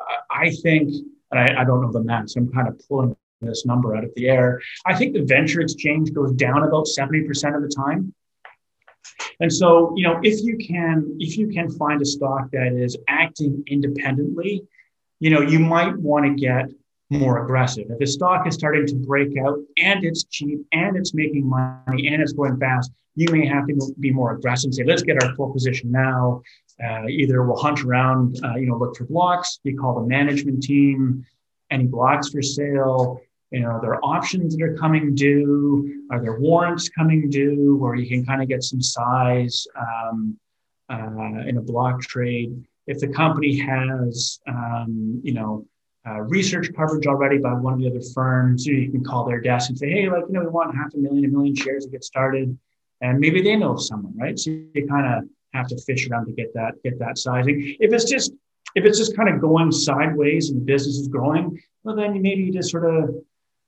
Uh, 0.00 0.04
I 0.30 0.50
think, 0.50 0.94
and 1.30 1.38
I, 1.38 1.60
I 1.60 1.64
don't 1.64 1.82
know 1.82 1.92
the 1.92 2.02
math, 2.02 2.30
so 2.30 2.40
I'm 2.40 2.50
kind 2.50 2.66
of 2.66 2.80
pulling 2.88 3.14
this 3.42 3.66
number 3.66 3.94
out 3.94 4.04
of 4.04 4.10
the 4.16 4.28
air. 4.28 4.62
I 4.86 4.94
think 4.94 5.12
the 5.12 5.22
venture 5.22 5.60
exchange 5.60 6.14
goes 6.14 6.32
down 6.32 6.62
about 6.62 6.86
70% 6.86 7.54
of 7.54 7.62
the 7.62 7.68
time. 7.68 8.14
And 9.40 9.52
so, 9.52 9.92
you 9.94 10.04
know, 10.04 10.18
if 10.22 10.42
you 10.42 10.56
can, 10.56 11.16
if 11.20 11.36
you 11.36 11.48
can 11.48 11.70
find 11.70 12.00
a 12.00 12.06
stock 12.06 12.50
that 12.52 12.72
is 12.72 12.96
acting 13.06 13.62
independently 13.66 14.66
you 15.20 15.30
know, 15.30 15.40
you 15.40 15.58
might 15.58 15.96
want 15.98 16.24
to 16.26 16.34
get 16.34 16.70
more 17.10 17.42
aggressive. 17.44 17.86
If 17.90 17.98
the 17.98 18.06
stock 18.06 18.46
is 18.46 18.54
starting 18.54 18.86
to 18.86 18.94
break 18.94 19.36
out 19.38 19.58
and 19.78 20.04
it's 20.04 20.24
cheap 20.24 20.60
and 20.72 20.96
it's 20.96 21.14
making 21.14 21.48
money 21.48 22.08
and 22.08 22.22
it's 22.22 22.32
going 22.32 22.58
fast, 22.58 22.92
you 23.14 23.26
may 23.32 23.46
have 23.46 23.66
to 23.66 23.94
be 23.98 24.10
more 24.10 24.34
aggressive 24.34 24.68
and 24.68 24.74
say, 24.74 24.84
let's 24.84 25.02
get 25.02 25.22
our 25.22 25.34
full 25.34 25.52
position 25.52 25.90
now. 25.90 26.42
Uh, 26.84 27.06
either 27.08 27.42
we'll 27.42 27.56
hunt 27.56 27.82
around, 27.82 28.38
uh, 28.44 28.54
you 28.54 28.66
know, 28.66 28.76
look 28.76 28.96
for 28.96 29.04
blocks. 29.04 29.58
You 29.64 29.76
call 29.76 30.00
the 30.00 30.06
management 30.06 30.62
team, 30.62 31.26
any 31.70 31.86
blocks 31.86 32.28
for 32.28 32.42
sale. 32.42 33.20
You 33.50 33.60
know, 33.60 33.68
are 33.68 33.80
there 33.80 34.04
options 34.04 34.56
that 34.56 34.62
are 34.62 34.76
coming 34.76 35.14
due? 35.14 36.04
Are 36.10 36.20
there 36.20 36.38
warrants 36.38 36.90
coming 36.90 37.30
due 37.30 37.76
where 37.76 37.94
you 37.94 38.06
can 38.06 38.24
kind 38.24 38.42
of 38.42 38.48
get 38.48 38.62
some 38.62 38.82
size 38.82 39.66
um, 39.74 40.38
uh, 40.90 41.40
in 41.46 41.56
a 41.56 41.62
block 41.62 42.02
trade? 42.02 42.62
If 42.88 42.98
the 42.98 43.08
company 43.08 43.56
has, 43.58 44.40
um, 44.48 45.20
you 45.22 45.34
know, 45.34 45.66
uh, 46.08 46.20
research 46.22 46.70
coverage 46.74 47.06
already 47.06 47.36
by 47.36 47.52
one 47.52 47.74
of 47.74 47.78
the 47.78 47.86
other 47.86 48.00
firms, 48.14 48.66
you, 48.66 48.90
can 48.90 49.04
call 49.04 49.26
their 49.26 49.40
desk 49.40 49.68
and 49.68 49.78
say, 49.78 49.90
hey, 49.90 50.08
like, 50.08 50.24
you 50.26 50.32
know, 50.32 50.40
we 50.40 50.46
want 50.46 50.74
half 50.74 50.94
a 50.94 50.96
million, 50.96 51.26
a 51.26 51.28
million 51.28 51.54
shares 51.54 51.84
to 51.84 51.90
get 51.90 52.02
started. 52.02 52.58
And 53.02 53.20
maybe 53.20 53.42
they 53.42 53.56
know 53.56 53.76
someone, 53.76 54.16
right? 54.16 54.38
So 54.38 54.50
you 54.50 54.86
kind 54.88 55.06
of 55.06 55.28
have 55.52 55.68
to 55.68 55.76
fish 55.82 56.08
around 56.08 56.26
to 56.26 56.32
get 56.32 56.54
that, 56.54 56.82
get 56.82 56.98
that 56.98 57.18
sizing. 57.18 57.76
If 57.78 57.92
it's 57.92 58.06
just, 58.06 58.32
if 58.74 58.86
it's 58.86 58.96
just 58.96 59.14
kind 59.14 59.28
of 59.28 59.40
going 59.40 59.70
sideways 59.70 60.48
and 60.48 60.60
the 60.60 60.64
business 60.64 60.96
is 60.96 61.08
growing, 61.08 61.60
well, 61.84 61.94
then 61.94 62.22
maybe 62.22 62.42
you 62.42 62.52
just 62.52 62.70
sort 62.70 62.86
of 62.86 63.14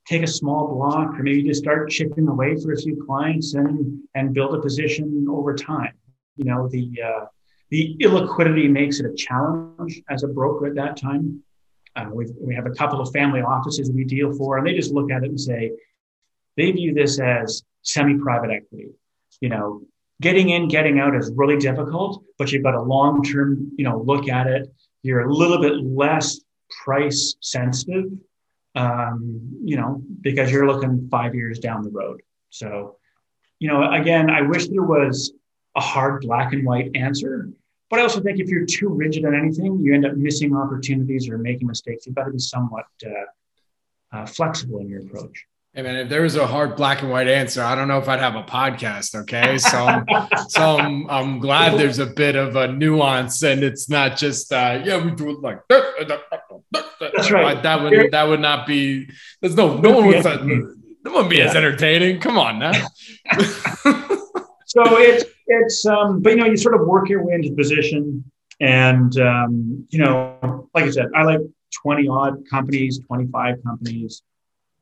take 0.07 0.23
a 0.23 0.27
small 0.27 0.75
block 0.75 1.19
or 1.19 1.23
maybe 1.23 1.43
just 1.43 1.61
start 1.61 1.91
chipping 1.91 2.27
away 2.27 2.57
for 2.57 2.73
a 2.73 2.77
few 2.77 3.05
clients 3.05 3.53
and, 3.53 4.01
and 4.15 4.33
build 4.33 4.55
a 4.55 4.61
position 4.61 5.27
over 5.29 5.55
time. 5.55 5.93
You 6.37 6.47
know, 6.47 6.69
the, 6.69 6.91
uh, 7.05 7.27
the 7.71 7.97
illiquidity 8.01 8.69
makes 8.69 9.01
it 9.01 9.07
a 9.07 9.15
challenge 9.15 10.03
as 10.09 10.23
a 10.23 10.29
broker 10.29 10.67
at 10.67 10.75
that 10.75 10.97
time. 10.97 11.43
Uh, 11.97 12.07
we 12.13 12.55
have 12.55 12.67
a 12.67 12.71
couple 12.71 13.01
of 13.01 13.11
family 13.13 13.41
offices 13.41 13.91
we 13.91 14.05
deal 14.05 14.33
for, 14.33 14.59
and 14.59 14.67
they 14.67 14.75
just 14.75 14.93
look 14.93 15.11
at 15.11 15.25
it 15.25 15.31
and 15.31 15.41
say 15.41 15.73
they 16.57 16.71
view 16.73 16.95
this 16.95 17.21
as 17.21 17.63
semi-private 17.83 18.51
equity. 18.51 18.91
You 19.41 19.49
know, 19.49 19.83
getting 20.21 20.51
in, 20.51 20.69
getting 20.69 21.01
out 21.01 21.17
is 21.17 21.33
really 21.35 21.57
difficult, 21.57 22.23
but 22.39 22.53
you've 22.53 22.63
got 22.63 22.75
a 22.75 22.83
long-term, 22.83 23.73
you 23.77 23.85
know, 23.85 24.01
look 24.01 24.29
at 24.29 24.47
it. 24.47 24.73
You're 25.03 25.27
a 25.27 25.33
little 25.33 25.61
bit 25.61 25.75
less 25.83 26.41
price 26.85 27.37
sensitive, 27.41 28.07
um, 28.75 29.61
you 29.65 29.77
know, 29.77 30.03
because 30.21 30.53
you're 30.53 30.67
looking 30.67 31.09
five 31.11 31.35
years 31.35 31.59
down 31.59 31.83
the 31.83 31.91
road. 31.91 32.23
So, 32.51 32.97
you 33.59 33.69
know, 33.69 33.91
again, 33.93 34.31
I 34.31 34.43
wish 34.43 34.69
there 34.69 34.83
was 34.83 35.33
a 35.77 35.81
hard 35.81 36.23
black 36.23 36.53
and 36.53 36.65
white 36.65 36.91
answer. 36.95 37.51
But 37.91 37.99
I 37.99 38.03
also 38.03 38.21
think 38.21 38.39
if 38.39 38.49
you're 38.49 38.65
too 38.65 38.89
rigid 38.89 39.25
on 39.25 39.35
anything, 39.35 39.81
you 39.81 39.93
end 39.93 40.07
up 40.07 40.15
missing 40.15 40.57
opportunities 40.57 41.29
or 41.29 41.39
making 41.39 41.67
mistakes. 41.67 42.07
You've 42.07 42.15
got 42.15 42.25
to 42.25 42.31
be 42.31 42.39
somewhat 42.39 42.87
uh, 43.05 44.17
uh, 44.17 44.27
flexible 44.27 44.79
in 44.79 44.89
your 44.89 45.01
approach. 45.01 45.45
Hey 45.75 45.83
man, 45.83 45.97
if 45.97 46.09
there 46.09 46.23
was 46.23 46.35
a 46.35 46.49
hard 46.49 46.75
black 46.75 47.03
and 47.03 47.11
white 47.11 47.29
answer, 47.29 47.63
I 47.63 47.77
don't 47.77 47.87
know 47.87 47.99
if 47.99 48.09
I'd 48.09 48.19
have 48.19 48.35
a 48.35 48.43
podcast. 48.43 49.15
Okay, 49.15 49.57
so 49.59 49.87
I'm, 49.87 50.05
so 50.49 50.79
I'm, 50.79 51.09
I'm 51.09 51.39
glad 51.39 51.79
there's 51.79 52.01
a 52.01 52.07
bit 52.07 52.35
of 52.35 52.57
a 52.57 52.67
nuance, 52.73 53.43
and 53.43 53.63
it's 53.63 53.89
not 53.89 54.17
just 54.17 54.53
uh, 54.53 54.83
yeah 54.85 55.05
we 55.05 55.13
do 55.13 55.31
it 55.31 55.41
like 55.41 55.61
that's 55.69 57.31
right. 57.31 57.63
That 57.63 57.83
would 57.83 58.11
that 58.11 58.25
would 58.25 58.41
not 58.41 58.67
be. 58.67 59.09
There's 59.41 59.55
no 59.55 59.77
no 59.77 59.93
one 59.93 60.07
would 60.09 60.25
no 61.05 61.13
one 61.13 61.29
be 61.29 61.37
yeah. 61.37 61.45
as 61.45 61.55
entertaining. 61.55 62.21
Come 62.21 62.37
on 62.37 62.59
now. 62.59 62.73
so 64.67 64.83
it's 64.99 65.25
it's 65.51 65.85
um, 65.85 66.23
but 66.23 66.31
you 66.31 66.37
know, 66.37 66.47
you 66.47 66.57
sort 66.57 66.75
of 66.75 66.87
work 66.87 67.09
your 67.09 67.25
way 67.25 67.35
into 67.35 67.51
the 67.51 67.57
position, 67.57 68.25
and 68.61 69.19
um, 69.19 69.87
you 69.91 69.99
know, 69.99 70.69
like 70.75 70.85
I 70.85 70.91
said, 70.91 71.07
I 71.15 71.25
like 71.25 71.41
twenty 71.83 72.09
odd 72.09 72.49
companies, 72.49 73.01
twenty 73.07 73.27
five 73.27 73.57
companies, 73.65 74.23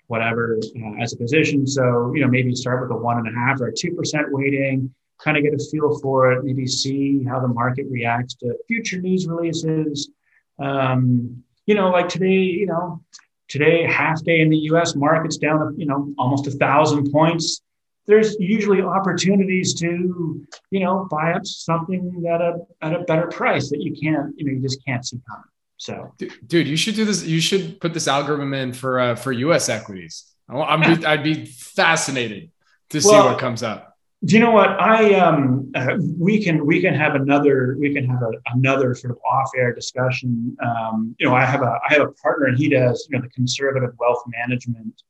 whatever, 0.08 0.58
uh, 0.58 1.02
as 1.02 1.14
a 1.14 1.16
position. 1.16 1.66
So 1.66 2.12
you 2.14 2.20
know, 2.20 2.28
maybe 2.28 2.54
start 2.54 2.82
with 2.82 2.96
a 2.96 3.00
one 3.00 3.18
and 3.18 3.28
a 3.28 3.38
half 3.38 3.60
or 3.60 3.68
a 3.68 3.72
two 3.74 3.94
percent 3.94 4.26
weighting, 4.30 4.94
kind 5.18 5.38
of 5.38 5.42
get 5.42 5.54
a 5.54 5.68
feel 5.70 5.98
for 6.00 6.32
it, 6.32 6.44
maybe 6.44 6.66
see 6.66 7.24
how 7.24 7.40
the 7.40 7.48
market 7.48 7.86
reacts 7.90 8.34
to 8.36 8.54
future 8.68 9.00
news 9.00 9.26
releases. 9.26 10.10
Um, 10.58 11.42
you 11.64 11.74
know, 11.74 11.90
like 11.90 12.08
today, 12.08 12.32
you 12.32 12.66
know, 12.66 13.02
today 13.48 13.84
half 13.84 14.22
day 14.22 14.40
in 14.40 14.50
the 14.50 14.58
U.S. 14.72 14.94
market's 14.94 15.38
down, 15.38 15.74
you 15.78 15.86
know, 15.86 16.12
almost 16.18 16.46
a 16.46 16.50
thousand 16.50 17.10
points 17.10 17.62
there's 18.08 18.36
usually 18.40 18.80
opportunities 18.80 19.74
to, 19.74 20.44
you 20.70 20.80
know, 20.80 21.06
buy 21.10 21.32
up 21.32 21.46
something 21.46 22.24
at 22.26 22.40
a 22.40 22.54
at 22.80 22.94
a 22.94 23.00
better 23.00 23.28
price 23.28 23.68
that 23.70 23.82
you 23.82 23.92
can't, 23.92 24.34
you 24.36 24.46
know, 24.46 24.52
you 24.52 24.60
just 24.60 24.84
can't 24.84 25.06
see 25.06 25.20
coming. 25.28 25.44
So, 25.76 26.12
dude, 26.46 26.66
you 26.66 26.76
should 26.76 26.96
do 26.96 27.04
this. 27.04 27.24
You 27.24 27.40
should 27.40 27.80
put 27.80 27.94
this 27.94 28.08
algorithm 28.08 28.54
in 28.54 28.72
for 28.72 28.98
uh, 28.98 29.14
for 29.14 29.30
U.S. 29.30 29.68
equities. 29.68 30.24
I'm, 30.48 30.82
I'd 31.06 31.22
be 31.22 31.44
fascinated 31.44 32.50
to 32.90 33.00
see 33.00 33.10
well, 33.10 33.26
what 33.26 33.38
comes 33.38 33.62
up. 33.62 33.94
Do 34.24 34.34
you 34.34 34.40
know 34.40 34.50
what 34.50 34.70
I 34.80 35.14
um 35.14 35.70
uh, 35.74 35.98
we 36.18 36.42
can 36.42 36.64
we 36.66 36.80
can 36.80 36.94
have 36.94 37.14
another 37.14 37.76
we 37.78 37.94
can 37.94 38.08
have 38.08 38.22
a, 38.22 38.30
another 38.54 38.94
sort 38.94 39.12
of 39.12 39.18
off 39.30 39.50
air 39.54 39.74
discussion. 39.74 40.56
Um, 40.64 41.14
you 41.20 41.26
know, 41.26 41.34
I 41.34 41.44
have 41.44 41.60
a 41.60 41.78
I 41.88 41.92
have 41.92 42.02
a 42.08 42.12
partner 42.12 42.46
and 42.46 42.58
he 42.58 42.70
does 42.70 43.06
you 43.10 43.18
know 43.18 43.22
the 43.22 43.30
conservative 43.30 43.90
wealth 44.00 44.24
management 44.26 45.02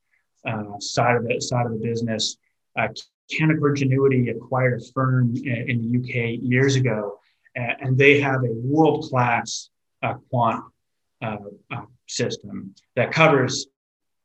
uh, 0.44 0.78
side 0.80 1.16
of 1.16 1.26
the 1.26 1.40
side 1.40 1.64
of 1.64 1.72
the 1.72 1.78
business 1.78 2.36
uh, 2.78 2.88
Canaccord 3.32 3.76
Genuity 3.76 4.30
acquired 4.30 4.80
a 4.80 4.84
firm 4.92 5.34
in, 5.36 5.70
in 5.70 5.92
the 5.92 5.98
UK 5.98 6.40
years 6.42 6.76
ago, 6.76 7.18
and, 7.54 7.76
and 7.80 7.98
they 7.98 8.20
have 8.20 8.42
a 8.44 8.52
world 8.52 9.04
class 9.04 9.70
uh, 10.02 10.14
quant 10.30 10.64
uh, 11.22 11.36
uh, 11.70 11.82
system 12.06 12.74
that 12.96 13.12
covers 13.12 13.66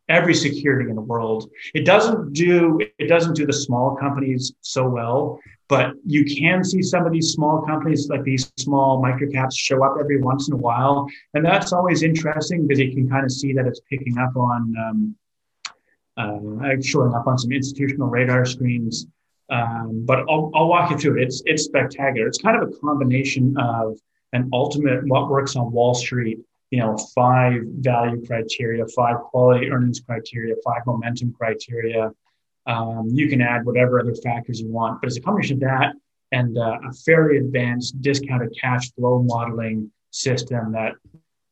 every 0.10 0.34
security 0.34 0.90
in 0.90 0.96
the 0.96 1.02
world. 1.02 1.50
It 1.74 1.86
doesn't 1.86 2.34
do 2.34 2.80
it 3.00 3.08
doesn't 3.08 3.36
do 3.36 3.46
the 3.46 3.54
small 3.54 3.96
companies 3.96 4.54
so 4.62 4.88
well, 4.88 5.40
but 5.70 5.94
you 6.06 6.24
can 6.26 6.64
see 6.64 6.82
some 6.82 7.06
of 7.06 7.12
these 7.12 7.32
small 7.32 7.62
companies 7.62 8.08
like 8.10 8.24
these 8.24 8.52
small 8.58 9.02
microcaps 9.02 9.58
show 9.58 9.84
up 9.84 9.96
every 10.00 10.22
once 10.22 10.48
in 10.48 10.54
a 10.54 10.58
while, 10.58 11.08
and 11.34 11.46
that's 11.46 11.74
always 11.74 12.04
interesting 12.04 12.68
because 12.68 12.80
you 12.80 12.94
can 12.94 13.10
kind 13.10 13.26
of 13.26 13.32
see 13.32 13.54
that 13.54 13.66
it's 13.66 13.82
picking 13.90 14.18
up 14.18 14.36
on 14.36 14.76
um, 14.86 15.16
uh, 16.18 16.76
showing 16.82 17.14
up 17.14 17.28
on 17.28 17.38
some 17.38 17.52
institutional 17.52 18.08
radar 18.08 18.46
screens. 18.46 19.08
Um, 19.50 20.06
but 20.06 20.20
I'll, 20.30 20.52
I'll 20.56 20.68
walk 20.68 20.92
you 20.92 20.98
through 20.98 21.22
it. 21.22 21.26
It's 21.26 21.44
it's 21.46 21.64
spectacular. 21.64 22.28
It's 22.28 22.42
kind 22.42 22.62
of 22.62 22.70
a 22.70 22.72
combination 22.78 23.56
of 23.58 23.98
an 24.32 24.50
ultimate 24.54 25.06
what 25.08 25.30
works 25.30 25.56
on 25.56 25.72
Wall 25.72 25.94
Street, 25.94 26.40
you 26.72 26.80
know, 26.80 26.98
five 27.14 27.62
value 27.80 28.26
criteria, 28.26 28.86
five 28.96 29.18
quality 29.18 29.70
earnings 29.70 30.00
criteria, 30.00 30.56
five 30.66 30.82
momentum 30.86 31.34
criteria. 31.34 32.12
Um, 32.66 33.10
you 33.12 33.28
can 33.28 33.42
add 33.42 33.66
whatever 33.66 34.00
other 34.00 34.16
factors 34.16 34.62
you 34.62 34.70
want, 34.70 35.02
but 35.02 35.08
it's 35.08 35.18
a 35.18 35.22
combination 35.22 35.58
of 35.58 35.62
that 35.62 35.94
and 36.32 36.58
uh, 36.58 36.80
a 36.90 36.94
fairly 37.06 37.38
advanced 37.38 38.02
discounted 38.02 38.56
cash 38.60 38.92
flow 38.94 39.22
modeling 39.22 39.92
system 40.10 40.72
that 40.72 40.94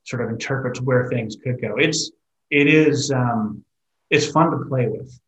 sort 0.04 0.24
of 0.24 0.30
interprets 0.30 0.82
where 0.82 1.08
things 1.08 1.38
could 1.44 1.62
go. 1.62 1.76
It's 1.78 2.12
it 2.50 2.68
is 2.68 3.12
um, 3.12 3.64
it's 4.12 4.28
fun 4.28 4.52
to 4.52 4.66
play 4.66 4.88
with. 4.88 5.20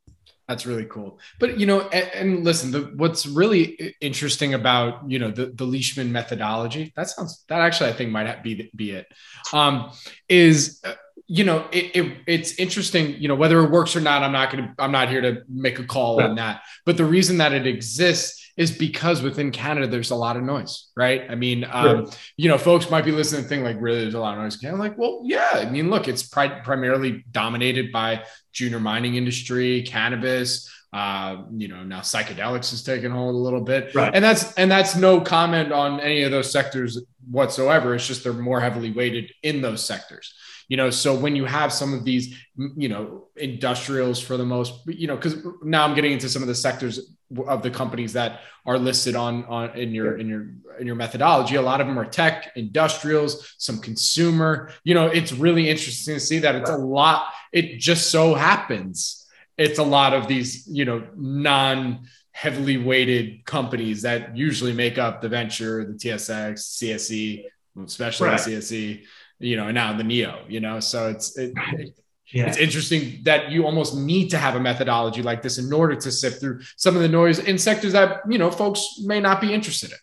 That's 0.47 0.65
really 0.65 0.85
cool. 0.85 1.19
But 1.39 1.57
you 1.57 1.65
know, 1.65 1.81
and, 1.81 2.11
and 2.13 2.43
listen, 2.43 2.71
the, 2.71 2.81
what's 2.95 3.25
really 3.25 3.95
interesting 4.01 4.53
about 4.53 5.09
you 5.09 5.17
know 5.17 5.31
the 5.31 5.47
the 5.47 5.65
Leishman 5.65 6.11
methodology 6.11 6.91
that 6.95 7.09
sounds 7.09 7.45
that 7.47 7.61
actually 7.61 7.89
I 7.89 7.93
think 7.93 8.11
might 8.11 8.43
be 8.43 8.69
be 8.75 8.91
it 8.91 9.07
um, 9.53 9.91
is 10.27 10.81
uh, 10.83 10.95
you 11.27 11.45
know 11.45 11.65
it, 11.71 11.95
it, 11.95 12.17
it's 12.27 12.59
interesting 12.59 13.15
you 13.21 13.29
know 13.29 13.35
whether 13.35 13.63
it 13.63 13.71
works 13.71 13.95
or 13.95 14.01
not. 14.01 14.21
I'm 14.21 14.33
not 14.33 14.51
gonna 14.51 14.75
I'm 14.77 14.91
not 14.91 15.07
here 15.07 15.21
to 15.21 15.43
make 15.47 15.79
a 15.79 15.85
call 15.85 16.21
on 16.21 16.35
that. 16.35 16.61
But 16.85 16.97
the 16.97 17.05
reason 17.05 17.37
that 17.37 17.53
it 17.53 17.65
exists 17.65 18.42
is 18.55 18.71
because 18.71 19.21
within 19.21 19.51
Canada 19.51 19.87
there's 19.87 20.11
a 20.11 20.15
lot 20.15 20.37
of 20.37 20.43
noise, 20.43 20.89
right? 20.95 21.23
I 21.29 21.35
mean, 21.35 21.65
um, 21.69 22.09
you 22.37 22.49
know, 22.49 22.57
folks 22.57 22.89
might 22.89 23.05
be 23.05 23.11
listening 23.11 23.41
and 23.41 23.49
think 23.49 23.63
like, 23.63 23.77
really, 23.79 24.01
there's 24.01 24.13
a 24.13 24.19
lot 24.19 24.37
of 24.37 24.43
noise. 24.43 24.63
I'm 24.63 24.77
like, 24.77 24.97
well, 24.97 25.21
yeah. 25.23 25.49
I 25.53 25.65
mean, 25.69 25.89
look, 25.89 26.07
it's 26.07 26.23
pri- 26.23 26.61
primarily 26.61 27.23
dominated 27.31 27.91
by 27.91 28.23
junior 28.51 28.79
mining 28.79 29.15
industry, 29.15 29.81
cannabis. 29.83 30.69
Uh, 30.93 31.45
you 31.51 31.67
know, 31.67 31.83
now 31.83 32.01
psychedelics 32.01 32.69
has 32.69 32.83
taken 32.83 33.11
hold 33.11 33.33
a 33.33 33.37
little 33.37 33.61
bit, 33.61 33.95
right. 33.95 34.13
and 34.13 34.23
that's 34.23 34.53
and 34.53 34.69
that's 34.69 34.95
no 34.95 35.19
comment 35.19 35.71
on 35.71 35.99
any 35.99 36.21
of 36.21 36.29
those 36.29 36.51
sectors 36.51 37.01
whatsoever. 37.31 37.95
It's 37.95 38.05
just 38.05 38.23
they're 38.23 38.33
more 38.33 38.61
heavily 38.61 38.91
weighted 38.91 39.31
in 39.41 39.61
those 39.61 39.83
sectors 39.83 40.31
you 40.67 40.77
know 40.77 40.89
so 40.89 41.13
when 41.13 41.35
you 41.35 41.45
have 41.45 41.73
some 41.73 41.93
of 41.93 42.03
these 42.03 42.35
you 42.75 42.89
know 42.89 43.27
industrials 43.35 44.19
for 44.19 44.37
the 44.37 44.45
most 44.45 44.73
you 44.87 45.07
know 45.07 45.15
because 45.15 45.35
now 45.61 45.83
i'm 45.83 45.93
getting 45.93 46.11
into 46.11 46.29
some 46.29 46.41
of 46.41 46.47
the 46.47 46.55
sectors 46.55 47.12
of 47.47 47.63
the 47.63 47.69
companies 47.69 48.13
that 48.13 48.41
are 48.65 48.77
listed 48.77 49.15
on 49.15 49.45
on 49.45 49.77
in 49.77 49.91
your 49.91 50.17
in 50.17 50.27
your 50.27 50.47
in 50.79 50.87
your 50.87 50.95
methodology. 50.95 51.55
A 51.55 51.61
lot 51.61 51.81
of 51.81 51.87
them 51.87 51.99
are 51.99 52.05
tech 52.05 52.51
industrials 52.55 53.55
some 53.57 53.79
consumer. 53.79 54.71
You 54.83 54.93
know 54.93 55.07
it's 55.07 55.31
really 55.31 55.69
interesting 55.69 56.15
to 56.15 56.19
see 56.19 56.39
that 56.39 56.55
it's 56.55 56.69
a 56.69 56.77
lot 56.77 57.27
it 57.51 57.79
just 57.79 58.11
so 58.11 58.33
happens 58.33 59.25
it's 59.57 59.77
a 59.77 59.83
lot 59.83 60.13
of 60.13 60.27
these 60.27 60.67
you 60.67 60.85
know 60.85 61.07
non 61.15 62.07
heavily 62.31 62.77
weighted 62.77 63.45
companies 63.45 64.01
that 64.01 64.35
usually 64.35 64.73
make 64.73 64.97
up 64.97 65.21
the 65.21 65.29
venture 65.29 65.85
the 65.85 65.93
tsx 65.93 66.81
cse 66.81 67.45
especially 67.85 68.27
right. 68.27 68.41
the 68.43 68.51
cse 68.51 69.03
you 69.43 69.57
know, 69.57 69.67
and 69.67 69.75
now 69.75 69.95
the 69.95 70.03
Neo, 70.03 70.45
you 70.47 70.61
know, 70.61 70.79
so 70.79 71.09
it's, 71.09 71.37
it, 71.37 71.53
yeah. 72.33 72.47
it's 72.47 72.57
interesting 72.57 73.19
that 73.23 73.51
you 73.51 73.65
almost 73.65 73.95
need 73.95 74.29
to 74.29 74.37
have 74.37 74.55
a 74.55 74.59
methodology 74.59 75.21
like 75.21 75.41
this 75.41 75.57
in 75.57 75.71
order 75.71 75.95
to 75.95 76.11
sift 76.11 76.39
through 76.39 76.61
some 76.77 76.95
of 76.95 77.01
the 77.01 77.07
noise 77.07 77.39
in 77.39 77.57
sectors 77.57 77.93
that, 77.93 78.21
you 78.27 78.37
know, 78.37 78.49
folks 78.49 78.99
may 79.03 79.19
not 79.19 79.39
be 79.39 79.53
interested 79.53 79.91
in. 79.91 79.97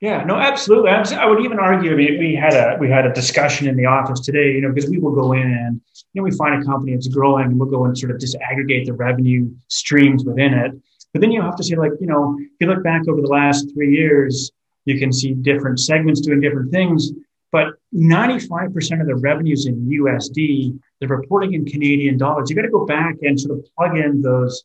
Yeah, 0.00 0.24
no, 0.24 0.36
absolutely. 0.36 0.90
I 0.90 1.24
would 1.24 1.42
even 1.42 1.58
argue. 1.58 1.92
I 1.92 1.96
mean, 1.96 2.18
we 2.18 2.34
had 2.34 2.52
a 2.52 2.76
we 2.78 2.90
had 2.90 3.06
a 3.06 3.12
discussion 3.14 3.66
in 3.66 3.76
the 3.76 3.86
office 3.86 4.20
today. 4.20 4.52
You 4.52 4.60
know, 4.60 4.70
because 4.70 4.90
we 4.90 4.98
will 4.98 5.14
go 5.14 5.32
in 5.32 5.40
and 5.40 5.80
you 6.12 6.20
know 6.20 6.24
we 6.24 6.32
find 6.32 6.62
a 6.62 6.66
company 6.66 6.92
that's 6.92 7.08
growing, 7.08 7.46
and 7.46 7.58
we'll 7.58 7.70
go 7.70 7.86
and 7.86 7.96
sort 7.96 8.12
of 8.12 8.18
disaggregate 8.18 8.84
the 8.84 8.92
revenue 8.92 9.50
streams 9.68 10.22
within 10.22 10.52
it. 10.52 10.72
But 11.14 11.22
then 11.22 11.32
you 11.32 11.40
have 11.40 11.56
to 11.56 11.64
say, 11.64 11.76
like, 11.76 11.92
you 11.98 12.06
know, 12.06 12.36
if 12.38 12.50
you 12.60 12.66
look 12.66 12.84
back 12.84 13.08
over 13.08 13.22
the 13.22 13.28
last 13.28 13.72
three 13.72 13.90
years, 13.96 14.52
you 14.84 14.98
can 14.98 15.10
see 15.14 15.32
different 15.32 15.80
segments 15.80 16.20
doing 16.20 16.40
different 16.40 16.72
things. 16.72 17.10
But 17.56 17.68
95% 17.94 19.00
of 19.00 19.06
the 19.06 19.14
revenues 19.14 19.64
in 19.64 19.88
USD, 19.88 20.78
they're 21.00 21.08
reporting 21.08 21.54
in 21.54 21.64
Canadian 21.64 22.18
dollars. 22.18 22.50
You 22.50 22.56
got 22.56 22.66
to 22.66 22.68
go 22.68 22.84
back 22.84 23.14
and 23.22 23.40
sort 23.40 23.58
of 23.58 23.64
plug 23.74 23.96
in 23.96 24.20
those 24.20 24.62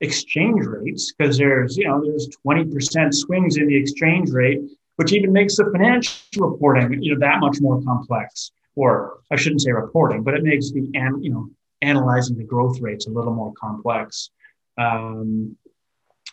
exchange 0.00 0.64
rates 0.64 1.12
because 1.12 1.36
there's, 1.36 1.76
you 1.76 1.86
know, 1.86 2.02
there's 2.02 2.30
20% 2.46 3.12
swings 3.12 3.58
in 3.58 3.66
the 3.66 3.76
exchange 3.76 4.30
rate, 4.30 4.62
which 4.96 5.12
even 5.12 5.30
makes 5.30 5.56
the 5.56 5.68
financial 5.72 6.48
reporting, 6.48 7.02
you 7.02 7.12
know, 7.12 7.20
that 7.20 7.38
much 7.40 7.60
more 7.60 7.82
complex. 7.82 8.50
Or 8.76 9.18
I 9.30 9.36
shouldn't 9.36 9.60
say 9.60 9.72
reporting, 9.72 10.22
but 10.22 10.32
it 10.32 10.42
makes 10.42 10.70
the, 10.70 10.88
you 11.20 11.30
know, 11.30 11.50
analyzing 11.82 12.38
the 12.38 12.44
growth 12.44 12.80
rates 12.80 13.06
a 13.08 13.10
little 13.10 13.34
more 13.34 13.52
complex. 13.60 14.30
Um, 14.78 15.58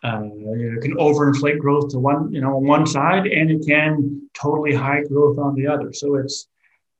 uh, 0.04 0.22
it 0.24 0.82
can 0.82 0.96
overinflate 0.96 1.60
growth 1.60 1.90
to 1.90 2.00
one, 2.00 2.32
you 2.32 2.40
know, 2.40 2.56
on 2.56 2.66
one 2.66 2.86
side, 2.86 3.28
and 3.28 3.52
it 3.52 3.66
can 3.66 4.30
totally 4.34 4.74
high 4.74 5.02
growth 5.04 5.38
on 5.38 5.56
the 5.56 5.68
other. 5.68 5.92
So 5.92 6.16
it's, 6.16 6.48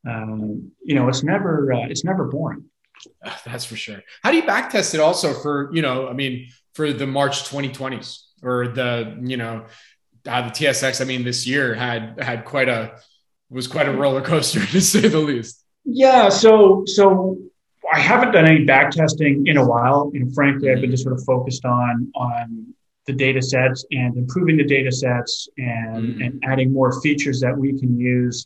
um, 0.08 0.72
you 0.84 0.96
know, 0.96 1.08
it's 1.08 1.24
never 1.24 1.72
uh, 1.72 1.88
it's 1.88 2.04
never 2.04 2.26
boring. 2.26 2.66
That's 3.46 3.64
for 3.64 3.78
sure. 3.78 4.04
How 4.22 4.32
do 4.32 4.38
you 4.38 4.44
backtest 4.44 4.94
it 4.94 5.00
also 5.00 5.34
for 5.34 5.70
you 5.74 5.82
know, 5.82 6.10
I 6.10 6.14
mean, 6.14 6.50
for 6.74 6.92
the 6.92 7.08
March 7.08 7.44
2020s 7.50 8.20
or 8.44 8.68
the 8.68 9.18
you 9.24 9.38
know, 9.38 9.66
uh, 10.28 10.42
the 10.42 10.52
TSX? 10.52 11.00
I 11.00 11.06
mean, 11.06 11.24
this 11.24 11.48
year 11.48 11.74
had 11.74 12.22
had 12.22 12.44
quite 12.44 12.68
a 12.68 13.00
was 13.50 13.68
quite 13.68 13.88
a 13.88 13.94
roller 13.94 14.22
coaster 14.22 14.66
to 14.66 14.82
say 14.82 15.08
the 15.08 15.20
least. 15.20 15.64
Yeah. 15.86 16.28
So 16.28 16.84
so 16.86 17.38
I 17.94 18.00
haven't 18.00 18.34
done 18.34 18.46
any 18.46 18.66
back 18.66 18.92
testing 18.92 19.48
in 19.48 19.56
a 19.56 19.66
while. 19.66 20.12
You 20.14 20.26
know, 20.26 20.32
frankly, 20.34 20.70
I've 20.70 20.82
been 20.82 20.92
just 20.92 21.04
sort 21.04 21.18
of 21.18 21.24
focused 21.24 21.64
on 21.64 22.12
on 22.14 22.74
the 23.10 23.16
data 23.16 23.42
sets 23.42 23.84
and 23.92 24.16
improving 24.18 24.56
the 24.56 24.64
data 24.64 24.92
sets 24.92 25.50
and, 25.58 26.16
mm. 26.16 26.26
and 26.26 26.44
adding 26.46 26.72
more 26.72 27.02
features 27.02 27.42
that 27.42 27.58
we 27.58 27.78
can 27.80 28.00
use. 28.00 28.46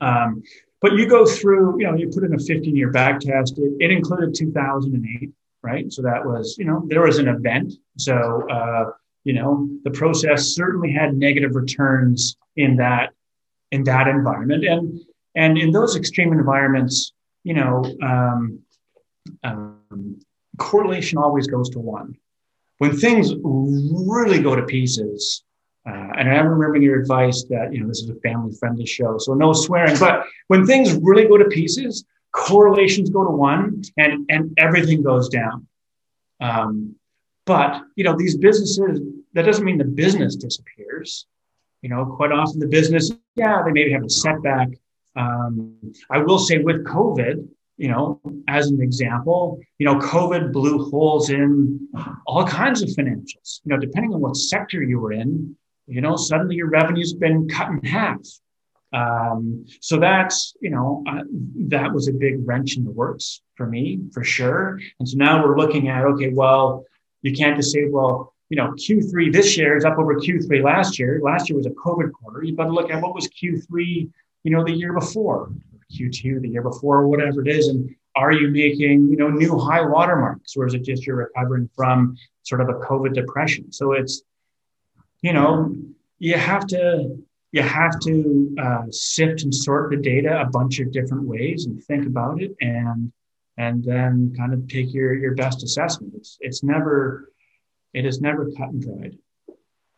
Um, 0.00 0.40
but 0.80 0.92
you 0.92 1.08
go 1.08 1.26
through, 1.26 1.80
you 1.80 1.86
know, 1.88 1.96
you 1.96 2.08
put 2.08 2.22
in 2.22 2.32
a 2.32 2.38
15 2.38 2.76
year 2.76 2.92
back 2.92 3.18
test. 3.18 3.58
It, 3.58 3.72
it, 3.80 3.90
included 3.90 4.36
2008, 4.36 5.30
right? 5.64 5.92
So 5.92 6.00
that 6.02 6.24
was, 6.24 6.56
you 6.58 6.64
know, 6.64 6.84
there 6.86 7.02
was 7.02 7.18
an 7.18 7.26
event. 7.26 7.72
So, 7.98 8.48
uh, 8.48 8.92
you 9.24 9.32
know, 9.32 9.68
the 9.82 9.90
process 9.90 10.54
certainly 10.54 10.92
had 10.92 11.16
negative 11.16 11.56
returns 11.56 12.36
in 12.54 12.76
that 12.76 13.10
in 13.72 13.82
that 13.84 14.06
environment, 14.06 14.64
and 14.64 15.00
and 15.34 15.56
in 15.56 15.70
those 15.70 15.96
extreme 15.96 16.32
environments, 16.32 17.12
you 17.42 17.54
know, 17.54 17.84
um, 18.02 18.58
um, 19.44 20.20
correlation 20.58 21.18
always 21.18 21.46
goes 21.46 21.70
to 21.70 21.78
one 21.78 22.16
when 22.82 22.96
things 22.96 23.32
really 23.44 24.42
go 24.42 24.56
to 24.56 24.64
pieces, 24.64 25.44
uh, 25.88 26.08
and 26.18 26.28
I'm 26.28 26.48
remembering 26.48 26.82
your 26.82 26.98
advice 27.00 27.44
that 27.48 27.72
you 27.72 27.80
know 27.80 27.86
this 27.86 28.00
is 28.00 28.10
a 28.10 28.16
family-friendly 28.16 28.86
show, 28.86 29.18
so 29.18 29.34
no 29.34 29.52
swearing. 29.52 29.96
But 30.00 30.24
when 30.48 30.66
things 30.66 30.92
really 30.94 31.28
go 31.28 31.36
to 31.38 31.44
pieces, 31.44 32.04
correlations 32.32 33.08
go 33.08 33.22
to 33.22 33.30
one, 33.30 33.82
and 33.98 34.28
and 34.30 34.52
everything 34.58 35.00
goes 35.00 35.28
down. 35.28 35.68
Um, 36.40 36.96
but 37.46 37.82
you 37.94 38.02
know 38.02 38.16
these 38.18 38.36
businesses, 38.36 39.00
that 39.34 39.44
doesn't 39.44 39.64
mean 39.64 39.78
the 39.78 39.84
business 39.84 40.34
disappears. 40.34 41.26
You 41.82 41.90
know, 41.90 42.04
quite 42.04 42.32
often 42.32 42.58
the 42.58 42.66
business, 42.66 43.12
yeah, 43.36 43.62
they 43.64 43.70
maybe 43.70 43.92
have 43.92 44.02
a 44.02 44.10
setback. 44.10 44.70
Um, 45.14 45.76
I 46.10 46.18
will 46.18 46.40
say 46.40 46.58
with 46.58 46.84
COVID, 46.84 47.46
you 47.76 47.88
know, 47.88 48.20
as 48.48 48.68
an 48.68 48.80
example, 48.80 49.58
you 49.78 49.86
know, 49.86 49.96
COVID 49.96 50.52
blew 50.52 50.90
holes 50.90 51.30
in 51.30 51.88
all 52.26 52.46
kinds 52.46 52.82
of 52.82 52.88
financials. 52.90 53.60
You 53.64 53.70
know, 53.70 53.78
depending 53.78 54.12
on 54.12 54.20
what 54.20 54.36
sector 54.36 54.82
you 54.82 55.00
were 55.00 55.12
in, 55.12 55.56
you 55.86 56.00
know, 56.00 56.16
suddenly 56.16 56.56
your 56.56 56.68
revenue's 56.68 57.14
been 57.14 57.48
cut 57.48 57.68
in 57.70 57.82
half. 57.84 58.20
Um, 58.92 59.64
so 59.80 59.98
that's, 59.98 60.54
you 60.60 60.70
know, 60.70 61.02
uh, 61.08 61.22
that 61.68 61.92
was 61.92 62.08
a 62.08 62.12
big 62.12 62.46
wrench 62.46 62.76
in 62.76 62.84
the 62.84 62.90
works 62.90 63.40
for 63.56 63.66
me, 63.66 64.00
for 64.12 64.22
sure. 64.22 64.78
And 64.98 65.08
so 65.08 65.16
now 65.16 65.42
we're 65.42 65.56
looking 65.56 65.88
at, 65.88 66.04
okay, 66.04 66.28
well, 66.28 66.84
you 67.22 67.32
can't 67.32 67.56
just 67.56 67.72
say, 67.72 67.86
well, 67.88 68.34
you 68.50 68.56
know, 68.56 68.72
Q3 68.72 69.32
this 69.32 69.56
year 69.56 69.78
is 69.78 69.84
up 69.84 69.98
over 69.98 70.16
Q3 70.16 70.62
last 70.62 70.98
year. 70.98 71.20
Last 71.22 71.48
year 71.48 71.56
was 71.56 71.66
a 71.66 71.70
COVID 71.70 72.12
quarter. 72.12 72.42
You've 72.42 72.58
got 72.58 72.64
to 72.64 72.72
look 72.72 72.90
at 72.90 73.00
what 73.00 73.14
was 73.14 73.28
Q3, 73.28 74.10
you 74.44 74.50
know, 74.50 74.62
the 74.62 74.72
year 74.72 74.92
before. 74.92 75.50
Q2 75.92 76.42
the 76.42 76.48
year 76.48 76.62
before, 76.62 76.98
or 76.98 77.08
whatever 77.08 77.40
it 77.40 77.48
is, 77.48 77.68
and 77.68 77.94
are 78.14 78.32
you 78.32 78.48
making 78.48 79.08
you 79.08 79.16
know 79.16 79.28
new 79.28 79.58
high 79.58 79.82
watermarks, 79.82 80.56
or 80.56 80.66
is 80.66 80.74
it 80.74 80.84
just 80.84 81.06
you're 81.06 81.16
recovering 81.16 81.68
from 81.74 82.16
sort 82.42 82.60
of 82.60 82.68
a 82.68 82.74
COVID 82.74 83.14
depression? 83.14 83.72
So 83.72 83.92
it's 83.92 84.22
you 85.22 85.32
know 85.32 85.74
you 86.18 86.34
have 86.34 86.66
to 86.68 87.18
you 87.52 87.62
have 87.62 88.00
to 88.00 88.54
uh, 88.58 88.82
sift 88.90 89.42
and 89.42 89.54
sort 89.54 89.90
the 89.90 89.96
data 89.96 90.40
a 90.40 90.46
bunch 90.46 90.80
of 90.80 90.90
different 90.90 91.24
ways 91.24 91.66
and 91.66 91.82
think 91.84 92.06
about 92.06 92.42
it 92.42 92.56
and 92.60 93.12
and 93.58 93.84
then 93.84 94.34
kind 94.36 94.54
of 94.54 94.66
take 94.68 94.92
your 94.92 95.14
your 95.14 95.34
best 95.34 95.62
assessment. 95.62 96.14
It's 96.16 96.38
it's 96.40 96.62
never 96.62 97.32
it 97.92 98.04
is 98.04 98.20
never 98.20 98.50
cut 98.56 98.68
and 98.68 98.82
dried. 98.82 99.18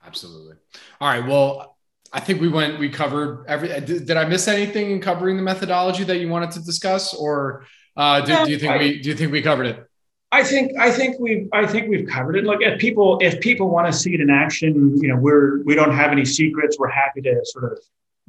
Absolutely. 0.05 0.57
All 1.01 1.09
right. 1.09 1.25
Well, 1.27 1.74
I 2.13 2.21
think 2.21 2.41
we 2.41 2.49
went, 2.49 2.79
we 2.79 2.89
covered 2.89 3.45
every. 3.49 3.69
Did, 3.69 4.07
did, 4.07 4.17
I 4.17 4.25
miss 4.25 4.47
anything 4.47 4.91
in 4.91 5.01
covering 5.01 5.37
the 5.37 5.43
methodology 5.43 6.05
that 6.05 6.19
you 6.19 6.29
wanted 6.29 6.53
to 6.53 6.61
discuss, 6.61 7.13
or 7.13 7.67
uh, 7.97 8.21
do, 8.21 8.45
do, 8.45 8.51
you 8.53 8.59
think 8.59 8.73
I, 8.73 8.79
we 8.79 9.01
do 9.01 9.09
you 9.11 9.17
think 9.17 9.33
we 9.33 9.43
covered 9.43 9.67
it? 9.67 9.89
I 10.31 10.43
think 10.43 10.73
I 10.79 10.91
think 10.91 11.19
we've 11.19 11.49
I 11.53 11.67
think 11.67 11.89
we've 11.89 12.09
covered 12.09 12.37
it. 12.37 12.45
Look, 12.45 12.61
if 12.61 12.79
people 12.81 13.19
if 13.21 13.41
people 13.41 13.69
want 13.69 13.87
to 13.87 13.93
see 13.93 14.15
it 14.15 14.21
in 14.21 14.31
action, 14.31 14.97
you 15.01 15.09
know, 15.09 15.17
we're 15.17 15.63
we 15.65 15.75
don't 15.75 15.93
have 15.93 16.13
any 16.13 16.25
secrets. 16.25 16.77
We're 16.79 16.89
happy 16.89 17.21
to 17.23 17.41
sort 17.45 17.73
of 17.73 17.79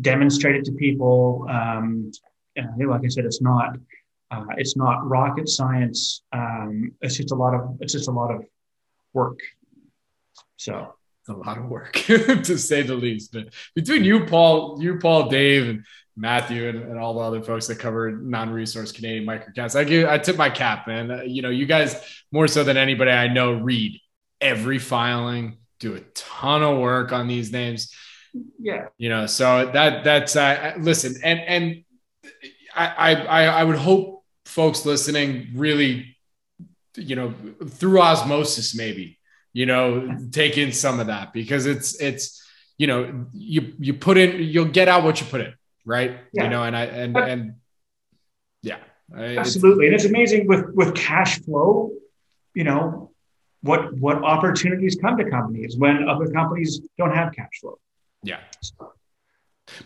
demonstrate 0.02 0.56
it 0.56 0.66
to 0.66 0.72
people. 0.72 1.46
Um, 1.50 2.12
and 2.56 2.90
like 2.90 3.02
I 3.04 3.08
said, 3.08 3.26
it's 3.26 3.42
not 3.42 3.78
uh, 4.32 4.46
it's 4.58 4.76
not 4.76 5.08
rocket 5.08 5.50
science. 5.50 6.22
Um, 6.32 6.92
it's 7.02 7.18
just 7.18 7.32
a 7.32 7.36
lot 7.36 7.54
of 7.54 7.78
it's 7.82 7.94
just 7.94 8.08
a 8.08 8.12
lot 8.12 8.34
of 8.34 8.46
work. 9.14 9.40
So 10.58 10.95
a 11.30 11.34
lot 11.34 11.58
of 11.58 11.66
work 11.66 11.94
to 11.94 12.58
say 12.58 12.82
the 12.82 12.96
least. 12.96 13.34
But 13.34 13.50
between 13.74 14.04
you, 14.04 14.26
Paul, 14.26 14.82
you, 14.82 15.00
Paul, 15.00 15.30
Dave, 15.30 15.68
and 15.68 15.86
Matthew, 16.16 16.70
and, 16.70 16.84
and 16.84 17.00
all 17.00 17.16
the 17.16 17.20
other 17.20 17.42
folks 17.42 17.68
that 17.68 17.80
cover 17.80 18.12
non-resource 18.12 18.92
Canadian 18.92 19.26
microcaps, 19.26 19.76
I 19.76 19.84
give 19.84 20.08
I 20.08 20.18
tip 20.18 20.38
my 20.38 20.50
cap, 20.50 20.88
man. 20.88 21.12
Uh, 21.12 21.22
you 21.24 21.42
know, 21.42 21.50
you 21.50 21.66
guys 21.66 21.96
more 22.32 22.48
so 22.48 22.64
than 22.64 22.78
anybody 22.78 23.12
I 23.12 23.28
know 23.28 23.54
read 23.54 24.00
every 24.40 24.80
filing, 24.80 25.58
do 25.80 25.96
a 25.96 26.00
ton 26.14 26.64
of 26.64 26.78
work 26.80 27.12
on 27.12 27.28
these 27.28 27.52
names. 27.52 27.94
Yeah, 28.60 28.88
you 28.98 29.10
know, 29.10 29.26
so 29.26 29.70
that 29.74 30.04
that's 30.04 30.36
uh, 30.36 30.76
listen, 30.78 31.16
and 31.24 31.40
and 31.40 31.84
I 32.76 33.16
I 33.16 33.46
I 33.46 33.64
would 33.64 33.78
hope 33.78 34.24
folks 34.46 34.86
listening 34.86 35.48
really, 35.56 36.16
you 36.96 37.16
know, 37.16 37.34
through 37.68 38.00
osmosis 38.00 38.76
maybe 38.76 39.18
you 39.56 39.66
know, 39.66 40.18
take 40.32 40.58
in 40.58 40.74
some 40.74 41.00
of 41.00 41.08
that 41.08 41.32
because 41.32 41.66
it's 41.66 42.00
it's 42.02 42.46
you 42.78 42.88
know 42.88 43.26
you 43.32 43.74
you 43.80 43.94
put 43.94 44.18
in 44.18 44.44
you'll 44.44 44.66
get 44.66 44.90
out 44.90 45.06
what 45.06 45.22
you 45.22 45.28
put 45.28 45.40
in, 45.40 45.54
right? 45.86 46.18
Yeah. 46.34 46.44
You 46.44 46.50
know, 46.50 46.64
and 46.64 46.76
I 46.76 46.84
and 46.84 47.16
and 47.16 47.54
yeah, 48.62 48.80
absolutely, 49.16 49.86
and 49.86 49.96
it's 49.96 50.04
amazing 50.04 50.46
with 50.48 50.66
with 50.74 50.94
cash 50.94 51.40
flow. 51.40 51.92
You 52.54 52.66
know, 52.66 53.12
what 53.62 53.94
what 53.94 54.22
opportunities 54.24 54.98
come 55.02 55.18
to 55.18 55.30
companies 55.30 55.78
when 55.78 56.10
other 56.10 56.28
companies 56.34 56.82
don't 56.98 57.16
have 57.16 57.32
cash 57.32 57.62
flow. 57.62 57.80
Yeah. 58.24 58.42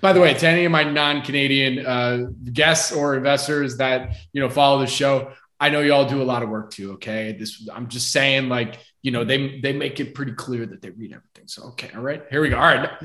By 0.02 0.14
the 0.14 0.20
way, 0.20 0.34
to 0.34 0.48
any 0.48 0.66
of 0.66 0.72
my 0.72 0.84
non-Canadian 0.84 1.86
uh, 1.86 2.26
guests 2.52 2.92
or 2.92 3.16
investors 3.16 3.78
that 3.78 4.16
you 4.34 4.42
know 4.42 4.50
follow 4.50 4.80
the 4.80 4.88
show, 4.88 5.32
I 5.60 5.70
know 5.70 5.82
y'all 5.82 6.10
do 6.10 6.24
a 6.24 6.26
lot 6.26 6.42
of 6.42 6.50
work 6.50 6.72
too. 6.72 6.94
Okay, 6.94 7.36
this 7.38 7.70
I'm 7.72 7.88
just 7.88 8.12
saying, 8.12 8.50
like 8.50 8.80
you 9.02 9.12
know, 9.12 9.24
they 9.24 9.60
they 9.60 9.74
make 9.74 10.00
it 10.00 10.14
pretty 10.14 10.34
clear 10.34 10.66
that 10.66 10.82
they 10.82 10.90
read 10.90 11.14
everything. 11.14 11.48
So 11.48 11.64
okay, 11.70 11.90
all 11.96 12.02
right, 12.02 12.24
here 12.30 12.42
we 12.42 12.50
go. 12.50 12.58
All 12.58 12.62
right, 12.62 12.90
let 13.02 13.04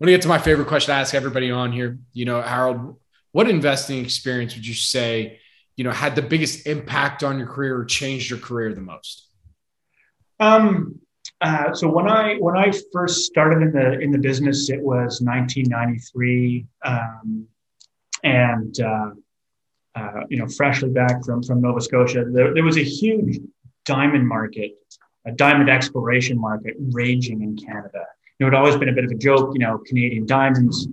me 0.00 0.12
get 0.12 0.22
to 0.22 0.28
my 0.28 0.38
favorite 0.38 0.68
question 0.68 0.94
I 0.94 1.00
ask 1.00 1.14
everybody 1.14 1.50
on 1.50 1.72
here. 1.72 1.98
You 2.12 2.24
know, 2.24 2.42
Harold, 2.42 2.98
what 3.32 3.48
investing 3.48 4.04
experience 4.04 4.54
would 4.54 4.66
you 4.66 4.74
say, 4.74 5.40
you 5.76 5.84
know, 5.84 5.90
had 5.90 6.16
the 6.16 6.22
biggest 6.22 6.66
impact 6.66 7.22
on 7.22 7.38
your 7.38 7.46
career 7.46 7.78
or 7.78 7.84
changed 7.84 8.30
your 8.30 8.38
career 8.38 8.74
the 8.74 8.80
most? 8.80 9.28
Um. 10.40 10.98
Uh, 11.40 11.74
so 11.74 11.88
when 11.88 12.08
I 12.08 12.36
when 12.36 12.56
I 12.56 12.72
first 12.92 13.24
started 13.24 13.62
in 13.62 13.72
the 13.72 13.98
in 13.98 14.10
the 14.10 14.18
business, 14.18 14.70
it 14.70 14.80
was 14.80 15.20
1993, 15.20 16.66
um, 16.84 17.46
and 18.22 18.80
uh, 18.80 19.10
uh, 19.94 20.20
you 20.28 20.38
know, 20.38 20.46
freshly 20.46 20.88
back 20.90 21.24
from 21.24 21.42
from 21.42 21.60
Nova 21.60 21.80
Scotia, 21.80 22.24
there, 22.24 22.54
there 22.54 22.64
was 22.64 22.76
a 22.76 22.82
huge 22.82 23.38
diamond 23.84 24.26
market 24.26 24.72
a 25.24 25.32
diamond 25.32 25.70
exploration 25.70 26.38
market 26.38 26.74
raging 26.78 27.42
in 27.42 27.56
Canada. 27.56 28.04
You 28.38 28.46
know, 28.46 28.48
it 28.48 28.58
always 28.58 28.76
been 28.76 28.88
a 28.88 28.92
bit 28.92 29.04
of 29.04 29.10
a 29.10 29.16
joke, 29.16 29.50
you 29.54 29.60
know, 29.60 29.78
Canadian 29.86 30.26
diamonds, 30.26 30.88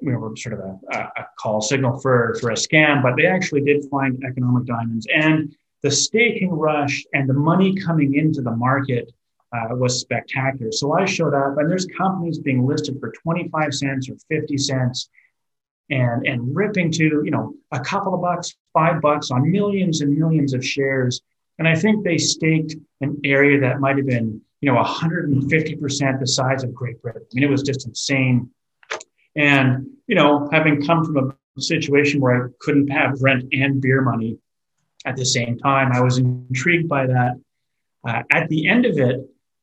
you 0.00 0.12
know, 0.12 0.18
were 0.18 0.36
sort 0.36 0.54
of 0.54 0.60
a, 0.60 0.96
a, 0.96 1.26
call 1.38 1.60
signal 1.60 1.98
for, 2.00 2.36
for 2.40 2.50
a 2.50 2.54
scam, 2.54 3.02
but 3.02 3.16
they 3.16 3.26
actually 3.26 3.62
did 3.62 3.84
find 3.90 4.22
economic 4.24 4.66
diamonds. 4.66 5.06
And 5.14 5.54
the 5.82 5.90
staking 5.90 6.50
rush 6.50 7.04
and 7.14 7.28
the 7.28 7.34
money 7.34 7.74
coming 7.74 8.14
into 8.14 8.42
the 8.42 8.50
market 8.50 9.12
uh, 9.52 9.74
was 9.74 10.00
spectacular. 10.00 10.72
So 10.72 10.92
I 10.92 11.04
showed 11.04 11.34
up, 11.34 11.58
and 11.58 11.70
there's 11.70 11.86
companies 11.86 12.38
being 12.38 12.66
listed 12.66 12.98
for 13.00 13.12
25 13.12 13.74
cents 13.74 14.08
or 14.08 14.16
50 14.28 14.56
cents 14.58 15.08
and, 15.90 16.26
and 16.26 16.54
ripping 16.54 16.90
to, 16.92 17.22
you 17.24 17.30
know, 17.30 17.54
a 17.70 17.80
couple 17.80 18.14
of 18.14 18.22
bucks, 18.22 18.54
five 18.72 19.00
bucks 19.00 19.30
on 19.30 19.50
millions 19.50 20.00
and 20.00 20.16
millions 20.16 20.54
of 20.54 20.64
shares 20.64 21.20
and 21.62 21.68
I 21.68 21.76
think 21.76 22.02
they 22.02 22.18
staked 22.18 22.74
an 23.02 23.20
area 23.22 23.60
that 23.60 23.78
might 23.78 23.96
have 23.96 24.06
been, 24.06 24.40
you 24.60 24.72
know, 24.72 24.82
150% 24.82 26.18
the 26.18 26.26
size 26.26 26.64
of 26.64 26.74
Great 26.74 27.00
Britain. 27.00 27.22
I 27.22 27.34
mean, 27.34 27.44
it 27.44 27.50
was 27.50 27.62
just 27.62 27.86
insane. 27.86 28.50
And, 29.36 29.86
you 30.08 30.16
know, 30.16 30.48
having 30.50 30.84
come 30.84 31.04
from 31.04 31.36
a 31.56 31.60
situation 31.60 32.20
where 32.20 32.46
I 32.46 32.48
couldn't 32.58 32.88
have 32.88 33.22
rent 33.22 33.44
and 33.52 33.80
beer 33.80 34.02
money 34.02 34.38
at 35.04 35.14
the 35.14 35.24
same 35.24 35.56
time, 35.56 35.92
I 35.92 36.00
was 36.00 36.18
intrigued 36.18 36.88
by 36.88 37.06
that. 37.06 37.40
Uh, 38.04 38.24
at 38.32 38.48
the 38.48 38.68
end 38.68 38.84
of 38.84 38.98
it, 38.98 39.20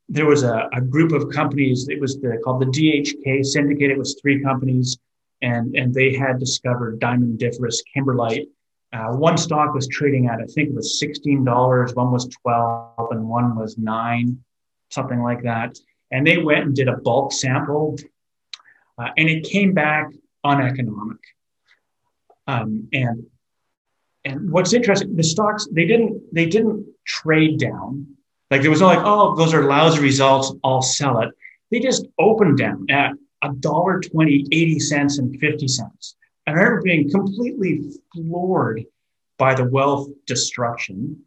there 0.08 0.26
was 0.26 0.44
a, 0.44 0.70
a 0.72 0.80
group 0.80 1.12
of 1.12 1.30
companies. 1.30 1.90
It 1.90 2.00
was 2.00 2.18
the, 2.22 2.40
called 2.46 2.62
the 2.62 2.68
DHK 2.68 3.46
Syndicate. 3.46 3.92
It 3.92 3.98
was 3.98 4.18
three 4.22 4.42
companies, 4.42 4.98
and 5.42 5.76
and 5.76 5.94
they 5.94 6.16
had 6.16 6.40
discovered 6.40 7.02
diamondiferous 7.02 7.80
kimberlite 7.94 8.48
uh, 8.92 9.10
one 9.10 9.38
stock 9.38 9.74
was 9.74 9.88
trading 9.88 10.28
at, 10.28 10.40
I 10.40 10.46
think 10.46 10.70
it 10.70 10.76
was 10.76 11.02
$16, 11.02 11.96
one 11.96 12.12
was 12.12 12.28
12 12.42 13.12
and 13.12 13.28
one 13.28 13.56
was 13.56 13.78
nine, 13.78 14.44
something 14.90 15.22
like 15.22 15.44
that. 15.44 15.78
And 16.12 16.26
they 16.26 16.38
went 16.38 16.66
and 16.66 16.76
did 16.76 16.88
a 16.88 16.98
bulk 16.98 17.32
sample 17.32 17.98
uh, 18.98 19.10
and 19.16 19.30
it 19.30 19.44
came 19.44 19.74
back 19.74 20.10
uneconomic. 20.44 21.20
Um, 22.48 22.88
and, 22.92 23.28
and 24.26 24.52
what's 24.52 24.74
interesting, 24.74 25.16
the 25.16 25.24
stocks, 25.24 25.68
they 25.72 25.86
didn't, 25.86 26.22
they 26.34 26.48
didn't 26.48 26.86
trade 27.06 27.60
down. 27.60 28.08
Like 28.50 28.62
there 28.62 28.72
was 28.72 28.82
no 28.82 28.88
like, 28.88 29.04
oh, 29.04 29.36
those 29.36 29.54
are 29.54 29.66
lousy 29.66 30.02
results. 30.02 30.52
I'll 30.64 30.82
sell 30.82 31.22
it. 31.22 31.30
They 31.70 31.80
just 31.80 32.08
opened 32.18 32.58
down 32.58 32.88
at 32.90 33.12
a 33.44 33.54
dollar 33.54 34.00
20, 34.00 34.48
80 34.52 34.80
cents 34.80 35.20
and 35.20 35.40
50 35.40 35.68
cents. 35.68 36.16
I 36.50 36.54
remember 36.54 36.82
being 36.82 37.10
completely 37.12 37.92
floored 38.14 38.84
by 39.38 39.54
the 39.54 39.66
wealth 39.66 40.10
destruction, 40.26 41.22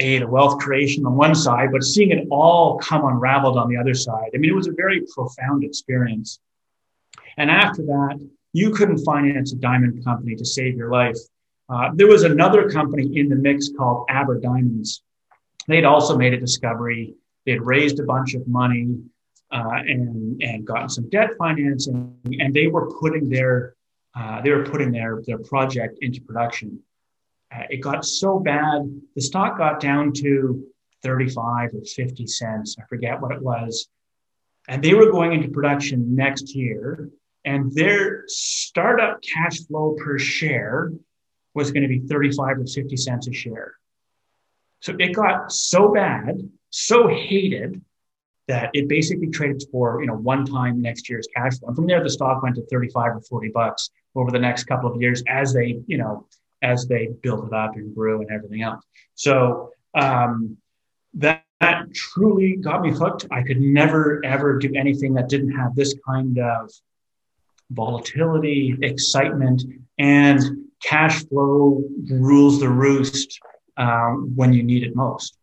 a 0.00 0.18
the 0.18 0.26
wealth 0.26 0.58
creation 0.60 1.04
on 1.04 1.14
one 1.14 1.34
side, 1.34 1.70
but 1.72 1.84
seeing 1.84 2.10
it 2.10 2.26
all 2.30 2.78
come 2.78 3.04
unraveled 3.04 3.58
on 3.58 3.68
the 3.68 3.76
other 3.76 3.94
side. 3.94 4.30
I 4.34 4.38
mean, 4.38 4.50
it 4.50 4.54
was 4.54 4.68
a 4.68 4.72
very 4.72 5.02
profound 5.14 5.62
experience. 5.62 6.40
And 7.36 7.50
after 7.50 7.82
that, 7.82 8.26
you 8.52 8.70
couldn't 8.70 9.04
finance 9.04 9.52
a 9.52 9.56
diamond 9.56 10.02
company 10.04 10.34
to 10.36 10.44
save 10.44 10.76
your 10.76 10.90
life. 10.90 11.16
Uh, 11.68 11.90
there 11.94 12.08
was 12.08 12.24
another 12.24 12.70
company 12.70 13.18
in 13.18 13.28
the 13.28 13.36
mix 13.36 13.70
called 13.76 14.06
Aber 14.10 14.38
Diamonds. 14.40 15.02
They'd 15.68 15.84
also 15.84 16.16
made 16.16 16.34
a 16.34 16.40
discovery. 16.40 17.14
They'd 17.46 17.62
raised 17.62 18.00
a 18.00 18.04
bunch 18.04 18.34
of 18.34 18.46
money 18.48 18.98
uh, 19.50 19.80
and 19.86 20.42
and 20.42 20.66
gotten 20.66 20.88
some 20.88 21.08
debt 21.10 21.30
financing, 21.38 22.16
and 22.40 22.54
they 22.54 22.66
were 22.66 22.90
putting 23.00 23.28
their 23.28 23.74
uh, 24.14 24.40
they 24.42 24.50
were 24.50 24.64
putting 24.64 24.92
their, 24.92 25.22
their 25.26 25.38
project 25.38 25.98
into 26.00 26.20
production. 26.20 26.80
Uh, 27.54 27.62
it 27.70 27.78
got 27.78 28.04
so 28.04 28.38
bad, 28.38 28.82
the 29.14 29.20
stock 29.20 29.58
got 29.58 29.80
down 29.80 30.12
to 30.12 30.64
35 31.02 31.70
or 31.74 31.82
50 31.82 32.26
cents. 32.26 32.76
I 32.78 32.84
forget 32.86 33.20
what 33.20 33.32
it 33.32 33.42
was. 33.42 33.88
And 34.68 34.82
they 34.82 34.94
were 34.94 35.10
going 35.10 35.32
into 35.32 35.48
production 35.48 36.14
next 36.14 36.54
year, 36.54 37.10
and 37.44 37.72
their 37.72 38.24
startup 38.28 39.20
cash 39.22 39.60
flow 39.66 39.96
per 39.98 40.18
share 40.18 40.92
was 41.54 41.72
going 41.72 41.82
to 41.82 41.88
be 41.88 42.00
35 42.00 42.58
or 42.58 42.66
50 42.66 42.96
cents 42.96 43.26
a 43.26 43.32
share. 43.32 43.74
So 44.80 44.94
it 44.98 45.14
got 45.14 45.52
so 45.52 45.92
bad, 45.92 46.48
so 46.70 47.08
hated 47.08 47.82
that 48.48 48.70
it 48.72 48.88
basically 48.88 49.28
traded 49.28 49.62
for 49.70 50.00
you 50.00 50.06
know 50.06 50.16
one 50.16 50.44
time 50.44 50.80
next 50.80 51.08
year's 51.08 51.28
cash 51.34 51.58
flow. 51.58 51.68
And 51.68 51.76
from 51.76 51.86
there, 51.86 52.02
the 52.02 52.10
stock 52.10 52.42
went 52.42 52.56
to 52.56 52.66
35 52.66 53.16
or 53.16 53.20
40 53.20 53.48
bucks 53.48 53.90
over 54.14 54.30
the 54.30 54.38
next 54.38 54.64
couple 54.64 54.92
of 54.92 55.00
years 55.00 55.22
as 55.28 55.52
they 55.52 55.80
you 55.86 55.98
know 55.98 56.26
as 56.62 56.86
they 56.86 57.08
built 57.22 57.46
it 57.46 57.52
up 57.52 57.74
and 57.74 57.94
grew 57.94 58.20
and 58.20 58.30
everything 58.30 58.62
else. 58.62 58.84
So 59.16 59.70
um, 59.94 60.56
that, 61.14 61.44
that 61.60 61.92
truly 61.92 62.56
got 62.56 62.82
me 62.82 62.92
hooked. 62.92 63.26
I 63.30 63.42
could 63.42 63.60
never 63.60 64.24
ever 64.24 64.58
do 64.58 64.72
anything 64.76 65.14
that 65.14 65.28
didn't 65.28 65.52
have 65.52 65.74
this 65.74 65.94
kind 66.06 66.38
of 66.38 66.70
volatility, 67.70 68.76
excitement, 68.82 69.64
and 69.98 70.40
cash 70.82 71.24
flow 71.26 71.82
rules 72.10 72.60
the 72.60 72.68
roost 72.68 73.40
um, 73.76 74.32
when 74.34 74.52
you 74.52 74.62
need 74.62 74.82
it 74.82 74.94
most. 74.94 75.36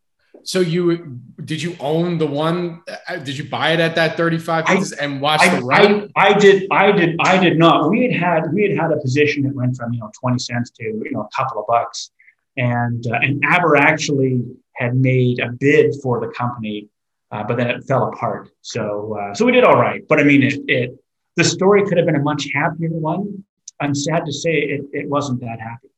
So 0.43 0.59
you 0.59 1.19
did 1.43 1.61
you 1.61 1.75
own 1.79 2.17
the 2.17 2.25
one? 2.25 2.81
Uh, 3.07 3.17
did 3.17 3.37
you 3.37 3.47
buy 3.49 3.71
it 3.71 3.79
at 3.79 3.95
that 3.95 4.17
35 4.17 4.65
I, 4.67 4.83
and 5.01 5.21
watch 5.21 5.41
I, 5.41 5.55
the 5.55 5.65
run? 5.65 6.11
I, 6.15 6.27
I, 6.27 6.33
did. 6.33 6.67
I 6.71 6.91
did. 6.91 7.15
I 7.19 7.37
did 7.37 7.57
not. 7.57 7.89
We 7.89 8.03
had 8.03 8.13
had 8.13 8.53
we 8.53 8.63
had 8.63 8.77
had 8.77 8.91
a 8.91 8.97
position 8.97 9.43
that 9.43 9.55
went 9.55 9.75
from 9.75 9.93
you 9.93 9.99
know 9.99 10.11
20 10.19 10.39
cents 10.39 10.71
to 10.71 10.83
you 10.83 11.11
know 11.11 11.21
a 11.21 11.29
couple 11.35 11.61
of 11.61 11.67
bucks, 11.67 12.11
and 12.57 13.05
uh, 13.07 13.19
and 13.21 13.43
Aber 13.45 13.75
actually 13.75 14.43
had 14.75 14.95
made 14.95 15.39
a 15.39 15.49
bid 15.49 15.95
for 16.01 16.19
the 16.19 16.27
company, 16.33 16.87
uh, 17.31 17.43
but 17.43 17.57
then 17.57 17.67
it 17.67 17.83
fell 17.85 18.09
apart. 18.09 18.49
So 18.61 19.17
uh, 19.19 19.33
so 19.33 19.45
we 19.45 19.51
did 19.51 19.63
all 19.63 19.79
right. 19.79 20.01
But 20.07 20.19
I 20.19 20.23
mean, 20.23 20.43
it, 20.43 20.59
it 20.67 21.03
the 21.35 21.43
story 21.43 21.85
could 21.85 21.97
have 21.97 22.05
been 22.05 22.15
a 22.15 22.23
much 22.23 22.47
happier 22.53 22.89
one. 22.89 23.43
I'm 23.79 23.95
sad 23.95 24.25
to 24.25 24.33
say 24.33 24.51
it, 24.51 24.81
it 24.91 25.07
wasn't 25.07 25.39
that 25.41 25.59
happy. 25.59 25.89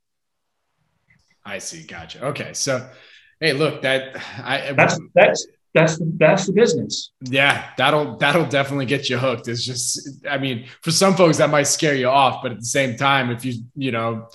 I 1.44 1.58
see. 1.58 1.84
Gotcha. 1.84 2.26
Okay. 2.28 2.54
So 2.54 2.88
Hey, 3.42 3.52
look, 3.54 3.82
that 3.82 4.16
I 4.38 4.72
that's 4.72 4.98
that's 5.14 5.48
that's 5.74 5.98
the 5.98 6.10
that's 6.18 6.46
the 6.46 6.54
business. 6.54 7.12
Yeah, 7.22 7.68
that'll 7.78 8.16
that'll 8.18 8.46
definitely 8.46 8.86
get 8.86 9.10
you 9.10 9.18
hooked. 9.18 9.48
It's 9.50 9.66
just, 9.66 10.26
I 10.30 10.38
mean, 10.38 10.68
for 10.82 10.92
some 10.92 11.16
folks 11.16 11.40
that 11.40 11.50
might 11.50 11.64
scare 11.64 11.96
you 11.96 12.08
off, 12.08 12.44
but 12.44 12.54
at 12.54 12.60
the 12.60 12.66
same 12.66 12.96
time, 12.96 13.32
if 13.32 13.44
you 13.44 13.64
you 13.76 13.92
know, 13.92 14.28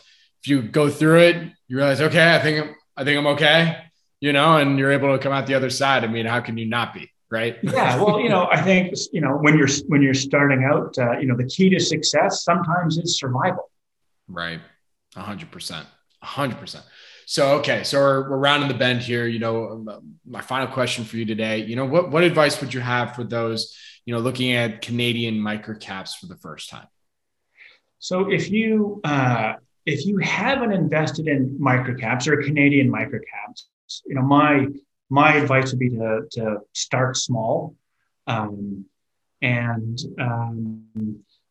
if 0.43 0.49
you 0.49 0.61
go 0.61 0.91
through 0.91 1.21
it, 1.21 1.53
you 1.69 1.77
realize, 1.77 2.01
okay, 2.01 2.35
I 2.35 2.41
think 2.41 2.65
I'm, 2.65 2.75
I 2.97 3.05
think 3.05 3.17
I'm 3.17 3.27
okay, 3.29 3.85
you 4.21 4.33
know, 4.33 4.59
and 4.59 4.79
you're 4.79 4.93
able 4.93 5.17
to 5.17 5.23
come 5.23 5.33
out 5.33 5.47
the 5.47 5.55
other 5.55 5.71
side. 5.71 6.05
I 6.05 6.09
mean, 6.09 6.27
how 6.27 6.41
can 6.41 6.59
you 6.59 6.67
not 6.67 6.93
be? 6.93 7.11
Right. 7.29 7.57
yeah. 7.63 7.97
Well, 8.01 8.21
you 8.21 8.29
know, 8.29 8.49
I 8.53 8.63
think, 8.63 8.95
you 9.13 9.21
know, 9.21 9.33
when 9.37 9.59
you're, 9.59 9.67
when 9.89 10.01
you're 10.01 10.15
starting 10.15 10.63
out, 10.63 10.97
uh, 10.97 11.19
you 11.19 11.27
know, 11.27 11.37
the 11.37 11.45
key 11.45 11.69
to 11.71 11.81
success 11.81 12.45
sometimes 12.45 12.99
is 12.99 13.19
survival. 13.19 13.69
Right. 14.29 14.61
A 15.17 15.21
hundred 15.21 15.51
percent. 15.51 15.89
Hundred 16.23 16.59
percent. 16.59 16.85
So, 17.29 17.59
okay. 17.59 17.83
So 17.83 17.99
we're, 17.99 18.31
we're 18.31 18.39
rounding 18.39 18.69
the 18.69 18.75
bend 18.75 19.03
here. 19.03 19.27
You 19.27 19.41
know, 19.41 19.69
um, 19.71 20.15
my 20.25 20.41
final 20.41 20.69
question 20.69 21.05
for 21.05 21.17
you 21.17 21.25
today, 21.25 21.59
you 21.59 21.75
know, 21.75 21.85
what, 21.85 22.13
what 22.13 22.23
advice 22.23 22.61
would 22.61 22.73
you 22.73 22.81
have 22.81 23.17
for 23.17 23.25
those, 23.25 23.77
you 24.05 24.15
know, 24.15 24.21
looking 24.21 24.53
at 24.53 24.81
Canadian 24.81 25.41
micro 25.41 25.77
caps 25.77 26.15
for 26.15 26.27
the 26.27 26.37
first 26.37 26.71
time? 26.71 26.87
So 27.99 28.31
if 28.31 28.49
you, 28.49 29.01
uh, 29.03 29.55
if 29.87 30.07
you 30.07 30.19
haven't 30.19 30.71
invested 30.73 31.27
in 31.27 31.59
microcaps 31.61 32.29
or 32.29 32.41
Canadian 32.43 32.91
microcaps, 32.93 33.65
you 34.07 34.15
know, 34.15 34.23
my 34.23 34.69
my 35.09 35.35
advice 35.35 35.71
would 35.71 35.79
be 35.79 35.91
to, 35.91 36.23
to 36.33 36.59
start 36.75 37.17
small 37.17 37.77
um, 38.27 38.85
and 39.41 39.99
um, 40.21 40.85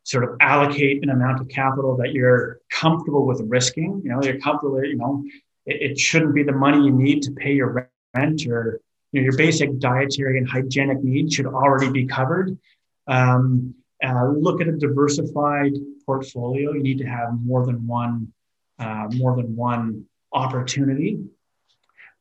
sort 0.04 0.24
of 0.24 0.36
allocate 0.40 1.02
an 1.02 1.10
amount 1.10 1.40
of 1.40 1.48
capital 1.48 1.96
that 1.96 2.12
you're 2.12 2.60
comfortable 2.70 3.26
with 3.26 3.40
risking. 3.46 4.02
You 4.04 4.10
know, 4.10 4.22
you're 4.22 4.38
comfortable, 4.38 4.84
you 4.84 4.96
know, 4.96 5.24
it, 5.66 5.90
it 5.90 5.98
shouldn't 5.98 6.34
be 6.34 6.42
the 6.42 6.52
money 6.52 6.84
you 6.84 6.92
need 6.92 7.22
to 7.22 7.32
pay 7.32 7.52
your 7.52 7.90
rent 8.14 8.46
or 8.46 8.80
you 9.12 9.20
know, 9.20 9.24
your 9.24 9.36
basic 9.36 9.78
dietary 9.78 10.38
and 10.38 10.48
hygienic 10.48 11.02
needs 11.02 11.34
should 11.34 11.46
already 11.46 11.90
be 11.90 12.06
covered. 12.06 12.56
Um, 13.06 13.74
uh, 14.04 14.28
look 14.28 14.60
at 14.60 14.68
a 14.68 14.72
diversified 14.72 15.72
portfolio. 16.04 16.72
You 16.72 16.82
need 16.82 16.98
to 16.98 17.06
have 17.06 17.30
more 17.42 17.64
than 17.64 17.86
one, 17.86 18.32
uh, 18.78 19.08
more 19.14 19.36
than 19.36 19.56
one 19.56 20.04
opportunity. 20.32 21.18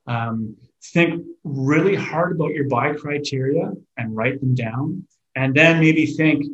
Um, 0.07 0.55
think 0.93 1.25
really 1.43 1.95
hard 1.95 2.33
about 2.33 2.53
your 2.53 2.69
buy 2.69 2.93
criteria 2.93 3.71
and 3.97 4.15
write 4.15 4.39
them 4.39 4.55
down, 4.55 5.07
and 5.35 5.53
then 5.53 5.79
maybe 5.79 6.05
think 6.05 6.45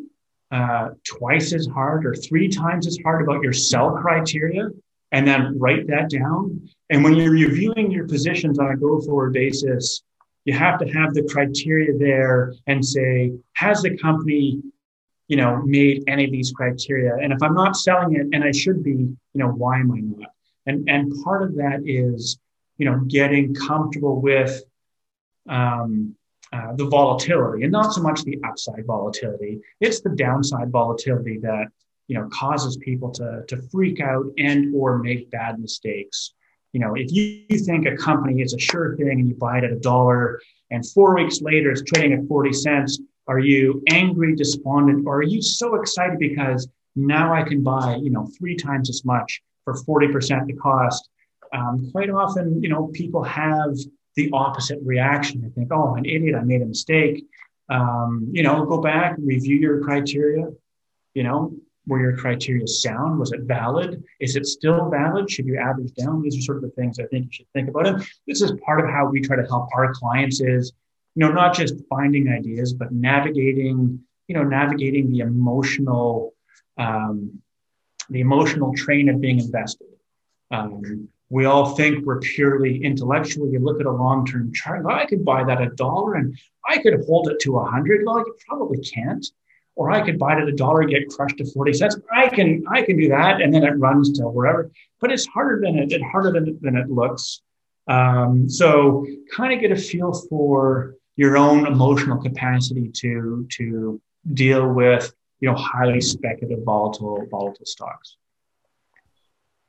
uh, 0.52 0.90
twice 1.04 1.54
as 1.54 1.68
hard 1.68 2.06
or 2.06 2.16
three 2.16 2.48
times 2.48 2.88
as 2.88 2.98
hard 3.04 3.22
about 3.22 3.44
your 3.44 3.54
sell 3.54 3.92
criteria, 3.92 4.70
and 5.12 5.28
then 5.28 5.60
write 5.60 5.88
that 5.88 6.10
down. 6.10 6.70
And 6.92 7.04
when 7.04 7.16
you're 7.16 7.32
reviewing 7.32 7.90
your 7.90 8.08
positions 8.08 8.60
on 8.60 8.72
a 8.72 8.78
go-forward 8.78 9.34
basis, 9.34 10.04
you 10.46 10.54
have 10.54 10.78
to 10.80 10.86
have 10.88 11.14
the 11.14 11.24
criteria 11.24 11.98
there 11.98 12.54
and 12.68 12.86
say, 12.86 13.32
has 13.54 13.82
the 13.82 13.98
company 13.98 14.62
you 15.32 15.38
know, 15.38 15.62
made 15.64 16.04
any 16.08 16.26
of 16.26 16.32
these 16.32 16.52
criteria. 16.52 17.16
And 17.16 17.32
if 17.32 17.42
I'm 17.42 17.54
not 17.54 17.78
selling 17.78 18.18
it 18.18 18.28
and 18.34 18.44
I 18.44 18.52
should 18.52 18.84
be, 18.84 18.92
you 18.92 19.18
know, 19.34 19.48
why 19.48 19.80
am 19.80 19.90
I 19.94 20.00
not? 20.02 20.32
And 20.66 20.90
and 20.90 21.24
part 21.24 21.44
of 21.44 21.56
that 21.56 21.84
is, 21.86 22.38
you 22.78 22.86
know, 22.86 23.00
getting 23.08 23.56
comfortable 23.56 24.20
with 24.20 24.62
um, 25.48 26.18
uh, 26.52 26.74
the 26.76 26.84
volatility 26.84 27.64
and 27.64 27.72
not 27.72 27.94
so 27.94 28.02
much 28.02 28.24
the 28.24 28.42
upside 28.46 28.86
volatility. 28.86 29.62
It's 29.80 30.02
the 30.02 30.10
downside 30.10 30.70
volatility 30.70 31.38
that 31.44 31.68
you 32.10 32.18
know 32.18 32.28
causes 32.28 32.76
people 32.76 33.10
to 33.12 33.46
to 33.48 33.62
freak 33.72 34.02
out 34.02 34.26
and 34.38 34.76
or 34.76 34.98
make 34.98 35.32
bad 35.32 35.62
mistakes. 35.62 36.34
You 36.74 36.80
know, 36.80 36.94
if 36.96 37.12
you, 37.12 37.60
think 37.60 37.86
a 37.86 37.96
company 37.98 38.42
is 38.42 38.54
a 38.54 38.60
sure 38.60 38.96
thing 38.96 39.10
and 39.10 39.28
you 39.28 39.36
buy 39.36 39.58
it 39.58 39.64
at 39.64 39.72
a 39.72 39.80
dollar, 39.80 40.40
and 40.70 40.88
four 40.92 41.16
weeks 41.16 41.42
later 41.42 41.72
it's 41.72 41.84
trading 41.84 42.14
at 42.14 42.28
forty 42.28 42.54
cents, 42.54 43.00
are 43.28 43.40
you 43.40 43.84
angry, 43.90 44.36
despondent, 44.36 45.06
or 45.06 45.18
are 45.18 45.24
you 45.24 45.42
so 45.42 45.76
excited 45.76 46.18
because 46.20 46.68
now 46.96 47.34
I 47.34 47.44
can 47.44 47.62
buy, 47.64 47.98
you 48.02 48.10
know, 48.10 48.28
three 48.38 48.56
times 48.56 48.90
as 48.90 49.06
much 49.06 49.42
for 49.64 49.76
40% 49.76 50.48
the 50.48 50.54
cost? 50.54 51.08
Um, 51.54 51.90
quite 51.92 52.10
often, 52.10 52.62
you 52.62 52.70
know, 52.70 52.88
people 52.88 53.24
have 53.24 53.76
the 54.16 54.30
opposite 54.34 54.80
reaction. 54.84 55.42
They 55.42 55.50
think, 55.50 55.72
oh, 55.72 55.92
I'm 55.92 56.00
an 56.00 56.06
idiot, 56.06 56.36
I 56.36 56.44
made 56.44 56.62
a 56.62 56.66
mistake. 56.66 57.26
Um, 57.70 58.30
you 58.32 58.44
know, 58.44 58.66
go 58.66 58.82
back, 58.82 59.16
review 59.18 59.58
your 59.58 59.82
criteria. 59.82 60.48
You 61.14 61.24
know, 61.24 61.54
were 61.88 62.00
your 62.00 62.16
criteria 62.16 62.68
sound? 62.68 63.20
Was 63.20 63.32
it 63.32 63.42
valid? 63.42 64.04
Is 64.20 64.36
it 64.36 64.46
still 64.46 64.90
valid? 64.90 65.30
Should 65.30 65.46
you 65.46 65.58
average 65.58 65.94
down? 65.94 66.22
These 66.22 66.38
are 66.38 66.42
sort 66.42 66.58
of 66.58 66.64
the 66.64 66.70
things 66.70 67.00
I 67.00 67.06
think 67.06 67.26
you 67.26 67.32
should 67.32 67.52
think 67.54 67.70
about. 67.70 67.88
And 67.88 68.08
this 68.28 68.42
is 68.42 68.52
part 68.66 68.80
of 68.80 68.90
how 68.90 69.08
we 69.08 69.22
try 69.22 69.36
to 69.36 69.48
help 69.48 69.70
our 69.74 69.94
clients 69.94 70.42
is 70.42 70.74
you 71.16 71.26
know, 71.26 71.32
not 71.32 71.54
just 71.54 71.76
finding 71.90 72.30
ideas, 72.30 72.74
but 72.74 72.92
navigating, 72.92 74.00
you 74.28 74.36
know, 74.36 74.44
navigating 74.44 75.12
the 75.12 75.20
emotional, 75.20 76.34
um, 76.78 77.42
the 78.10 78.22
emotional 78.22 78.74
train 78.74 79.10
of 79.10 79.20
being 79.20 79.40
invested. 79.40 79.88
Um, 80.52 81.10
we 81.30 81.46
all 81.46 81.76
think 81.76 82.06
we're 82.06 82.20
purely 82.20 82.84
intellectual. 82.84 83.50
You 83.50 83.60
look 83.60 83.80
at 83.80 83.86
a 83.86 83.92
long-term 83.92 84.54
chart. 84.54 84.84
Well, 84.84 84.96
I 84.96 85.06
could 85.06 85.24
buy 85.24 85.44
that 85.44 85.62
a 85.62 85.70
dollar, 85.70 86.16
and 86.16 86.38
I 86.68 86.78
could 86.78 87.06
hold 87.06 87.30
it 87.30 87.40
to 87.42 87.58
a 87.58 87.66
hundred. 87.66 88.06
Well, 88.06 88.20
you 88.20 88.36
probably 88.48 88.80
can't. 88.80 89.26
Or 89.76 89.90
I 89.90 90.02
could 90.02 90.20
buy 90.20 90.38
it 90.38 90.42
at 90.42 90.48
a 90.48 90.52
dollar, 90.52 90.84
get 90.84 91.10
crushed 91.10 91.38
to 91.38 91.46
forty 91.54 91.74
cents. 91.74 91.98
I 92.14 92.28
can, 92.28 92.64
I 92.70 92.82
can 92.82 92.98
do 92.98 93.10
that, 93.10 93.42
and 93.42 93.54
then 93.54 93.64
it 93.64 93.72
runs 93.72 94.12
to 94.20 94.24
wherever. 94.24 94.70
But 95.00 95.12
it's 95.12 95.26
harder 95.26 95.62
than 95.62 95.78
it, 95.80 96.02
harder 96.04 96.32
than, 96.32 96.60
than 96.62 96.76
it 96.76 96.90
looks. 96.90 97.42
Um, 97.88 98.50
so, 98.50 99.06
kind 99.34 99.54
of 99.54 99.60
get 99.60 99.72
a 99.72 99.76
feel 99.76 100.14
for 100.30 100.96
your 101.16 101.38
own 101.38 101.68
emotional 101.68 102.22
capacity 102.22 102.90
to 102.96 103.48
to 103.58 104.02
deal 104.34 104.72
with 104.72 105.14
you 105.40 105.50
know 105.50 105.56
highly 105.56 106.02
speculative 106.02 106.64
volatile 106.64 107.26
volatile 107.30 107.66
stocks 107.66 108.18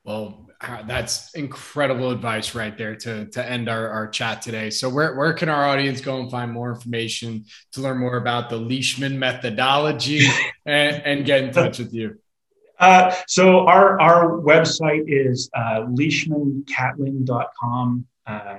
well 0.05 0.47
uh, 0.61 0.83
that's 0.83 1.35
incredible 1.35 2.11
advice 2.11 2.55
right 2.55 2.77
there 2.79 2.95
to 2.95 3.27
to 3.27 3.45
end 3.45 3.69
our, 3.69 3.89
our 3.89 4.07
chat 4.09 4.41
today 4.43 4.71
so 4.71 4.89
where, 4.89 5.17
where 5.17 5.33
can 5.33 5.49
our 5.49 5.65
audience 5.65 6.01
go 6.01 6.21
and 6.21 6.31
find 6.31 6.53
more 6.53 6.71
information 6.71 7.45
to 7.73 7.81
learn 7.81 7.99
more 7.99 8.17
about 8.17 8.49
the 8.51 8.57
leishman 8.57 9.19
methodology 9.19 10.25
and, 10.67 11.03
and 11.05 11.27
get 11.27 11.43
in 11.43 11.53
touch 11.53 11.79
with 11.79 11.93
you 11.93 12.17
uh, 12.79 13.13
so 13.29 13.67
our 13.67 14.01
our 14.01 14.41
website 14.41 15.05
is 15.07 15.51
uh, 15.55 15.83
leishmancatling.com 15.83 18.07
uh, 18.27 18.59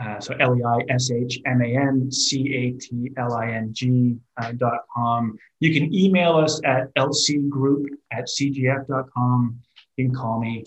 uh, 0.00 0.18
so 0.18 0.34
L 0.40 0.56
E 0.56 0.62
I 0.62 0.78
S 0.88 1.10
H 1.10 1.40
M 1.44 1.60
A 1.60 1.76
N 1.76 2.10
C 2.10 2.54
A 2.54 2.72
T 2.72 3.10
L 3.18 3.34
I 3.34 3.50
N 3.50 3.70
G 3.72 4.16
uh, 4.40 4.52
dot 4.52 4.80
com. 4.94 5.36
You 5.58 5.78
can 5.78 5.94
email 5.94 6.36
us 6.36 6.60
at 6.64 6.94
lcgroup 6.94 7.86
at 8.10 8.26
cgf 8.26 8.86
dot 8.86 9.10
com. 9.12 9.60
You 10.00 10.08
can 10.08 10.14
call 10.14 10.40
me 10.40 10.64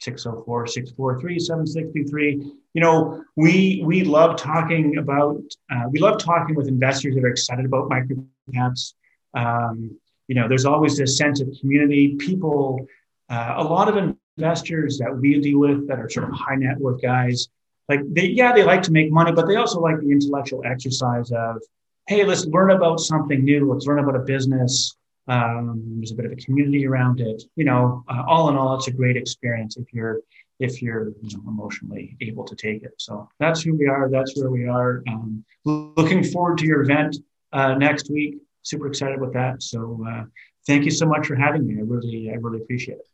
604 0.00 0.66
643 0.66 1.38
7623. 1.38 2.52
You 2.74 2.80
know, 2.80 3.24
we, 3.36 3.82
we 3.84 4.04
love 4.04 4.36
talking 4.36 4.98
about, 4.98 5.42
uh, 5.70 5.84
we 5.90 5.98
love 5.98 6.18
talking 6.18 6.54
with 6.54 6.68
investors 6.68 7.14
that 7.14 7.24
are 7.24 7.28
excited 7.28 7.64
about 7.64 7.90
microcaps. 7.90 8.94
Um, 9.34 9.98
you 10.28 10.34
know, 10.34 10.48
there's 10.48 10.64
always 10.64 10.96
this 10.96 11.16
sense 11.16 11.40
of 11.40 11.48
community. 11.60 12.16
People, 12.16 12.86
uh, 13.28 13.54
a 13.56 13.64
lot 13.64 13.88
of 13.88 14.14
investors 14.38 14.98
that 14.98 15.14
we 15.14 15.40
deal 15.40 15.58
with 15.58 15.88
that 15.88 15.98
are 15.98 16.08
sort 16.08 16.28
of 16.28 16.34
high 16.34 16.56
net 16.56 16.78
worth 16.78 17.02
guys, 17.02 17.48
like 17.90 18.00
they 18.14 18.26
yeah 18.26 18.52
they 18.52 18.62
like 18.62 18.82
to 18.82 18.92
make 18.92 19.10
money 19.10 19.32
but 19.32 19.46
they 19.46 19.56
also 19.56 19.80
like 19.80 19.98
the 20.00 20.10
intellectual 20.10 20.62
exercise 20.64 21.30
of 21.32 21.60
hey 22.06 22.24
let's 22.24 22.46
learn 22.46 22.70
about 22.70 23.00
something 23.00 23.44
new 23.44 23.70
let's 23.70 23.84
learn 23.86 23.98
about 23.98 24.16
a 24.16 24.20
business 24.20 24.96
um, 25.30 25.82
there's 25.96 26.10
a 26.10 26.14
bit 26.14 26.26
of 26.26 26.32
a 26.32 26.36
community 26.36 26.86
around 26.86 27.20
it. 27.20 27.42
You 27.56 27.64
know 27.64 28.04
uh, 28.08 28.22
all 28.26 28.48
in 28.48 28.56
all 28.56 28.74
it's 28.76 28.88
a 28.88 28.92
great 28.92 29.16
experience 29.16 29.76
if 29.76 29.92
you're 29.92 30.20
if 30.58 30.82
you're 30.82 31.12
you 31.22 31.38
know, 31.38 31.44
emotionally 31.48 32.16
able 32.20 32.44
to 32.44 32.54
take 32.54 32.82
it. 32.82 32.92
So 32.98 33.28
that's 33.38 33.62
who 33.62 33.74
we 33.76 33.86
are 33.86 34.10
that's 34.10 34.36
where 34.36 34.50
we 34.50 34.66
are. 34.66 35.02
Um, 35.08 35.44
looking 35.64 36.24
forward 36.24 36.58
to 36.58 36.66
your 36.66 36.82
event 36.82 37.16
uh, 37.52 37.74
next 37.74 38.10
week. 38.10 38.38
Super 38.62 38.88
excited 38.88 39.20
with 39.20 39.32
that. 39.32 39.62
So 39.62 40.04
uh, 40.06 40.24
thank 40.66 40.84
you 40.84 40.90
so 40.90 41.06
much 41.06 41.26
for 41.26 41.36
having 41.36 41.66
me. 41.66 41.78
I 41.78 41.82
really 41.82 42.30
i 42.30 42.34
really 42.34 42.60
appreciate 42.62 42.98
it. 42.98 43.06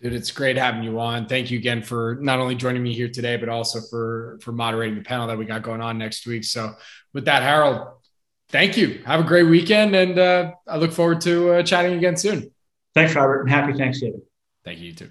Dude, 0.00 0.12
it's 0.12 0.30
great 0.30 0.58
having 0.58 0.82
you 0.82 1.00
on. 1.00 1.26
Thank 1.26 1.50
you 1.50 1.58
again 1.58 1.82
for 1.82 2.18
not 2.20 2.38
only 2.38 2.54
joining 2.54 2.82
me 2.82 2.92
here 2.92 3.08
today, 3.08 3.36
but 3.36 3.48
also 3.48 3.80
for 3.80 4.38
for 4.42 4.52
moderating 4.52 4.96
the 4.98 5.04
panel 5.04 5.26
that 5.26 5.38
we 5.38 5.46
got 5.46 5.62
going 5.62 5.80
on 5.80 5.96
next 5.98 6.26
week. 6.26 6.44
So, 6.44 6.74
with 7.14 7.24
that, 7.24 7.42
Harold, 7.42 7.88
thank 8.48 8.76
you. 8.76 9.02
Have 9.06 9.20
a 9.20 9.24
great 9.24 9.44
weekend, 9.44 9.94
and 9.94 10.18
uh, 10.18 10.52
I 10.66 10.76
look 10.76 10.92
forward 10.92 11.20
to 11.22 11.52
uh, 11.52 11.62
chatting 11.62 11.94
again 11.94 12.16
soon. 12.16 12.50
Thanks, 12.94 13.14
Robert, 13.14 13.42
and 13.42 13.50
happy 13.50 13.72
Thanksgiving. 13.74 14.22
Thank 14.64 14.78
you, 14.78 14.86
you 14.86 14.94
too. 14.94 15.10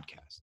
podcast. 0.00 0.39